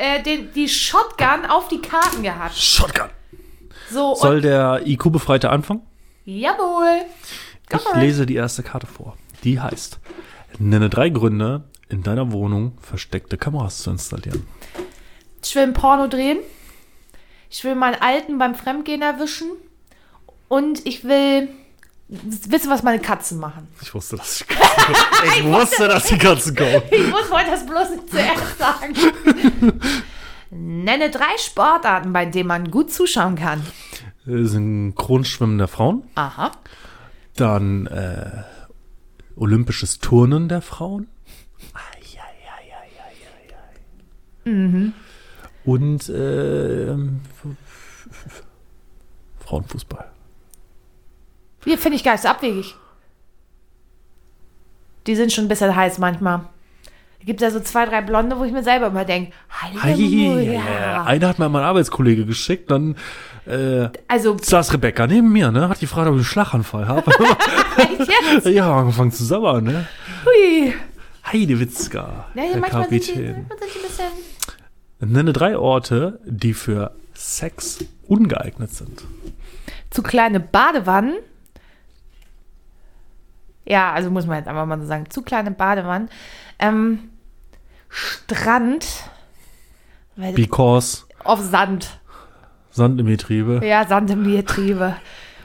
äh, 0.00 0.22
den, 0.22 0.52
die 0.52 0.68
Shotgun 0.68 1.44
auf 1.48 1.68
die 1.68 1.80
Karten 1.80 2.22
gehabt. 2.22 2.56
Shotgun. 2.56 3.10
So 3.90 4.12
und 4.12 4.18
Soll 4.18 4.40
der 4.40 4.82
IQ-Befreite 4.86 5.50
anfangen? 5.50 5.82
jawohl. 6.24 7.02
Go 7.68 7.78
Ich 7.78 8.00
lese 8.00 8.26
die 8.26 8.36
erste 8.36 8.62
Karte 8.62 8.86
vor. 8.86 9.16
Die 9.44 9.60
heißt, 9.60 9.98
nenne 10.58 10.88
drei 10.90 11.08
Gründe, 11.08 11.64
in 11.88 12.02
deiner 12.02 12.32
Wohnung 12.32 12.78
versteckte 12.80 13.36
Kameras 13.36 13.78
zu 13.78 13.90
installieren. 13.90 14.46
Ich 15.42 15.54
will 15.54 15.62
ein 15.64 15.72
Porno 15.72 16.06
drehen. 16.06 16.38
Ich 17.48 17.64
will 17.64 17.74
meinen 17.74 18.00
Alten 18.00 18.38
beim 18.38 18.54
Fremdgehen 18.54 19.02
erwischen. 19.02 19.50
Und 20.48 20.86
ich 20.86 21.04
will 21.04 21.48
wissen, 22.10 22.70
was 22.70 22.82
meine 22.82 23.00
Katzen 23.00 23.38
machen. 23.38 23.68
Ich 23.80 23.94
wusste, 23.94 24.16
dass 24.16 24.38
die 24.38 24.44
Katzen 24.44 24.86
kommen. 24.96 25.32
Ich 25.36 25.44
wusste, 25.44 25.88
dass 25.88 26.04
die 26.04 26.18
Katzen 26.18 26.56
kommen. 26.56 26.82
Ich 26.90 27.06
muss 27.08 27.30
wollte 27.30 27.50
das 27.50 27.66
bloß 27.66 27.90
nicht 27.90 28.10
zuerst 28.10 28.58
sagen. 28.58 28.94
Nenne 30.50 31.10
drei 31.10 31.38
Sportarten, 31.38 32.12
bei 32.12 32.26
denen 32.26 32.48
man 32.48 32.70
gut 32.70 32.92
zuschauen 32.92 33.36
kann. 33.36 33.64
Synchronschwimmen 34.26 35.58
der 35.58 35.68
Frauen. 35.68 36.02
Aha. 36.16 36.50
Dann 37.36 37.86
äh, 37.86 38.42
olympisches 39.36 40.00
Turnen 40.00 40.48
der 40.48 40.62
Frauen. 40.62 41.06
Mhm. 44.44 44.94
Und 45.64 46.08
äh, 46.08 46.96
Frauenfußball. 49.38 50.09
Hier 51.64 51.78
finde 51.78 51.96
ich 51.96 52.04
gar 52.04 52.12
nicht 52.12 52.22
so 52.22 52.28
abwegig. 52.28 52.74
Die 55.06 55.14
sind 55.16 55.32
schon 55.32 55.44
ein 55.44 55.48
bisschen 55.48 55.74
heiß 55.74 55.98
manchmal. 55.98 56.38
Da 57.18 57.26
gibt 57.26 57.42
es 57.42 57.44
ja 57.46 57.50
so 57.58 57.62
zwei, 57.62 57.84
drei 57.84 58.00
Blonde, 58.00 58.38
wo 58.38 58.44
ich 58.44 58.52
mir 58.52 58.62
selber 58.62 58.86
immer 58.86 59.04
denke, 59.04 59.32
Halleluja. 59.50 61.04
Einer 61.04 61.28
hat 61.28 61.38
mir 61.38 61.48
mein 61.50 61.62
Arbeitskollege 61.62 62.24
geschickt, 62.24 62.70
dann 62.70 62.96
äh, 63.46 63.88
Also, 64.08 64.36
saß 64.40 64.72
Rebecca 64.72 65.06
neben 65.06 65.30
mir, 65.30 65.50
ne? 65.50 65.68
Hat 65.68 65.78
die 65.78 65.86
gefragt, 65.86 66.06
ob 66.08 66.14
ich 66.14 66.18
einen 66.20 66.24
Schlaganfall 66.24 66.88
habe. 66.88 67.10
ja, 68.50 68.74
angefangen 68.74 69.12
zu 69.12 69.24
sabbern, 69.24 69.64
ne? 69.64 69.86
hui. 70.24 70.72
Heidewitzka, 71.30 72.26
Ja, 72.34 72.42
der 72.42 72.56
manchmal 72.56 72.88
sind 72.88 72.92
die, 72.92 72.98
Kapitän. 73.12 73.46
manchmal 73.48 73.58
sind 73.58 73.70
die 73.74 73.78
ein 73.78 73.82
bisschen... 74.98 75.12
Nenne 75.12 75.32
drei 75.32 75.56
Orte, 75.58 76.20
die 76.26 76.54
für 76.54 76.92
Sex 77.14 77.84
ungeeignet 78.06 78.72
sind. 78.72 79.02
zu 79.90 80.02
kleine 80.02 80.40
Badewannen. 80.40 81.14
Ja, 83.64 83.92
also 83.92 84.10
muss 84.10 84.26
man 84.26 84.38
jetzt 84.38 84.48
einfach 84.48 84.66
mal 84.66 84.80
so 84.80 84.86
sagen, 84.86 85.08
zu 85.10 85.22
kleine 85.22 85.50
Badewannen. 85.50 86.08
Ähm, 86.58 87.10
Strand. 87.88 88.86
Weil 90.16 90.32
Because 90.32 91.04
auf 91.24 91.40
Sand. 91.40 92.00
Sand 92.70 93.00
im 93.00 93.06
Getriebe. 93.06 93.60
Ja, 93.64 93.86
Sand 93.86 94.10
im 94.10 94.24
Getriebe. 94.24 94.96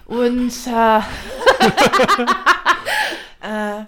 Und 0.05 0.51
äh, 0.67 0.99
äh, 3.41 3.85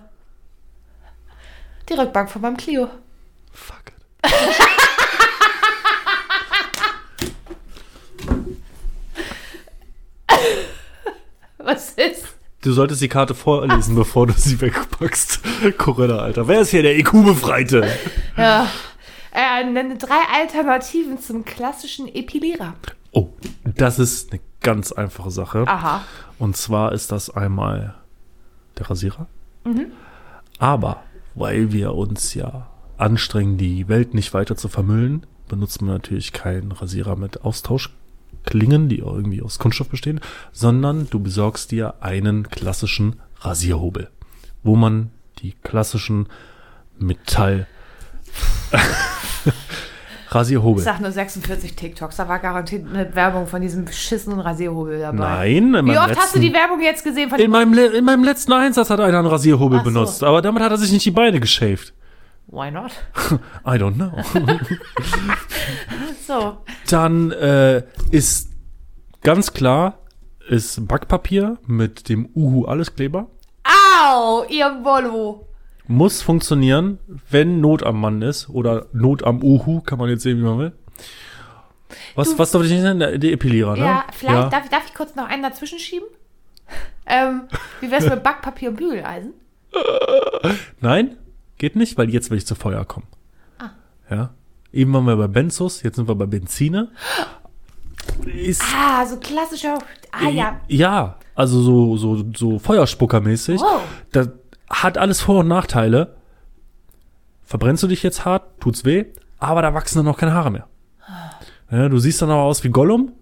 die 1.88 1.94
Rückbank 1.94 2.30
von 2.30 2.42
meinem 2.42 2.58
Clio. 2.58 2.90
Fuck 3.52 3.90
it. 3.90 3.96
Was 11.58 11.92
ist? 11.92 12.37
Du 12.68 12.74
solltest 12.74 13.02
die 13.02 13.08
Karte 13.08 13.34
vorlesen, 13.34 13.96
bevor 13.96 14.28
du 14.28 14.34
sie 14.34 14.60
wegpackst. 14.60 15.40
Corinna, 15.78 16.18
Alter. 16.18 16.50
Wer 16.50 16.60
ist 16.60 16.72
hier 16.72 16.82
der 16.82 17.00
IQ-Befreite? 17.00 17.88
Ja. 18.36 18.68
Äh, 19.32 19.64
nenne 19.64 19.98
drei 19.98 20.20
Alternativen 20.38 21.18
zum 21.18 21.46
klassischen 21.46 22.14
Epilierer. 22.14 22.74
Oh, 23.14 23.30
das 23.64 24.00
ist 24.00 24.34
eine 24.34 24.42
ganz 24.60 24.92
einfache 24.92 25.32
Sache. 25.32 25.64
Aha. 25.66 26.02
Und 26.40 26.58
zwar 26.58 26.92
ist 26.92 27.14
das 27.14 27.30
einmal 27.30 27.96
der 28.78 28.90
Rasierer. 28.90 29.28
Aber 30.60 31.04
weil 31.36 31.72
wir 31.72 31.94
uns 31.94 32.34
ja 32.34 32.68
anstrengen, 32.98 33.58
die 33.58 33.88
Welt 33.88 34.14
nicht 34.14 34.34
weiter 34.34 34.58
zu 34.58 34.68
vermüllen, 34.68 35.26
benutzt 35.48 35.82
man 35.82 35.94
natürlich 35.94 36.34
keinen 36.34 36.74
Rasierer 36.74 37.16
mit 37.16 37.46
Austauschklingen, 38.48 38.90
die 38.90 39.00
irgendwie 39.00 39.42
aus 39.42 39.60
Kunststoff 39.60 39.90
bestehen, 39.90 40.20
sondern 40.52 41.08
du 41.10 41.20
besorgst 41.20 41.72
dir 41.72 41.96
einen 42.02 42.48
klassischen 42.50 43.18
Rasierhobel, 43.42 44.10
wo 44.64 44.76
man 44.76 45.12
die 45.40 45.54
klassischen 45.64 46.28
Metall 46.98 47.68
Rasierhobel. 50.30 50.80
Ich 50.82 50.86
sag 50.86 51.00
nur 51.00 51.12
46 51.12 51.76
TikToks, 51.76 52.18
da 52.18 52.28
war 52.28 52.40
garantiert 52.40 52.86
eine 52.92 53.14
Werbung 53.16 53.48
von 53.48 53.62
diesem 53.62 53.86
beschissenen 53.86 54.40
Rasierhobel 54.42 55.00
dabei. 55.00 55.18
Nein, 55.18 55.74
in 55.76 55.86
Wie 55.86 55.98
oft 55.98 56.10
hast 56.10 56.16
du 56.36 56.40
letzten- 56.40 56.42
die 56.42 56.54
Werbung 56.54 56.82
jetzt 56.82 57.04
gesehen 57.04 57.30
von 57.30 57.40
In 57.40 57.50
meinem, 57.52 57.74
in 57.94 58.04
meinem 58.04 58.24
letzten 58.24 58.52
Einsatz 58.54 58.90
hat 58.90 59.00
einer 59.00 59.20
einen 59.20 59.28
Rasierhobel 59.28 59.80
Ach 59.80 59.86
so. 59.86 59.92
benutzt, 59.92 60.24
aber 60.24 60.42
damit 60.42 60.64
hat 60.64 60.72
er 60.72 60.78
sich 60.78 60.92
nicht 60.92 61.06
die 61.06 61.12
Beine 61.12 61.40
geschäft. 61.40 61.94
Why 62.48 62.72
not? 62.72 62.92
I 63.66 63.78
don't 63.78 63.96
know. 63.96 64.12
So. 66.26 66.58
Dann 66.90 67.32
äh, 67.32 67.84
ist 68.12 68.52
ganz 69.22 69.54
klar, 69.54 70.00
ist 70.50 70.86
Backpapier 70.88 71.58
mit 71.66 72.10
dem 72.10 72.30
Uhu 72.36 72.66
Alleskleber. 72.66 73.28
Au, 73.64 74.44
ihr 74.50 74.66
Volvo. 74.84 75.48
Muss 75.88 76.22
funktionieren, 76.22 77.00
wenn 77.30 77.62
Not 77.62 77.84
am 77.84 78.02
Mann 78.02 78.22
ist 78.22 78.50
oder 78.50 78.88
Not 78.92 79.24
am 79.24 79.42
Uhu, 79.42 79.80
kann 79.82 80.00
man 80.00 80.10
jetzt 80.10 80.24
sehen, 80.24 80.38
wie 80.40 80.44
man 80.44 80.60
will. 80.60 80.72
Was, 82.16 82.38
was 82.38 82.52
darf 82.52 82.64
ich 82.64 82.72
nicht 82.72 82.84
nennen? 82.84 83.20
Die 83.22 83.32
Epilierer, 83.32 83.78
ne? 83.78 83.86
Ja, 83.86 84.06
vielleicht 84.12 84.52
Darf, 84.52 84.66
ich, 84.66 84.70
darf 84.70 84.86
ich 84.86 84.94
kurz 84.94 85.16
noch 85.16 85.28
einen 85.28 85.44
dazwischen 85.44 85.80
schieben? 85.80 86.08
Ähm, 87.10 87.44
wie 87.80 87.90
wär's 87.90 88.04
mit 88.04 88.22
Backpapier 88.22 88.68
und 88.68 88.76
Bügeleisen? 88.76 89.32
Nein, 90.82 91.16
geht 91.58 91.76
nicht, 91.76 91.98
weil 91.98 92.10
jetzt 92.10 92.30
will 92.30 92.38
ich 92.38 92.46
zu 92.46 92.56
Feuer 92.56 92.86
kommen. 92.86 93.08
Ah. 93.60 93.70
Ja. 94.10 94.30
Eben 94.74 94.94
waren 94.94 95.06
wir 95.06 95.16
bei 95.16 95.28
Benzos, 95.28 95.82
jetzt 95.84 95.96
sind 95.96 96.08
wir 96.08 96.16
bei 96.16 96.26
Benziner. 96.26 96.90
Ist, 98.26 98.64
Ah, 98.76 99.06
so 99.06 99.18
klassischer. 99.18 99.80
Ah 100.12 100.30
ja. 100.30 100.60
ja, 100.68 101.16
also 101.36 101.62
so, 101.62 101.98
so, 101.98 102.26
so 102.36 102.60
Feuerspuckermäßig. 102.60 103.60
Wow. 103.62 103.82
Das 104.12 104.30
hat 104.70 104.98
alles 104.98 105.22
Vor- 105.22 105.40
und 105.40 105.48
Nachteile. 105.48 106.16
Verbrennst 107.46 107.84
du 107.84 107.88
dich 107.88 108.04
jetzt 108.04 108.26
hart, 108.26 108.60
tut's 108.60 108.84
weh, 108.86 109.06
aber 109.40 109.62
da 109.62 109.74
wachsen 109.74 110.00
dann 110.00 110.08
auch 110.14 110.18
keine 110.18 110.34
Haare 110.34 110.52
mehr. 110.52 110.68
Ja, 111.72 111.90
du 111.90 111.98
siehst 112.00 112.22
dann 112.22 112.30
aber 112.30 112.44
aus 112.44 112.64
wie 112.64 112.70
Gollum. 112.70 113.14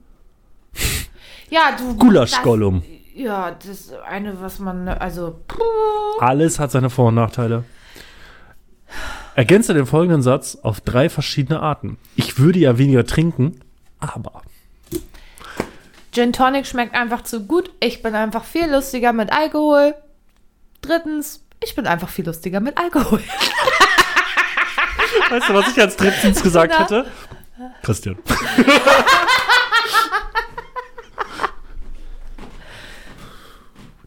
Ja, 1.49 1.75
du. 1.77 1.95
Gulasch-Gollum. 1.97 2.83
Ja, 3.15 3.51
das 3.51 3.67
ist 3.67 3.93
eine, 3.93 4.39
was 4.41 4.59
man. 4.59 4.87
Also. 4.87 5.39
Alles 6.19 6.59
hat 6.59 6.71
seine 6.71 6.89
Vor- 6.89 7.07
und 7.09 7.15
Nachteile. 7.15 7.63
Ergänze 9.35 9.73
den 9.73 9.85
folgenden 9.85 10.21
Satz 10.21 10.57
auf 10.61 10.79
drei 10.81 11.09
verschiedene 11.09 11.59
Arten. 11.59 11.97
Ich 12.15 12.39
würde 12.39 12.59
ja 12.59 12.77
weniger 12.77 13.05
trinken, 13.05 13.59
aber. 13.99 14.41
Gin 16.13 16.31
Tonic 16.31 16.65
schmeckt 16.65 16.95
einfach 16.95 17.23
zu 17.23 17.45
gut. 17.45 17.71
Ich 17.81 18.01
bin 18.01 18.15
einfach 18.15 18.45
viel 18.45 18.71
lustiger 18.71 19.11
mit 19.11 19.33
Alkohol. 19.33 19.93
Drittens, 20.81 21.43
ich 21.61 21.75
bin 21.75 21.87
einfach 21.87 22.07
viel 22.09 22.25
lustiger 22.25 22.61
mit 22.61 22.77
Alkohol. 22.77 23.21
Weißt 25.29 25.49
du, 25.49 25.53
was 25.53 25.67
ich 25.69 25.81
als 25.81 25.95
drittens 25.97 26.41
gesagt 26.41 26.73
Na? 26.77 26.83
hätte? 26.83 27.11
Christian. 27.81 28.17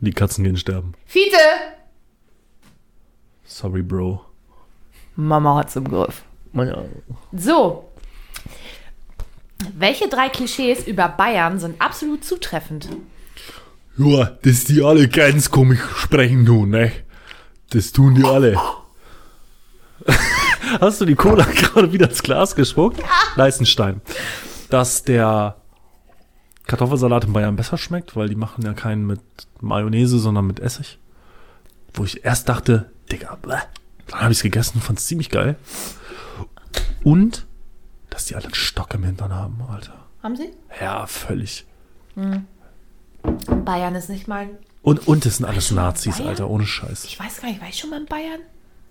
Die 0.01 0.13
Katzen 0.13 0.45
gehen 0.45 0.57
sterben. 0.57 0.95
Fiete! 1.07 1.37
Sorry, 3.45 3.83
Bro. 3.83 4.25
Mama 5.19 5.57
hat's 5.57 5.75
im 5.75 5.89
Griff. 5.89 6.23
Meine 6.53 6.89
So. 7.33 7.91
Welche 9.77 10.09
drei 10.09 10.29
Klischees 10.29 10.87
über 10.87 11.09
Bayern 11.09 11.59
sind 11.59 11.81
absolut 11.81 12.25
zutreffend? 12.25 12.89
Ja, 13.97 14.27
dass 14.43 14.63
die 14.63 14.81
alle 14.81 15.09
ganz 15.09 15.51
komisch 15.51 15.81
sprechen 15.97 16.47
tun, 16.47 16.71
ne? 16.71 16.93
Das 17.71 17.91
tun 17.91 18.15
die 18.15 18.23
alle. 18.23 18.57
Hast 20.81 21.01
du 21.01 21.05
die 21.05 21.17
Cola 21.17 21.45
gerade 21.53 21.93
wieder 21.93 22.09
ins 22.09 22.23
Glas 22.23 22.55
gespuckt? 22.55 23.03
Leistenstein. 23.35 24.01
Dass 24.71 25.03
der 25.03 25.57
Kartoffelsalat 26.69 27.25
in 27.25 27.33
Bayern 27.33 27.57
besser 27.57 27.77
schmeckt, 27.77 28.15
weil 28.15 28.29
die 28.29 28.37
machen 28.37 28.65
ja 28.65 28.73
keinen 28.73 29.05
mit 29.05 29.21
Mayonnaise, 29.61 30.21
sondern 30.21 30.47
mit 30.47 30.61
Essig. 30.61 31.01
Wo 31.93 32.05
ich 32.05 32.25
erst 32.25 32.49
dachte, 32.49 32.93
Digga, 33.11 33.37
bäh. 33.43 33.57
Dann 34.09 34.21
habe 34.21 34.33
ich 34.33 34.39
es 34.39 34.43
gegessen, 34.43 34.81
fand 34.81 34.99
es 34.99 35.07
ziemlich 35.07 35.31
geil. 35.31 35.57
Und, 37.05 37.47
dass 38.11 38.25
die 38.27 38.35
alle 38.35 38.45
einen 38.45 38.55
Stock 38.55 38.93
im 38.95 39.05
Hintern 39.05 39.33
haben, 39.33 39.61
Alter. 39.69 39.95
Haben 40.23 40.37
Sie? 40.37 40.51
Ja, 40.81 41.07
völlig. 41.07 41.67
Bayern 43.65 43.95
ist 43.95 44.09
nicht 44.09 44.27
mal. 44.27 44.49
Und, 44.83 45.07
und 45.07 45.27
es 45.27 45.37
sind 45.37 45.47
alles 45.47 45.71
Nazis? 45.71 46.21
Alter, 46.21 46.49
ohne 46.49 46.67
Scheiß. 46.67 47.05
Ich 47.05 47.19
weiß 47.19 47.41
gar 47.41 47.49
nicht, 47.49 47.61
war 47.61 47.69
ich 47.69 47.79
schon 47.79 47.91
mal 47.91 48.01
in 48.01 48.07
Bayern? 48.07 48.41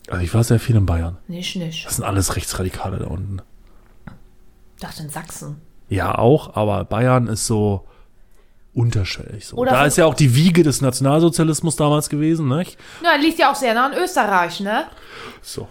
Also 0.09 0.24
ich 0.24 0.34
war 0.34 0.43
sehr 0.43 0.59
viel 0.59 0.76
in 0.76 0.86
Bayern. 0.86 1.18
Nicht, 1.28 1.55
nicht. 1.55 1.86
Das 1.86 1.95
sind 1.97 2.05
alles 2.05 2.36
Rechtsradikale 2.36 2.97
da 2.99 3.07
unten. 3.07 3.41
Dachte 4.80 5.03
in 5.03 5.09
Sachsen. 5.09 5.61
Ja, 5.89 6.18
auch, 6.18 6.55
aber 6.55 6.86
Bayern 6.86 7.28
ist 7.28 7.47
so 7.47 7.88
unterschwellig. 8.78 9.47
So. 9.47 9.57
Oder 9.57 9.71
da 9.71 9.86
ist 9.86 9.97
ja 9.97 10.05
auch 10.05 10.13
die 10.13 10.36
Wiege 10.36 10.61
des 10.63 10.82
Nationalsozialismus 10.82 11.75
damals 11.75 12.09
gewesen, 12.09 12.47
ne? 12.47 12.63
Ja, 13.03 13.15
liegt 13.15 13.39
ja 13.39 13.51
auch 13.51 13.55
sehr 13.55 13.73
nah 13.73 13.88
an 13.88 13.93
Österreich, 13.93 14.59
ne? 14.59 14.86
So. 15.41 15.67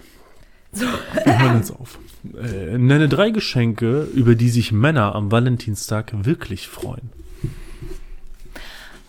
Wir 0.73 1.39
hören 1.39 1.59
jetzt 1.59 1.71
auf. 1.71 1.99
Äh, 2.35 2.77
nenne 2.77 3.09
drei 3.09 3.31
Geschenke, 3.31 4.03
über 4.13 4.35
die 4.35 4.51
sich 4.51 4.73
Männer 4.73 5.15
am 5.15 5.31
Valentinstag 5.31 6.13
wirklich 6.25 6.67
freuen. 6.69 7.13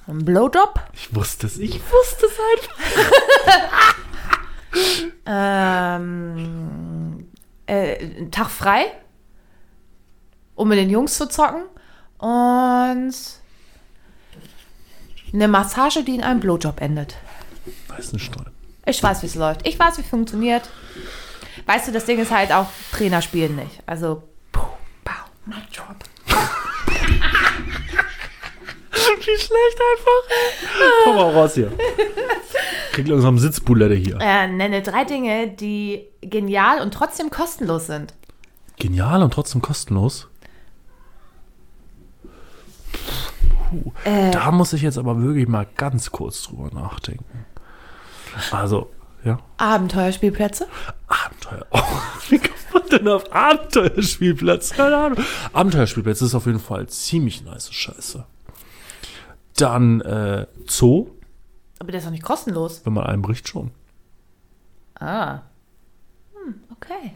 Ein 0.08 0.24
Blowjob? 0.24 0.80
Ich 0.94 1.14
wusste 1.16 1.48
es, 1.48 1.58
ich 1.58 1.82
wusste 1.92 2.28
es 2.28 2.38
einfach. 2.54 3.96
Ähm, 5.30 7.26
äh, 7.66 8.28
Tag 8.30 8.50
frei, 8.50 8.86
um 10.56 10.68
mit 10.70 10.78
den 10.78 10.90
Jungs 10.90 11.18
zu 11.18 11.28
zocken. 11.28 11.64
Und 12.20 13.14
eine 15.34 15.48
Massage, 15.48 16.04
die 16.04 16.16
in 16.16 16.24
einem 16.24 16.40
Blowjob 16.40 16.82
endet. 16.82 17.16
Weiß 17.88 18.14
nicht, 18.14 18.26
Stein. 18.26 18.46
Ich 18.86 19.02
weiß, 19.04 19.22
wie 19.22 19.28
es 19.28 19.36
läuft. 19.36 19.68
Ich 19.68 19.78
weiß, 19.78 19.98
wie 19.98 20.02
es 20.02 20.08
funktioniert. 20.08 20.70
Weißt 21.66 21.88
du, 21.88 21.92
das 21.92 22.06
Ding 22.06 22.20
ist 22.20 22.32
halt 22.32 22.52
auch, 22.52 22.68
Trainer 22.92 23.22
spielen 23.22 23.56
nicht. 23.58 23.84
Also, 23.86 24.24
puh, 24.52 24.62
pow, 25.04 25.26
my 25.46 25.56
job. 25.72 25.96
Wie 29.20 29.38
schlecht 29.38 29.80
einfach. 29.92 30.94
Komm 31.04 31.16
mal 31.16 31.34
raus 31.34 31.56
hier. 31.56 31.72
Krieg 32.94 33.08
langsam 33.08 33.38
Sitzbulette 33.38 33.96
hier. 33.96 34.18
Äh, 34.22 34.48
nenne 34.48 34.82
drei 34.82 35.04
Dinge, 35.04 35.48
die 35.50 36.06
genial 36.22 36.82
und 36.82 36.94
trotzdem 36.94 37.30
kostenlos 37.30 37.88
sind. 37.88 38.14
Genial 38.78 39.22
und 39.24 39.34
trotzdem 39.34 39.62
kostenlos. 39.62 40.28
Puh, 43.70 43.92
Äh. 44.04 44.32
Da 44.32 44.52
muss 44.52 44.74
ich 44.74 44.82
jetzt 44.82 44.98
aber 44.98 45.22
wirklich 45.22 45.48
mal 45.48 45.68
ganz 45.76 46.12
kurz 46.12 46.44
drüber 46.44 46.70
nachdenken. 46.74 47.46
Also, 48.52 48.92
ja, 49.24 49.40
Abenteuerspielplätze. 49.58 50.68
Abenteuer. 51.08 51.66
Oh, 51.72 51.84
wie 52.30 52.38
kommt 52.40 52.74
man 52.74 52.84
denn 52.90 53.08
auf 53.08 53.34
Abenteuerspielplatz? 53.34 54.72
Keine 54.72 54.96
Ahnung. 54.98 55.20
Abenteuerspielplatz 55.54 56.22
ist 56.22 56.36
auf 56.36 56.46
jeden 56.46 56.60
Fall 56.60 56.88
ziemlich 56.88 57.44
nice 57.44 57.72
Scheiße. 57.74 58.26
Dann 59.58 60.02
äh, 60.02 60.46
Zoo, 60.68 61.08
Aber 61.80 61.92
der 61.92 62.00
ist 62.00 62.06
doch 62.06 62.12
nicht 62.12 62.24
kostenlos. 62.24 62.82
wenn 62.86 62.94
man 62.94 63.06
einbricht 63.06 63.48
schon. 63.48 63.72
Ah. 65.00 65.42
Hm, 66.34 66.56
okay. 66.72 67.14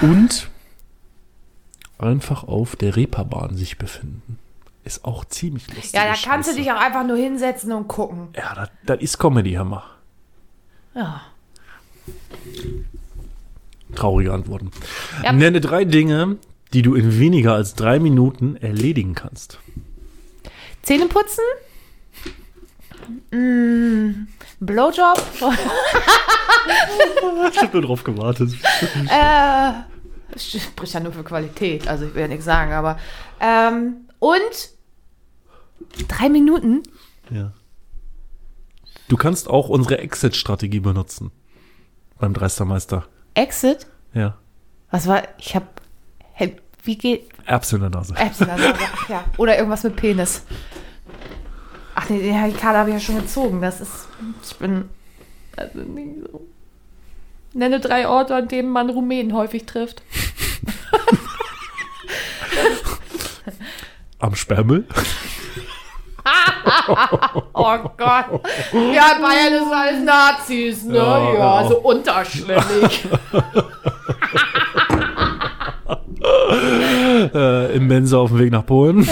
Und 0.00 0.48
einfach 1.98 2.44
auf 2.44 2.74
der 2.76 2.96
Reeperbahn 2.96 3.56
sich 3.56 3.78
befinden. 3.78 4.38
Ist 4.84 5.04
auch 5.04 5.24
ziemlich 5.24 5.66
lustig. 5.68 5.92
Ja, 5.92 6.06
da 6.06 6.14
kannst 6.14 6.50
du 6.50 6.56
dich 6.56 6.70
auch 6.72 6.80
einfach 6.80 7.06
nur 7.06 7.16
hinsetzen 7.16 7.72
und 7.72 7.86
gucken. 7.86 8.28
Ja, 8.36 8.68
das, 8.84 9.00
ist 9.00 9.18
Comedy, 9.18 9.52
Hammer. 9.52 9.84
Ja. 10.94 11.22
Traurige 13.94 14.32
Antworten. 14.32 14.70
Ja. 15.22 15.32
Nenne 15.32 15.60
drei 15.60 15.84
Dinge, 15.84 16.38
die 16.72 16.82
du 16.82 16.94
in 16.94 17.18
weniger 17.18 17.54
als 17.54 17.74
drei 17.74 18.00
Minuten 18.00 18.56
erledigen 18.56 19.14
kannst. 19.14 19.58
Zähne 20.82 21.06
putzen? 21.06 21.44
Mm, 23.30 24.26
Blowjob? 24.60 25.22
Ich 27.52 27.58
habe 27.58 27.72
nur 27.72 27.82
drauf 27.82 28.04
gewartet. 28.04 28.52
äh, 29.08 30.38
spricht 30.38 30.94
ja 30.94 31.00
nur 31.00 31.12
für 31.12 31.24
Qualität, 31.24 31.86
also 31.88 32.06
ich 32.06 32.14
will 32.14 32.22
ja 32.22 32.28
nichts 32.28 32.44
sagen, 32.44 32.72
aber. 32.72 32.98
Ähm, 33.40 34.08
und 34.18 34.71
drei 36.08 36.28
Minuten? 36.28 36.82
Ja. 37.30 37.52
Du 39.08 39.16
kannst 39.16 39.48
auch 39.48 39.68
unsere 39.68 39.98
Exit-Strategie 39.98 40.80
benutzen. 40.80 41.30
Beim 42.18 42.34
Dreistermeister. 42.34 43.06
Exit? 43.34 43.86
Ja. 44.14 44.36
Was 44.90 45.06
war. 45.06 45.22
Ich 45.38 45.54
hab. 45.56 45.80
Hey, 46.32 46.56
wie 46.84 46.96
geht. 46.96 47.28
Erbsen 47.46 47.76
in 47.76 47.90
der 47.90 48.00
Nase. 48.00 48.14
Apps 48.16 48.40
in 48.40 48.46
der 48.46 48.56
Nase. 48.56 48.78
Ja. 49.08 49.24
Oder 49.36 49.56
irgendwas 49.56 49.82
mit 49.82 49.96
Penis. 49.96 50.42
Ach 51.94 52.08
nee, 52.08 52.20
die 52.20 52.56
Karte 52.56 52.78
habe 52.78 52.90
ich 52.90 52.94
ja 52.94 53.00
schon 53.00 53.16
gezogen. 53.16 53.60
Das 53.60 53.80
ist. 53.80 54.08
Ich 54.44 54.56
bin. 54.56 54.88
Also 55.56 55.78
nicht 55.80 56.20
so. 56.30 56.46
Nenne 57.54 57.80
drei 57.80 58.08
Orte, 58.08 58.34
an 58.34 58.48
denen 58.48 58.70
man 58.70 58.88
Rumänen 58.88 59.34
häufig 59.34 59.66
trifft. 59.66 60.02
Am 64.18 64.34
Sperrmüll. 64.34 64.86
Oh 67.54 67.78
Gott. 67.96 68.40
Ja, 68.72 69.16
Bayern 69.20 69.52
ist 69.62 69.72
alles 69.72 70.04
Nazis, 70.04 70.84
ne? 70.84 70.96
Ja, 70.96 71.18
Ja, 71.18 71.62
ja. 71.62 71.68
so 71.68 71.78
unterschwellig. 71.78 73.06
Äh, 77.34 77.76
Im 77.76 77.86
Mensa 77.88 78.18
auf 78.18 78.30
dem 78.30 78.38
Weg 78.38 78.52
nach 78.52 78.64
Polen. 78.64 79.06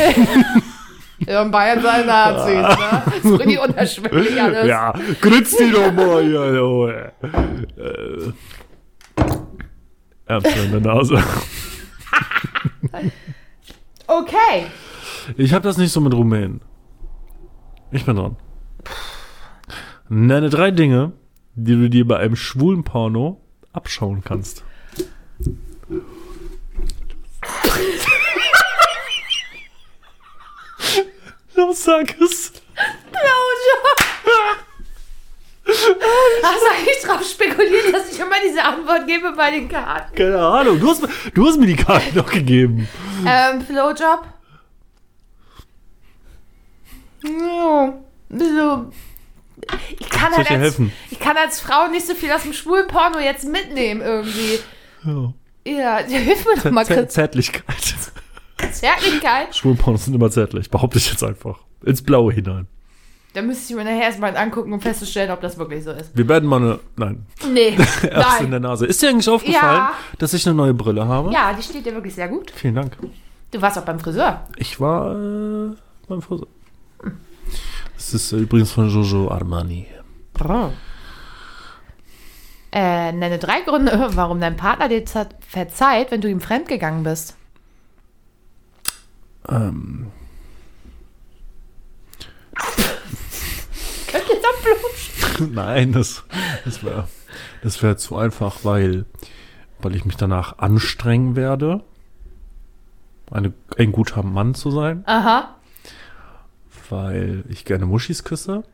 Ja, 1.27 1.43
in 1.43 1.51
Bayern 1.51 1.81
sind 1.83 2.07
Nazis, 2.07 2.55
ne? 2.55 3.03
So 3.23 3.35
richtig 3.37 3.61
unterschwellig 3.61 4.41
alles. 4.41 4.67
Ja, 4.67 4.93
grütz 5.21 5.57
die 5.57 5.71
doch 5.71 5.93
mal 5.93 6.23
hier. 6.23 6.53
du, 6.53 6.87
Äh, 6.89 8.33
Erbsen 10.27 10.65
in 10.65 10.71
der 10.83 10.95
Nase. 10.95 11.23
Okay. 14.07 14.67
Ich 15.37 15.53
habe 15.53 15.63
das 15.65 15.77
nicht 15.77 15.93
so 15.93 16.01
mit 16.01 16.15
Rumänen. 16.15 16.61
Ich 17.93 18.05
bin 18.05 18.17
dran. 18.17 18.37
Nenne 20.09 20.51
drei 20.51 20.71
Dinge, 20.71 21.13
die 21.55 21.75
du 21.75 21.89
dir 21.91 22.07
bei 22.07 22.19
einem 22.19 22.37
schwulen 22.37 22.85
Porno 22.85 23.41
abschauen 23.73 24.23
kannst. 24.25 24.65
Los, 31.55 31.85
sag 31.85 32.21
es. 32.21 32.53
Hast 36.43 36.63
du 36.63 36.71
eigentlich 36.71 37.01
drauf 37.05 37.25
spekuliert, 37.25 37.93
dass 37.93 38.13
ich 38.13 38.19
immer 38.19 38.35
diese 38.45 38.65
Antwort 38.65 39.07
gebe 39.07 39.33
bei 39.33 39.51
den 39.51 39.69
Karten? 39.69 40.15
Keine 40.15 40.39
Ahnung. 40.39 40.81
Du 40.81 40.91
hast, 40.91 41.07
du 41.35 41.47
hast 41.47 41.59
mir 41.59 41.67
die 41.67 41.77
Karte 41.77 42.17
noch 42.17 42.31
gegeben. 42.31 42.89
Ähm, 43.27 43.61
Flowjob? 43.63 44.25
Ja, 47.25 47.95
so. 48.31 48.91
Ich 49.99 50.09
kann, 50.09 50.31
halt 50.33 50.51
als, 50.51 50.61
helfen? 50.61 50.93
ich 51.11 51.21
kann 51.21 51.37
als 51.37 51.61
Frau 51.61 51.89
nicht 51.89 52.07
so 52.07 52.15
viel 52.15 52.33
aus 52.33 52.43
dem 52.43 52.53
schwulen 52.55 52.87
Porno 52.89 53.19
jetzt 53.19 53.47
mitnehmen 53.47 54.01
irgendwie. 54.01 54.59
Ja. 55.05 55.33
Ja, 55.67 55.97
hilf 56.07 56.47
mir 56.47 56.63
doch 56.63 56.71
mal, 56.71 56.85
Chris. 56.87 57.13
Zärtlichkeit. 57.13 57.65
Zärtlichkeit. 58.73 59.55
Schwulen 59.55 59.77
Pornos 59.77 60.05
sind 60.07 60.15
immer 60.15 60.31
zärtlich. 60.31 60.71
Behaupte 60.71 60.99
ich 60.99 61.11
jetzt 61.11 61.23
einfach. 61.23 61.59
Ins 61.85 62.03
Blaue 62.03 62.33
hinein. 62.33 62.67
Da 63.33 63.43
müsste 63.43 63.73
ich 63.73 63.77
mir 63.77 63.85
nachher 63.85 64.03
erstmal 64.03 64.37
angucken, 64.37 64.73
um 64.73 64.81
festzustellen, 64.81 65.31
ob 65.31 65.41
das 65.41 65.57
wirklich 65.57 65.85
so 65.85 65.93
ist. 65.93 66.17
Wir 66.17 66.27
werden 66.29 66.49
mal 66.49 66.57
eine. 66.57 66.79
Nein. 66.97 67.27
Nee, 67.53 67.77
Erst 68.03 68.41
in 68.41 68.51
der 68.51 68.61
Nase. 68.61 68.87
Ist 68.87 69.01
dir 69.03 69.11
eigentlich 69.11 69.29
aufgefallen, 69.29 69.77
Ja. 69.77 69.93
dass 70.19 70.33
ich 70.35 70.45
eine 70.47 70.55
neue 70.57 70.75
Brille 70.75 71.07
habe? 71.07 71.33
Ja, 71.33 71.53
die 71.53 71.63
steht 71.63 71.87
dir 71.87 71.95
wirklich 71.95 72.15
sehr 72.15 72.29
gut. 72.29 72.51
Vielen 72.51 72.75
Dank. 72.75 72.97
Du 73.53 73.63
warst 73.63 73.79
auch 73.79 73.85
beim 73.85 74.01
Friseur. 74.01 74.47
Ich 74.57 74.81
war 74.81 75.13
äh, 75.15 75.75
beim 76.09 76.23
Friseur. 76.23 76.49
Das 77.95 78.15
ist 78.15 78.33
äh, 78.33 78.37
übrigens 78.37 78.73
von 78.73 78.89
Giorgio 78.89 79.31
Armani. 79.31 79.87
Äh, 82.73 83.13
nenne 83.13 83.39
drei 83.39 83.61
Gründe, 83.63 84.11
warum 84.15 84.41
dein 84.41 84.57
Partner 84.57 84.89
dir 84.89 85.05
verzeiht, 85.41 86.11
wenn 86.11 86.21
du 86.21 86.29
ihm 86.29 86.41
fremdgegangen 86.41 87.03
bist. 87.03 87.37
Ähm, 89.49 90.07
Könnt 94.11 94.29
ihr 94.29 94.41
da 94.43 94.49
nein, 95.51 95.93
das, 95.93 96.25
das 96.65 96.85
wäre 96.85 97.09
das 97.63 97.83
wär 97.83 97.97
zu 97.97 98.17
einfach, 98.17 98.59
weil, 98.65 99.07
weil 99.81 99.95
ich 99.95 100.05
mich 100.05 100.17
danach 100.17 100.59
anstrengen 100.59 101.37
werde, 101.37 101.83
eine, 103.31 103.53
ein 103.79 103.93
guter 103.93 104.23
Mann 104.23 104.55
zu 104.55 104.71
sein, 104.71 105.03
Aha. 105.07 105.57
Weil 106.91 107.45
ich 107.49 107.65
gerne 107.65 107.87
Muschis 107.87 108.25
küsse. 108.25 108.65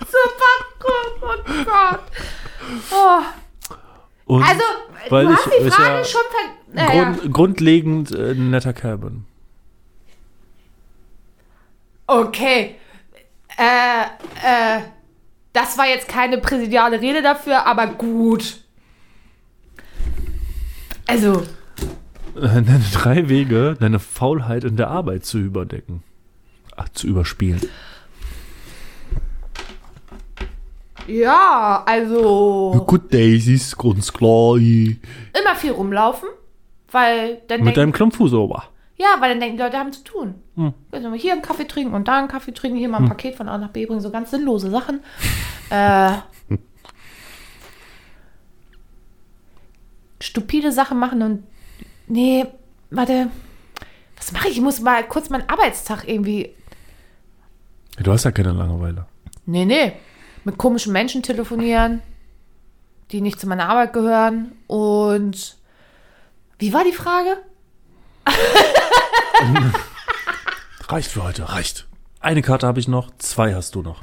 Super, 0.00 0.54
oh 0.84 1.64
Gott. 1.64 2.00
Oh. 2.90 3.22
Und 4.34 4.42
Also, 4.42 4.62
Weil 5.08 5.26
du 5.26 5.32
ich- 5.32 5.38
hast 5.38 5.46
die 5.64 5.70
Frage 5.70 5.94
ja 5.98 6.04
schon 6.04 6.20
ver... 6.30 6.52
Naja. 6.72 7.04
grund, 7.12 7.32
grundlegend 7.32 8.10
äh, 8.12 8.32
ein 8.32 8.50
netter 8.50 8.72
Kerl 8.72 8.98
bin. 8.98 9.24
Okay. 12.06 12.76
Äh, 13.56 14.02
äh, 14.02 14.80
das 15.52 15.78
war 15.78 15.86
jetzt 15.86 16.08
keine 16.08 16.38
präsidiale 16.38 17.00
Rede 17.00 17.22
dafür, 17.22 17.64
aber 17.66 17.86
gut. 17.86 18.58
Also, 21.06 21.46
Äh, 22.36 22.40
Nenne 22.60 22.84
drei 22.92 23.28
Wege, 23.28 23.76
deine 23.78 23.98
Faulheit 23.98 24.64
in 24.64 24.76
der 24.76 24.88
Arbeit 24.88 25.24
zu 25.24 25.38
überdecken. 25.38 26.02
Ach, 26.76 26.88
zu 26.90 27.06
überspielen. 27.06 27.60
ja, 31.06 31.82
also 31.86 32.84
Good 32.86 33.12
Days 33.12 33.46
ist 33.46 33.78
ganz 33.78 34.12
klar. 34.12 34.56
Mit 34.56 34.98
immer 35.40 35.54
viel 35.54 35.70
rumlaufen, 35.70 36.28
weil 36.90 37.40
dann 37.48 37.62
denken, 37.62 37.74
deinem 37.74 37.92
Klumpfuß 37.92 38.34
aber. 38.34 38.64
ja, 38.96 39.16
weil 39.20 39.30
dann 39.30 39.40
denken 39.40 39.56
die 39.56 39.62
Leute 39.62 39.78
haben 39.78 39.92
zu 39.92 40.04
tun. 40.04 40.34
Also 40.90 41.12
hier 41.14 41.32
einen 41.32 41.42
Kaffee 41.42 41.66
trinken 41.66 41.94
und 41.94 42.08
da 42.08 42.18
einen 42.18 42.28
Kaffee 42.28 42.52
trinken, 42.52 42.78
hier 42.78 42.88
mal 42.88 42.98
ein 42.98 43.08
Paket 43.08 43.36
von 43.36 43.48
A 43.48 43.56
nach 43.58 43.68
B 43.70 43.86
bringen, 43.86 44.00
so 44.00 44.10
ganz 44.10 44.30
sinnlose 44.30 44.70
Sachen. 44.70 45.00
äh, 45.70 46.12
stupide 50.20 50.72
Sachen 50.72 50.98
machen 50.98 51.22
und 51.22 51.42
nee, 52.06 52.46
warte, 52.90 53.28
was 54.16 54.32
mache 54.32 54.48
ich? 54.48 54.56
Ich 54.56 54.62
muss 54.62 54.80
mal 54.80 55.06
kurz 55.06 55.28
meinen 55.30 55.48
Arbeitstag 55.48 56.08
irgendwie 56.08 56.54
Du 58.02 58.12
hast 58.12 58.24
ja 58.24 58.30
keine 58.30 58.52
Langeweile. 58.52 59.06
Nee, 59.46 59.64
nee. 59.64 59.92
Mit 60.44 60.58
komischen 60.58 60.92
Menschen 60.92 61.22
telefonieren, 61.22 62.02
die 63.10 63.20
nicht 63.20 63.40
zu 63.40 63.48
meiner 63.48 63.68
Arbeit 63.68 63.92
gehören. 63.92 64.52
Und 64.66 65.56
wie 66.58 66.72
war 66.72 66.84
die 66.84 66.92
Frage? 66.92 67.38
Reicht 70.88 71.10
für 71.10 71.24
heute, 71.24 71.48
reicht. 71.48 71.86
Eine 72.20 72.42
Karte 72.42 72.66
habe 72.66 72.78
ich 72.80 72.88
noch, 72.88 73.10
zwei 73.18 73.54
hast 73.54 73.74
du 73.74 73.82
noch. 73.82 74.02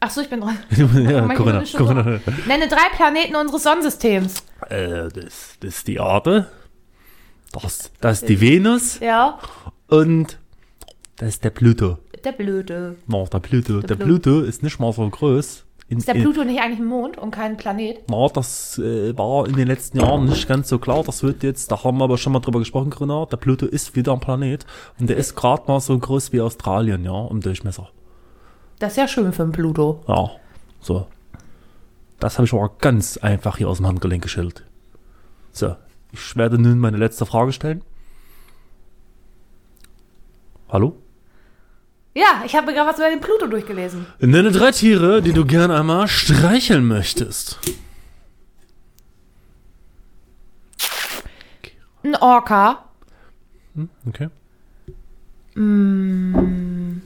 Ach 0.00 0.10
so, 0.10 0.20
ich 0.20 0.30
bin 0.30 0.40
dran. 0.40 0.56
ja, 0.70 1.26
Corinna, 1.34 1.60
durch. 1.60 2.20
Nenne 2.46 2.68
drei 2.68 2.88
Planeten 2.94 3.34
unseres 3.36 3.62
Sonnensystems. 3.64 4.44
Äh, 4.68 5.08
das, 5.08 5.56
das 5.60 5.76
ist 5.78 5.88
die 5.88 5.96
Erde. 5.96 6.46
Das, 7.52 7.90
das 8.00 8.22
ist 8.22 8.28
die 8.28 8.40
Venus. 8.40 9.00
Ja. 9.00 9.38
Und 9.88 10.38
das 11.16 11.28
ist 11.30 11.44
der 11.44 11.50
Pluto. 11.50 11.98
Der 12.24 12.32
Blöde. 12.32 12.96
No, 13.06 13.26
der 13.26 13.40
Pluto. 13.40 13.80
Der, 13.80 13.96
Plu- 13.96 14.04
Pluto 14.04 14.40
ist 14.40 14.62
nicht 14.62 14.78
mal 14.78 14.92
so 14.92 15.08
groß. 15.08 15.64
In, 15.88 15.98
Ist 15.98 16.06
der 16.06 16.16
in- 16.16 16.22
Pluto 16.22 16.44
nicht 16.44 16.60
eigentlich 16.60 16.80
ein 16.80 16.84
Mond 16.84 17.16
und 17.16 17.30
kein 17.30 17.56
Planet? 17.56 18.02
Na, 18.10 18.26
das 18.28 18.78
äh, 18.78 19.16
war 19.16 19.46
in 19.48 19.56
den 19.56 19.66
letzten 19.68 19.98
Jahren 19.98 20.26
nicht 20.26 20.46
ganz 20.46 20.68
so 20.68 20.78
klar. 20.78 21.02
Das 21.02 21.22
wird 21.22 21.42
jetzt, 21.42 21.72
da 21.72 21.82
haben 21.82 21.96
wir 21.98 22.04
aber 22.04 22.18
schon 22.18 22.34
mal 22.34 22.40
drüber 22.40 22.58
gesprochen, 22.58 22.90
Corinna. 22.90 23.24
Der 23.26 23.38
Pluto 23.38 23.64
ist 23.66 23.96
wieder 23.96 24.12
ein 24.12 24.20
Planet. 24.20 24.66
Und 25.00 25.08
der 25.08 25.16
ist 25.16 25.34
gerade 25.34 25.62
mal 25.66 25.80
so 25.80 25.98
groß 25.98 26.32
wie 26.34 26.42
Australien, 26.42 27.04
ja, 27.04 27.26
im 27.30 27.40
Durchmesser. 27.40 27.88
Das 28.78 28.92
ist 28.92 28.96
ja 28.96 29.08
schön 29.08 29.32
für 29.32 29.42
einen 29.42 29.52
Pluto. 29.52 30.04
Ja, 30.06 30.30
so. 30.80 31.08
Das 32.20 32.38
habe 32.38 32.46
ich 32.46 32.52
aber 32.52 32.70
ganz 32.78 33.16
einfach 33.16 33.56
hier 33.56 33.68
aus 33.68 33.78
dem 33.78 33.86
Handgelenk 33.86 34.22
geschildert. 34.22 34.64
So, 35.52 35.76
ich 36.12 36.36
werde 36.36 36.58
nun 36.58 36.78
meine 36.78 36.96
letzte 36.96 37.26
Frage 37.26 37.52
stellen. 37.52 37.82
Hallo? 40.68 40.96
Ja, 42.14 42.42
ich 42.44 42.54
habe 42.56 42.72
gerade 42.72 42.88
was 42.90 42.98
über 42.98 43.08
den 43.08 43.20
Pluto 43.20 43.46
durchgelesen. 43.46 44.06
Nenne 44.18 44.50
drei 44.50 44.72
Tiere, 44.72 45.22
die 45.22 45.32
du 45.32 45.44
gern 45.44 45.70
einmal 45.70 46.08
streicheln 46.08 46.86
möchtest. 46.86 47.58
Ein 52.02 52.16
Orca. 52.16 52.84
Okay. 54.06 54.28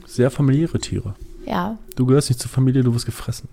Sehr 0.05 0.31
familiäre 0.31 0.79
Tiere. 0.79 1.15
Ja. 1.45 1.77
Du 1.95 2.05
gehörst 2.05 2.29
nicht 2.29 2.39
zur 2.39 2.49
Familie, 2.49 2.83
du 2.83 2.93
wirst 2.93 3.05
gefressen. 3.05 3.49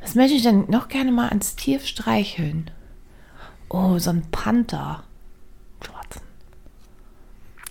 Was 0.00 0.14
möchte 0.14 0.36
ich 0.36 0.42
denn 0.42 0.68
noch 0.68 0.88
gerne 0.88 1.12
mal 1.12 1.28
ans 1.28 1.56
Tier 1.56 1.80
streicheln? 1.80 2.70
Oh, 3.68 3.98
so 3.98 4.10
ein 4.10 4.30
Panther. 4.30 5.04
Schwarzen. 5.84 6.22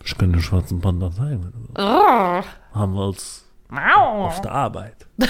Ich 0.04 0.18
kann 0.18 0.34
den 0.34 0.42
schwarzen 0.42 0.82
du 0.82 0.90
willst. 0.92 1.78
Oh. 1.78 2.44
Haben 2.74 2.94
wir 2.94 3.08
uns 3.08 3.46
Mau. 3.70 4.26
auf 4.26 4.42
der 4.42 4.52
Arbeit. 4.52 5.06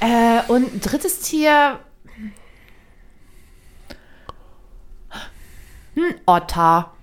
Äh, 0.00 0.42
und 0.48 0.74
ein 0.74 0.80
drittes 0.82 1.20
Tier. 1.20 1.78
Ein 5.96 6.20
Otter. 6.26 6.93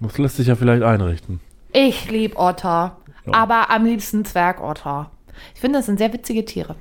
Das 0.00 0.18
lässt 0.18 0.36
sich 0.36 0.48
ja 0.48 0.56
vielleicht 0.56 0.82
einrichten. 0.82 1.40
Ich 1.72 2.10
liebe 2.10 2.36
Otter. 2.36 2.96
Ja. 3.26 3.34
Aber 3.34 3.70
am 3.70 3.84
liebsten 3.84 4.24
Zwergotter. 4.24 5.10
Ich 5.54 5.60
finde, 5.60 5.78
das 5.78 5.86
sind 5.86 5.98
sehr 5.98 6.12
witzige 6.12 6.44
Tiere. 6.44 6.76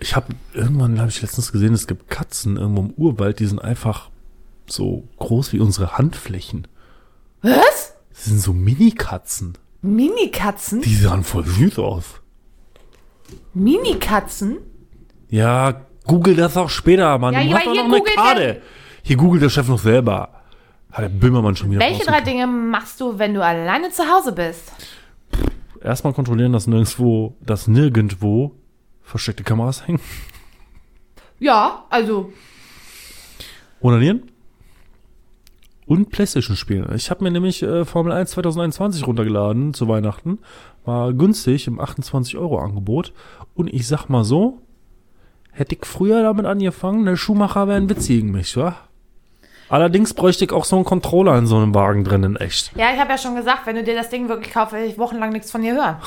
Ich 0.00 0.14
habe 0.14 0.28
irgendwann 0.54 1.00
habe 1.00 1.10
ich 1.10 1.20
letztens 1.20 1.50
gesehen, 1.50 1.74
es 1.74 1.86
gibt 1.86 2.08
Katzen 2.08 2.56
irgendwo 2.56 2.82
im 2.82 2.90
Urwald, 2.92 3.40
die 3.40 3.46
sind 3.46 3.60
einfach 3.60 4.10
so 4.66 5.08
groß 5.18 5.52
wie 5.52 5.60
unsere 5.60 5.98
Handflächen. 5.98 6.68
Was? 7.42 7.94
Das 8.10 8.24
sind 8.26 8.40
so 8.40 8.52
Mini-Katzen. 8.52 9.58
Minikatzen? 9.80 10.82
Die 10.82 10.94
sahen 10.94 11.24
voll 11.24 11.46
süß 11.46 11.78
aus. 11.78 12.20
Minikatzen? 13.54 14.58
Ja, 15.28 15.82
google 16.04 16.34
das 16.34 16.56
auch 16.56 16.70
später, 16.70 17.18
Mann. 17.18 17.34
Ja, 17.34 17.44
du 17.44 17.54
hast 17.54 17.66
doch 17.66 17.74
noch 17.74 17.84
eine 17.84 18.02
Karte. 18.02 18.62
Hier 19.02 19.16
googelt 19.16 19.42
der 19.42 19.50
Chef 19.50 19.68
noch 19.68 19.78
selber. 19.78 20.37
Hat 20.92 21.04
der 21.04 21.08
Böhmermann 21.08 21.54
schon 21.56 21.70
wieder 21.70 21.80
Welche 21.80 22.04
drei. 22.04 22.20
Dinge 22.20 22.46
machst 22.46 23.00
du, 23.00 23.18
wenn 23.18 23.34
du 23.34 23.44
alleine 23.44 23.90
zu 23.90 24.04
Hause 24.04 24.32
bist? 24.32 24.72
erstmal 25.82 26.12
kontrollieren, 26.12 26.52
dass 26.52 26.66
nirgendwo, 26.66 27.36
dass 27.40 27.68
nirgendwo 27.68 28.52
versteckte 29.02 29.44
Kameras 29.44 29.86
hängen. 29.86 30.00
Ja, 31.38 31.84
also, 31.88 32.32
Onanieren. 33.80 34.30
Und 35.86 36.10
Playstation 36.10 36.56
spielen. 36.56 36.92
Ich 36.94 37.10
habe 37.10 37.24
mir 37.24 37.30
nämlich 37.30 37.62
äh, 37.62 37.84
Formel 37.86 38.12
1 38.12 38.32
2021 38.32 39.06
runtergeladen 39.06 39.72
zu 39.72 39.88
Weihnachten. 39.88 40.38
War 40.84 41.14
günstig 41.14 41.66
im 41.66 41.80
28 41.80 42.36
Euro 42.36 42.58
Angebot. 42.58 43.14
Und 43.54 43.72
ich 43.72 43.86
sag 43.86 44.08
mal 44.08 44.24
so, 44.24 44.60
hätte 45.50 45.76
ich 45.76 45.86
früher 45.86 46.22
damit 46.22 46.44
angefangen, 46.44 47.06
der 47.06 47.16
Schuhmacher 47.16 47.68
wäre 47.68 47.78
ein 47.78 47.88
Witz 47.88 48.08
gegen 48.08 48.32
mich, 48.32 48.54
wa? 48.56 48.76
Allerdings 49.68 50.14
bräuchte 50.14 50.44
ich 50.44 50.52
auch 50.52 50.64
so 50.64 50.76
einen 50.76 50.84
Controller 50.84 51.36
in 51.36 51.46
so 51.46 51.56
einem 51.56 51.74
Wagen 51.74 52.04
drin, 52.04 52.22
in 52.22 52.36
echt. 52.36 52.72
ja, 52.76 52.92
ich 52.92 52.98
habe 52.98 53.10
ja 53.10 53.18
schon 53.18 53.34
gesagt, 53.34 53.66
wenn 53.66 53.76
du 53.76 53.84
dir 53.84 53.94
das 53.94 54.08
Ding 54.08 54.28
wirklich 54.28 54.52
kaufst, 54.52 54.72
will 54.72 54.84
ich 54.84 54.98
wochenlang 54.98 55.30
nichts 55.30 55.50
von 55.50 55.62
dir 55.62 55.74
hören. 55.74 55.96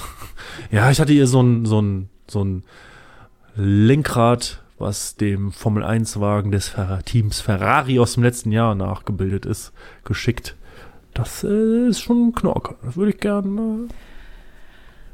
Ja, 0.72 0.90
ich 0.90 1.00
hatte 1.00 1.14
hier 1.14 1.28
so 1.28 1.42
ein, 1.42 1.66
so 1.66 1.82
ein, 1.82 2.10
so 2.28 2.44
ein 2.44 2.64
Lenkrad, 3.56 4.62
was 4.80 5.16
dem 5.16 5.52
Formel 5.52 5.84
1-Wagen 5.84 6.52
des 6.52 6.74
Teams 7.06 7.40
Ferrari 7.40 8.00
aus 8.00 8.16
dem 8.16 8.24
letzten 8.24 8.52
Jahr 8.52 8.76
nachgebildet 8.76 9.46
ist, 9.46 9.72
geschickt. 10.04 10.56
Das 11.14 11.44
äh, 11.44 11.88
ist 11.88 12.02
schon 12.02 12.30
ein 12.30 12.36
Knorke. 12.36 12.76
Das 12.84 12.98
würde 12.98 13.12
ich 13.12 13.20
gerne. 13.20 13.88
Äh 13.88 13.94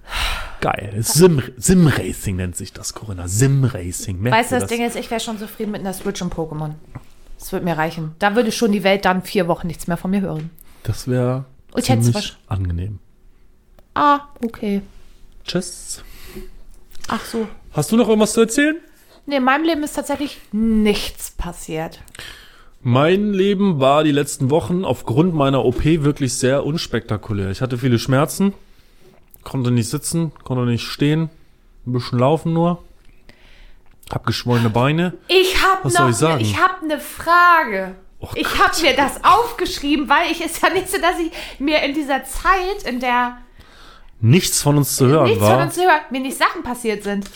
Geil. 0.62 0.96
Sim, 1.02 1.42
Sim 1.58 1.88
Racing 1.88 2.38
nennt 2.38 2.56
sich 2.56 2.74
das, 2.74 2.94
Corinna. 2.94 3.28
Sim 3.28 3.64
Racing. 3.64 4.20
Merkt 4.20 4.38
Weißt 4.38 4.52
du, 4.52 4.56
ihr 4.56 4.62
das 4.62 4.70
Ding 4.70 4.86
ist, 4.86 4.96
ich 4.96 5.10
wäre 5.12 5.20
schon 5.20 5.38
zufrieden 5.38 5.72
mit 5.72 5.82
einer 5.82 5.94
Switch 5.94 6.22
und 6.22 6.34
Pokémon. 6.34 6.74
Das 7.40 7.52
würde 7.52 7.66
mir 7.66 7.78
reichen. 7.78 8.16
Da 8.20 8.36
würde 8.36 8.52
schon 8.52 8.72
die 8.72 8.84
Welt 8.84 9.06
dann 9.06 9.22
vier 9.22 9.48
Wochen 9.48 9.68
nichts 9.68 9.88
mehr 9.88 9.98
von 9.98 10.12
mir 10.12 10.22
hören. 10.22 10.50
Das 10.84 11.08
wäre 11.08 11.46
ziemlich 11.80 12.38
angenehm. 12.48 13.00
Ah, 13.94 14.22
okay. 14.44 14.82
Tschüss. 15.46 16.04
Ach 17.08 17.24
so. 17.26 17.48
Hast 17.72 17.92
du 17.92 17.98
noch 17.98 18.08
irgendwas 18.08 18.34
zu 18.34 18.42
erzählen? 18.42 18.78
Nee, 19.26 19.38
in 19.38 19.44
meinem 19.44 19.66
Leben 19.66 19.84
ist 19.84 19.94
tatsächlich 19.94 20.40
nichts 20.52 21.32
passiert. 21.32 22.02
Mein 22.82 23.34
Leben 23.34 23.80
war 23.80 24.04
die 24.04 24.12
letzten 24.12 24.50
Wochen 24.50 24.86
aufgrund 24.86 25.34
meiner 25.34 25.66
OP 25.66 25.84
wirklich 25.84 26.34
sehr 26.36 26.66
unspektakulär. 26.66 27.52
Ich 27.52 27.62
hatte 27.62 27.78
viele 27.78 28.00
Schmerzen, 28.00 28.54
konnte 29.44 29.72
nicht 29.72 29.90
sitzen, 29.90 30.32
konnte 30.44 30.66
nicht 30.66 30.84
stehen, 30.84 31.30
ein 31.86 31.92
bisschen 31.92 32.20
laufen 32.20 32.54
nur. 32.54 32.84
Hab 34.12 34.26
geschwollene 34.26 34.70
Beine. 34.70 35.14
Ich 35.28 35.62
habe 35.62 35.84
Was 35.84 35.94
noch, 35.94 36.02
soll 36.02 36.10
ich 36.12 36.18
sagen? 36.18 36.42
ich 36.42 36.58
habe 36.58 36.84
eine 36.84 37.00
Frage. 37.00 37.96
Oh 38.20 38.30
ich 38.34 38.58
habe 38.58 38.82
mir 38.82 38.96
das 38.96 39.24
aufgeschrieben, 39.24 40.10
weil 40.10 40.32
ich 40.32 40.44
ist 40.44 40.62
ja 40.64 40.70
nicht 40.70 40.90
so, 40.90 40.98
dass 41.00 41.20
ich 41.20 41.32
mir 41.60 41.82
in 41.84 41.94
dieser 41.94 42.24
Zeit, 42.24 42.84
in 42.86 43.00
der 43.00 43.38
Nichts 44.20 44.64
von 44.64 44.78
uns 44.78 44.96
zu 44.96 45.06
hören 45.08 45.26
nichts 45.26 45.42
war. 45.42 45.52
von 45.60 45.68
uns 45.68 45.78
hört, 45.78 46.12
mir 46.12 46.20
nicht 46.22 46.38
Sachen 46.38 46.64
passiert 46.64 47.04
sind. 47.04 47.30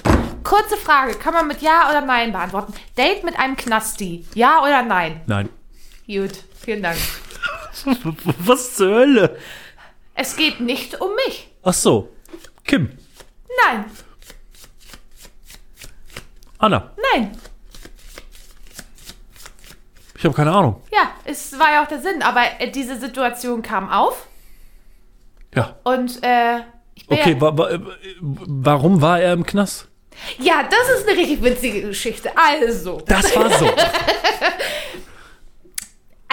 Kurze 0.43 0.76
Frage, 0.77 1.14
kann 1.14 1.35
man 1.35 1.48
mit 1.48 1.61
Ja 1.61 1.89
oder 1.91 2.02
Nein 2.02 2.31
beantworten? 2.31 2.73
Date 2.98 3.23
mit 3.23 3.38
einem 3.38 3.56
Knasti, 3.56 4.26
Ja 4.34 4.64
oder 4.64 4.81
Nein? 4.81 5.22
Nein. 5.27 5.49
Gut, 6.07 6.31
vielen 6.60 6.81
Dank. 6.81 6.98
Was 8.39 8.76
zur 8.76 8.91
Hölle? 8.95 9.38
Es 10.15 10.35
geht 10.35 10.60
nicht 10.60 10.99
um 10.99 11.10
mich. 11.27 11.52
Ach 11.64 11.73
so. 11.73 12.10
Kim. 12.64 12.89
Nein, 13.65 13.85
Anna. 16.61 16.91
nein. 17.13 17.31
Ich 20.15 20.23
habe 20.25 20.35
keine 20.35 20.51
Ahnung. 20.51 20.81
Ja, 20.93 21.11
es 21.25 21.57
war 21.57 21.71
ja 21.71 21.83
auch 21.83 21.88
der 21.88 21.99
Sinn, 21.99 22.21
aber 22.21 22.41
äh, 22.59 22.69
diese 22.69 22.99
Situation 22.99 23.61
kam 23.63 23.89
auf 23.89 24.27
Ja. 25.55 25.75
und 25.83 26.23
äh, 26.23 26.59
ich 26.93 27.07
bin 27.07 27.17
Okay, 27.17 27.33
ja, 27.33 27.41
wa 27.41 27.57
wa 27.57 27.69
äh, 27.71 27.79
warum 28.21 29.01
war 29.01 29.19
er 29.19 29.33
im 29.33 29.43
Knast? 29.45 29.88
ja, 30.38 30.61
das 30.63 30.99
ist 30.99 31.07
eine 31.09 31.17
richtig 31.17 31.41
witzige 31.41 31.81
Geschichte. 31.88 32.31
Also, 32.38 33.01
Das 33.07 33.35
war 33.35 33.49
so. 33.51 33.65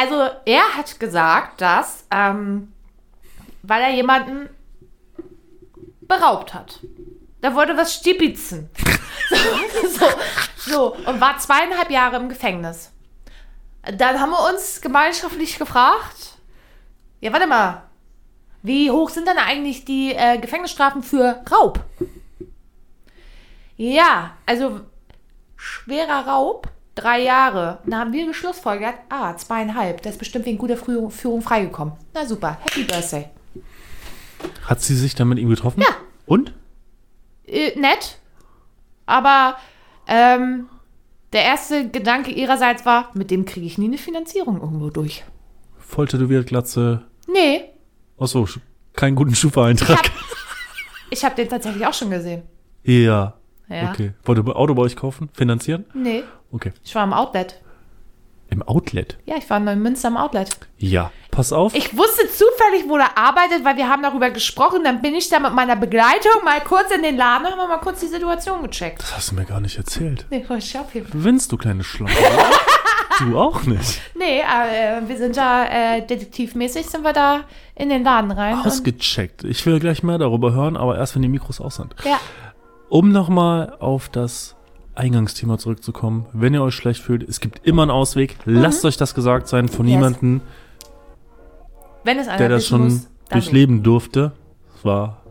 Also 0.00 0.28
er 0.44 0.62
hat 0.76 1.00
gesagt, 1.00 1.60
dass, 1.60 2.04
ähm, 2.12 2.72
weil 3.64 3.82
er 3.82 3.90
jemanden 3.90 4.48
beraubt 6.02 6.54
hat. 6.54 6.78
Da 7.40 7.54
wurde 7.54 7.76
was 7.76 7.94
stibitzen. 7.94 8.68
so, 9.30 9.88
so, 9.88 10.06
so, 10.56 10.94
und 10.96 11.20
war 11.20 11.38
zweieinhalb 11.38 11.90
Jahre 11.90 12.16
im 12.16 12.28
Gefängnis. 12.28 12.90
Dann 13.96 14.20
haben 14.20 14.30
wir 14.30 14.52
uns 14.52 14.80
gemeinschaftlich 14.80 15.58
gefragt, 15.58 16.36
ja, 17.20 17.32
warte 17.32 17.46
mal, 17.46 17.84
wie 18.62 18.90
hoch 18.90 19.08
sind 19.08 19.26
denn 19.28 19.38
eigentlich 19.38 19.84
die 19.84 20.12
äh, 20.14 20.38
Gefängnisstrafen 20.38 21.02
für 21.02 21.42
Raub? 21.50 21.80
Ja, 23.76 24.32
also 24.46 24.80
schwerer 25.56 26.26
Raub, 26.26 26.68
drei 26.94 27.22
Jahre. 27.22 27.78
Da 27.86 27.98
haben 27.98 28.12
wir 28.12 28.26
geschlussfolgert, 28.26 28.94
ah, 29.08 29.36
zweieinhalb. 29.36 30.02
Der 30.02 30.12
ist 30.12 30.18
bestimmt 30.18 30.44
wegen 30.46 30.58
guter 30.58 30.76
Früh- 30.76 31.08
Führung 31.10 31.40
freigekommen. 31.42 31.94
Na 32.14 32.26
super, 32.26 32.58
Happy 32.62 32.82
Birthday. 32.82 33.28
Hat 34.64 34.80
sie 34.80 34.96
sich 34.96 35.14
dann 35.14 35.28
mit 35.28 35.38
ihm 35.38 35.48
getroffen? 35.48 35.80
Ja. 35.80 35.88
Und? 36.26 36.52
Äh, 37.48 37.78
nett, 37.78 38.18
aber 39.06 39.56
ähm, 40.06 40.68
der 41.32 41.42
erste 41.44 41.88
Gedanke 41.88 42.30
ihrerseits 42.30 42.84
war, 42.86 43.10
mit 43.14 43.30
dem 43.30 43.44
kriege 43.44 43.66
ich 43.66 43.78
nie 43.78 43.86
eine 43.86 43.98
Finanzierung 43.98 44.60
irgendwo 44.60 44.90
durch. 44.90 45.24
Volltätowiert, 45.78 46.46
Glatze. 46.46 47.02
Nee, 47.32 47.64
Achso, 48.18 48.46
keinen 48.94 49.14
guten 49.14 49.32
ich 49.32 49.38
Schufa-Eintrag. 49.38 49.96
habe 49.98 50.08
ich 51.10 51.24
hab 51.24 51.36
den 51.36 51.48
tatsächlich 51.48 51.86
auch 51.86 51.94
schon 51.94 52.10
gesehen. 52.10 52.42
Ja. 52.82 53.34
Ja. 53.68 53.90
Okay. 53.90 54.12
Wollt 54.24 54.38
ihr 54.38 54.56
Auto 54.56 54.74
bei 54.74 54.82
euch 54.82 54.96
kaufen? 54.96 55.28
Finanzieren? 55.34 55.84
Nee, 55.94 56.22
Okay. 56.50 56.72
ich 56.82 56.94
war 56.94 57.04
im 57.04 57.12
Outlet. 57.12 57.60
Im 58.50 58.62
Outlet? 58.62 59.18
Ja, 59.26 59.36
ich 59.36 59.48
war 59.50 59.58
in 59.58 59.64
Neumünster 59.64 60.08
im 60.08 60.16
Outlet. 60.16 60.48
Ja. 60.78 61.10
Pass 61.30 61.52
auf. 61.52 61.74
Ich 61.74 61.96
wusste 61.96 62.26
zufällig, 62.28 62.88
wo 62.88 62.96
er 62.96 63.16
arbeitet, 63.18 63.64
weil 63.64 63.76
wir 63.76 63.88
haben 63.88 64.02
darüber 64.02 64.30
gesprochen. 64.30 64.82
Dann 64.84 65.02
bin 65.02 65.14
ich 65.14 65.28
da 65.28 65.38
mit 65.38 65.52
meiner 65.52 65.76
Begleitung 65.76 66.42
mal 66.44 66.60
kurz 66.62 66.90
in 66.90 67.02
den 67.02 67.16
Laden 67.16 67.46
und 67.46 67.52
haben 67.52 67.58
wir 67.58 67.68
mal 67.68 67.78
kurz 67.78 68.00
die 68.00 68.06
Situation 68.06 68.62
gecheckt. 68.62 69.02
das 69.02 69.14
hast 69.16 69.30
du 69.30 69.34
mir 69.34 69.44
gar 69.44 69.60
nicht 69.60 69.76
erzählt. 69.76 70.26
Nee, 70.30 70.42
voll 70.44 70.62
Shopping. 70.62 71.04
Gewinnst 71.10 71.52
du, 71.52 71.58
kleine 71.58 71.84
Schlange? 71.84 72.14
du 73.20 73.38
auch 73.38 73.62
nicht. 73.64 74.00
Nee, 74.16 74.40
äh, 74.40 75.06
wir 75.06 75.16
sind 75.18 75.36
da 75.36 75.66
äh, 75.66 76.06
detektivmäßig 76.06 76.86
sind 76.86 77.02
wir 77.04 77.12
da 77.12 77.40
in 77.74 77.90
den 77.90 78.02
Laden 78.02 78.30
rein. 78.30 78.54
Ausgecheckt. 78.64 79.44
Ich 79.44 79.64
will 79.66 79.78
gleich 79.78 80.02
mehr 80.02 80.18
darüber 80.18 80.52
hören, 80.52 80.76
aber 80.76 80.96
erst, 80.96 81.14
wenn 81.14 81.22
die 81.22 81.28
Mikros 81.28 81.60
aus 81.60 81.76
sind. 81.76 81.94
ja, 82.04 82.18
Um 82.88 83.12
nochmal 83.12 83.76
auf 83.78 84.08
das 84.08 84.56
Eingangsthema 84.98 85.58
zurückzukommen. 85.58 86.26
Wenn 86.32 86.54
ihr 86.54 86.62
euch 86.62 86.74
schlecht 86.74 87.00
fühlt, 87.02 87.22
es 87.28 87.40
gibt 87.40 87.64
immer 87.66 87.82
einen 87.82 87.90
Ausweg. 87.90 88.36
Lasst 88.44 88.84
euch 88.84 88.96
das 88.96 89.14
gesagt 89.14 89.48
sein 89.48 89.68
von 89.68 89.86
Yes. 89.86 89.94
jemandem, 89.94 90.40
wenn 92.04 92.18
es 92.18 92.28
einer 92.28 92.38
der 92.38 92.48
das 92.48 92.66
schon 92.66 92.84
muss, 92.84 93.08
durchleben 93.30 93.82
durfte. 93.82 94.32
Es 94.76 94.84
war 94.84 95.22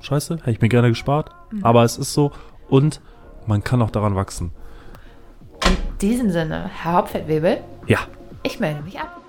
scheiße, 0.00 0.36
hätte 0.38 0.50
ich 0.50 0.60
mir 0.60 0.68
gerne 0.68 0.88
gespart. 0.90 1.30
Mhm. 1.50 1.64
Aber 1.64 1.84
es 1.84 1.96
ist 1.96 2.12
so. 2.12 2.32
Und 2.68 3.00
man 3.46 3.64
kann 3.64 3.80
auch 3.82 3.90
daran 3.90 4.14
wachsen. 4.14 4.52
In 5.66 5.76
diesem 6.00 6.30
Sinne, 6.30 6.70
Herr 6.82 6.92
Hauptfeldwebel, 6.94 7.58
Ja. 7.86 7.98
ich 8.42 8.60
melde 8.60 8.82
mich 8.82 8.98
ab. 9.00 9.20